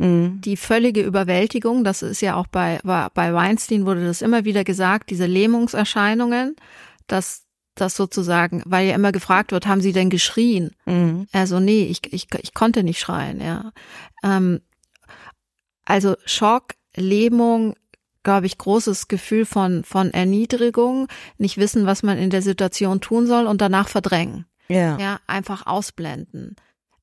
[0.00, 0.40] Mhm.
[0.40, 5.10] die völlige Überwältigung, das ist ja auch bei, bei Weinstein wurde das immer wieder gesagt,
[5.10, 6.56] diese Lähmungserscheinungen,
[7.06, 7.42] dass
[7.80, 10.70] das sozusagen, weil ja immer gefragt wird, haben Sie denn geschrien?
[10.86, 11.26] Mhm.
[11.32, 13.72] Also nee, ich, ich, ich konnte nicht schreien, ja.
[14.22, 14.60] Ähm,
[15.84, 17.74] also Schock, Lähmung,
[18.22, 21.08] glaube ich, großes Gefühl von, von Erniedrigung,
[21.38, 24.46] nicht wissen, was man in der Situation tun soll und danach verdrängen.
[24.68, 24.98] Ja.
[24.98, 26.54] Ja, einfach ausblenden.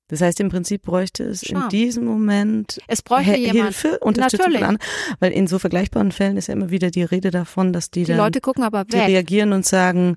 [0.10, 1.68] Das heißt, im Prinzip bräuchte es in Scham.
[1.70, 4.66] diesem Moment Es bräuchte jemand- Hilfe, Unterstützung Natürlich.
[4.66, 4.90] anderen.
[5.20, 8.12] Weil in so vergleichbaren Fällen ist ja immer wieder die Rede davon, dass die, Die
[8.12, 9.08] dann, Leute gucken aber die weg.
[9.10, 10.16] reagieren und sagen,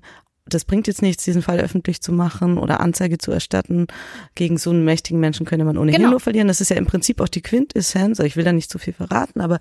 [0.53, 3.87] das bringt jetzt nichts, diesen Fall öffentlich zu machen oder Anzeige zu erstatten.
[4.35, 6.11] Gegen so einen mächtigen Menschen könnte man ohnehin Genau.
[6.11, 6.47] nur verlieren.
[6.47, 8.19] Das ist ja im Prinzip auch die Quintessenz.
[8.19, 9.59] Ich will da nicht zu viel verraten, aber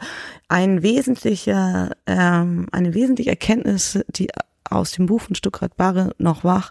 [0.48, 4.28] ein wesentlicher, ähm, eine wesentliche Erkenntnis, die
[4.68, 6.70] aus dem Buch von Stuckrad Barre noch wach,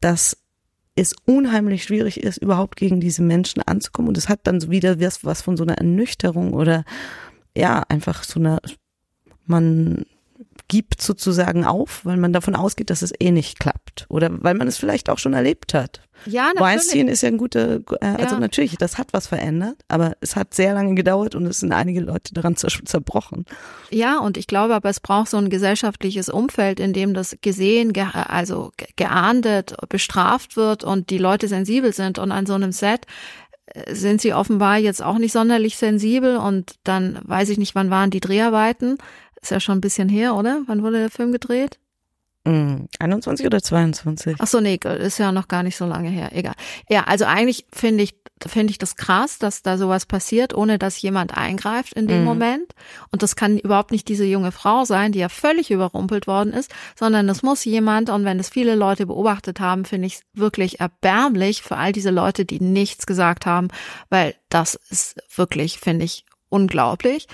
[0.00, 0.36] dass
[0.96, 4.08] es unheimlich schwierig ist, überhaupt gegen diese Menschen anzukommen.
[4.08, 6.84] Und es hat dann so wieder was, was von so einer Ernüchterung oder
[7.56, 8.60] ja, einfach so einer,
[9.46, 10.04] man
[10.68, 14.68] gibt sozusagen auf, weil man davon ausgeht, dass es eh nicht klappt oder weil man
[14.68, 16.00] es vielleicht auch schon erlebt hat.
[16.26, 16.60] Ja, natürlich.
[16.60, 18.40] Weinstein ist ja ein guter, äh, also Ja.
[18.40, 22.00] natürlich, das hat was verändert, aber es hat sehr lange gedauert und es sind einige
[22.00, 23.46] Leute daran zer zerbrochen.
[23.90, 27.92] Ja, und ich glaube aber, es braucht so ein gesellschaftliches Umfeld, in dem das gesehen,
[27.94, 32.18] ge also ge- geahndet, bestraft wird und die Leute sensibel sind.
[32.18, 33.06] Und an so einem Set
[33.66, 36.36] äh, sind sie offenbar jetzt auch nicht sonderlich sensibel.
[36.36, 38.98] Und dann weiß ich nicht, wann waren die Dreharbeiten?
[39.42, 40.62] Ist ja schon ein bisschen her, oder?
[40.66, 41.78] Wann wurde der Film gedreht?
[42.44, 44.36] Mm, 21 oder 22?
[44.38, 46.30] Ach so, nee, ist ja noch gar nicht so lange her.
[46.32, 46.54] Egal.
[46.88, 48.14] Ja, also eigentlich finde ich
[48.48, 52.24] finde ich das krass, dass da sowas passiert, ohne dass jemand eingreift in dem Mhm.
[52.24, 52.74] Moment.
[53.10, 56.72] Und das kann überhaupt nicht diese junge Frau sein, die ja völlig überrumpelt worden ist,
[56.98, 60.80] sondern es muss jemand, und wenn es viele Leute beobachtet haben, finde ich es wirklich
[60.80, 63.68] erbärmlich für all diese Leute, die nichts gesagt haben,
[64.08, 67.26] weil das ist wirklich, finde ich, unglaublich.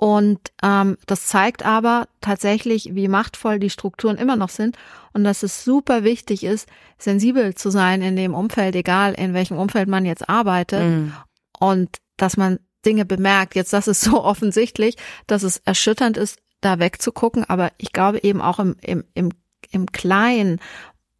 [0.00, 4.78] Und ähm, das zeigt aber tatsächlich, wie machtvoll die Strukturen immer noch sind
[5.12, 9.58] und dass es super wichtig ist, sensibel zu sein in dem Umfeld, egal in welchem
[9.58, 10.86] Umfeld man jetzt arbeitet.
[10.86, 11.12] Mhm.
[11.58, 13.54] Und dass man Dinge bemerkt.
[13.54, 14.96] Jetzt, das ist so offensichtlich,
[15.26, 17.44] dass es erschütternd ist, da wegzugucken.
[17.44, 19.28] Aber ich glaube eben auch im, im, im,
[19.70, 20.60] im Kleinen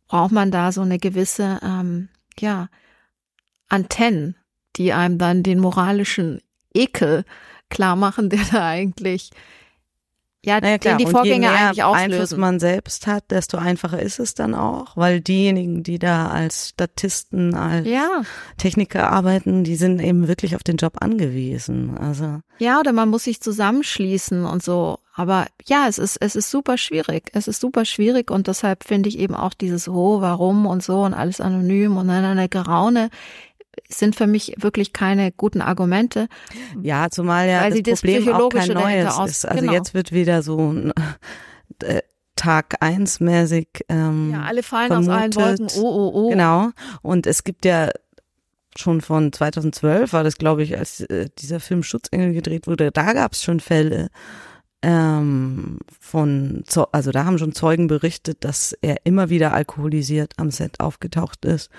[0.08, 2.08] braucht man da so eine gewisse, ähm,
[2.38, 2.70] ja,
[3.68, 4.36] Antennen,
[4.76, 6.40] die einem dann den moralischen
[6.72, 7.26] Ekel
[7.70, 9.30] klar machen, der da eigentlich,
[10.42, 12.40] ja, Naja, den die und Vorgänge je mehr eigentlich Einfluss auslösen.
[12.40, 17.54] man selbst hat, desto einfacher ist es dann auch, weil diejenigen, die da als Statisten,
[17.54, 18.22] als Ja.
[18.56, 21.96] Techniker arbeiten, die sind eben wirklich auf den Job angewiesen.
[21.98, 24.98] Also Ja, oder man muss sich zusammenschließen und so.
[25.14, 27.28] Aber ja, es ist, es ist super schwierig.
[27.34, 31.02] Es ist super schwierig und deshalb finde ich eben auch dieses Oh, warum und so
[31.02, 33.10] und alles anonym und dann eine Geraune
[33.88, 36.28] sind für mich wirklich keine guten Argumente.
[36.82, 39.44] Ja, zumal ja Weil das das Problem auch kein neues aus- ist.
[39.46, 39.72] Also genau.
[39.72, 40.92] jetzt wird wieder so ein
[41.82, 42.02] äh,
[42.36, 45.60] Tag eins mäßig ähm, Ja, alle fallen aus allen vermutet.
[45.60, 45.82] Wolken.
[45.82, 46.30] Oh, oh, oh.
[46.30, 46.70] Genau.
[47.02, 47.90] Und es gibt ja
[48.76, 53.12] schon von 2012 war das, glaube ich, als äh, dieser Film Schutzengel gedreht wurde, da
[53.12, 54.08] gab es schon Fälle
[54.82, 60.80] ähm, von, also da haben schon Zeugen berichtet, dass er immer wieder alkoholisiert am Set
[60.80, 61.70] aufgetaucht ist,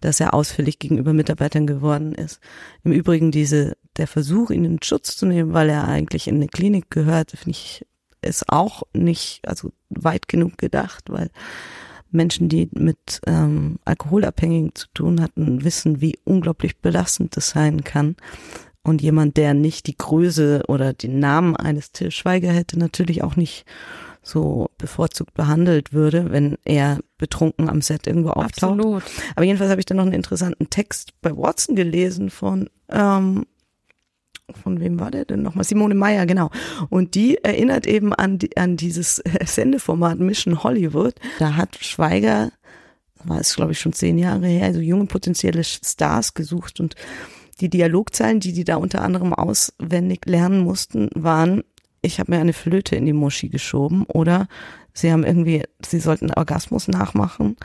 [0.00, 2.40] dass er ausfällig gegenüber Mitarbeitern geworden ist.
[2.84, 6.48] Im Übrigen diese, der Versuch, ihn in Schutz zu nehmen, weil er eigentlich in eine
[6.48, 7.86] Klinik gehört, finde ich,
[8.22, 11.30] ist auch nicht, also weit genug gedacht, weil
[12.10, 18.16] Menschen, die mit ähm, Alkoholabhängigen zu tun hatten, wissen, wie unglaublich belastend das sein kann.
[18.82, 23.36] Und jemand, der nicht die Größe oder den Namen eines Till Schweiger hätte, natürlich auch
[23.36, 23.64] nicht
[24.22, 28.78] so bevorzugt behandelt würde, wenn er betrunken am Set irgendwo auftaucht.
[28.78, 29.02] Absolut.
[29.34, 33.46] Aber jedenfalls habe ich dann noch einen interessanten Text bei Watson gelesen von ähm,
[34.62, 35.64] von wem war der denn nochmal?
[35.64, 36.50] Simone Meyer, genau.
[36.88, 41.14] Und die erinnert eben an, die, an dieses Sendeformat Mission Hollywood.
[41.38, 42.50] Da hat Schweiger,
[43.22, 46.96] war es glaube ich schon zehn Jahre her, also junge potenzielle Stars gesucht und
[47.60, 51.62] die Dialogzeilen, die die da unter anderem auswendig lernen mussten, waren,
[52.02, 54.48] ich habe mir eine Flöte in die Muschi geschoben oder
[54.92, 57.56] sie haben irgendwie, sie sollten Orgasmus nachmachen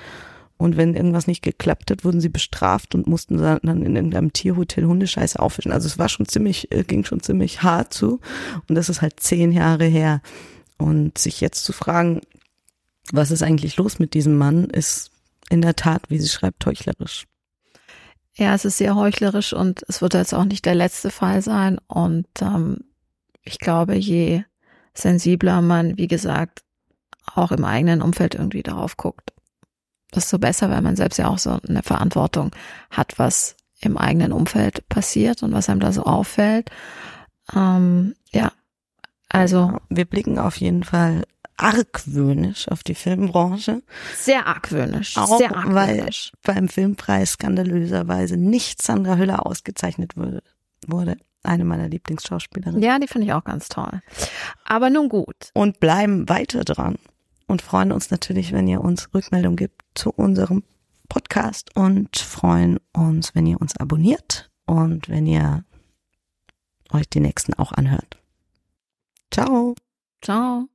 [0.57, 4.85] und wenn irgendwas nicht geklappt hat, wurden sie bestraft und mussten dann in irgendeinem Tierhotel
[4.85, 5.73] Hundescheiße aufwischen.
[5.73, 8.21] Also es war schon ziemlich, äh, ging schon ziemlich hart zu.
[8.69, 10.21] Und das ist halt zehn Jahre her.
[10.77, 12.21] Und sich jetzt zu fragen,
[13.11, 15.11] was ist eigentlich los mit diesem Mann, ist
[15.49, 17.25] in der Tat, wie sie schreibt, heuchlerisch.
[18.33, 21.79] Ja, es ist sehr heuchlerisch und es wird jetzt auch nicht der letzte Fall sein.
[21.87, 22.79] Und ähm,
[23.45, 24.43] ich glaube, je
[24.93, 26.63] sensibler man, wie gesagt,
[27.33, 29.33] auch im eigenen Umfeld irgendwie darauf guckt,
[30.13, 32.51] desto besser, weil man selbst ja auch so eine Verantwortung
[32.91, 36.69] hat, was im eigenen Umfeld passiert und was einem da so auffällt.
[37.53, 38.51] Ähm, ja,
[39.29, 41.23] also Wir blicken auf jeden Fall
[41.57, 43.81] argwöhnisch auf die Filmbranche.
[44.15, 46.31] sehr argwöhnisch, Auch sehr weil argwöhnisch.
[46.43, 50.41] beim Filmpreis skandalöserweise nicht Sandra Hüller ausgezeichnet wurde.
[50.87, 51.17] wurde.
[51.45, 52.81] Eine meiner Lieblingsschauspielerinnen.
[52.81, 54.01] Ja, die finde ich auch ganz toll.
[54.65, 55.51] Aber nun gut.
[55.53, 56.97] Und bleiben weiter dran
[57.47, 60.63] und freuen uns natürlich, wenn ihr uns Rückmeldung gibt zu unserem
[61.09, 65.63] Podcast und freuen uns, wenn ihr uns abonniert und wenn ihr
[66.91, 68.17] euch die nächsten auch anhört.
[69.31, 69.75] Ciao.
[70.21, 70.67] Ciao.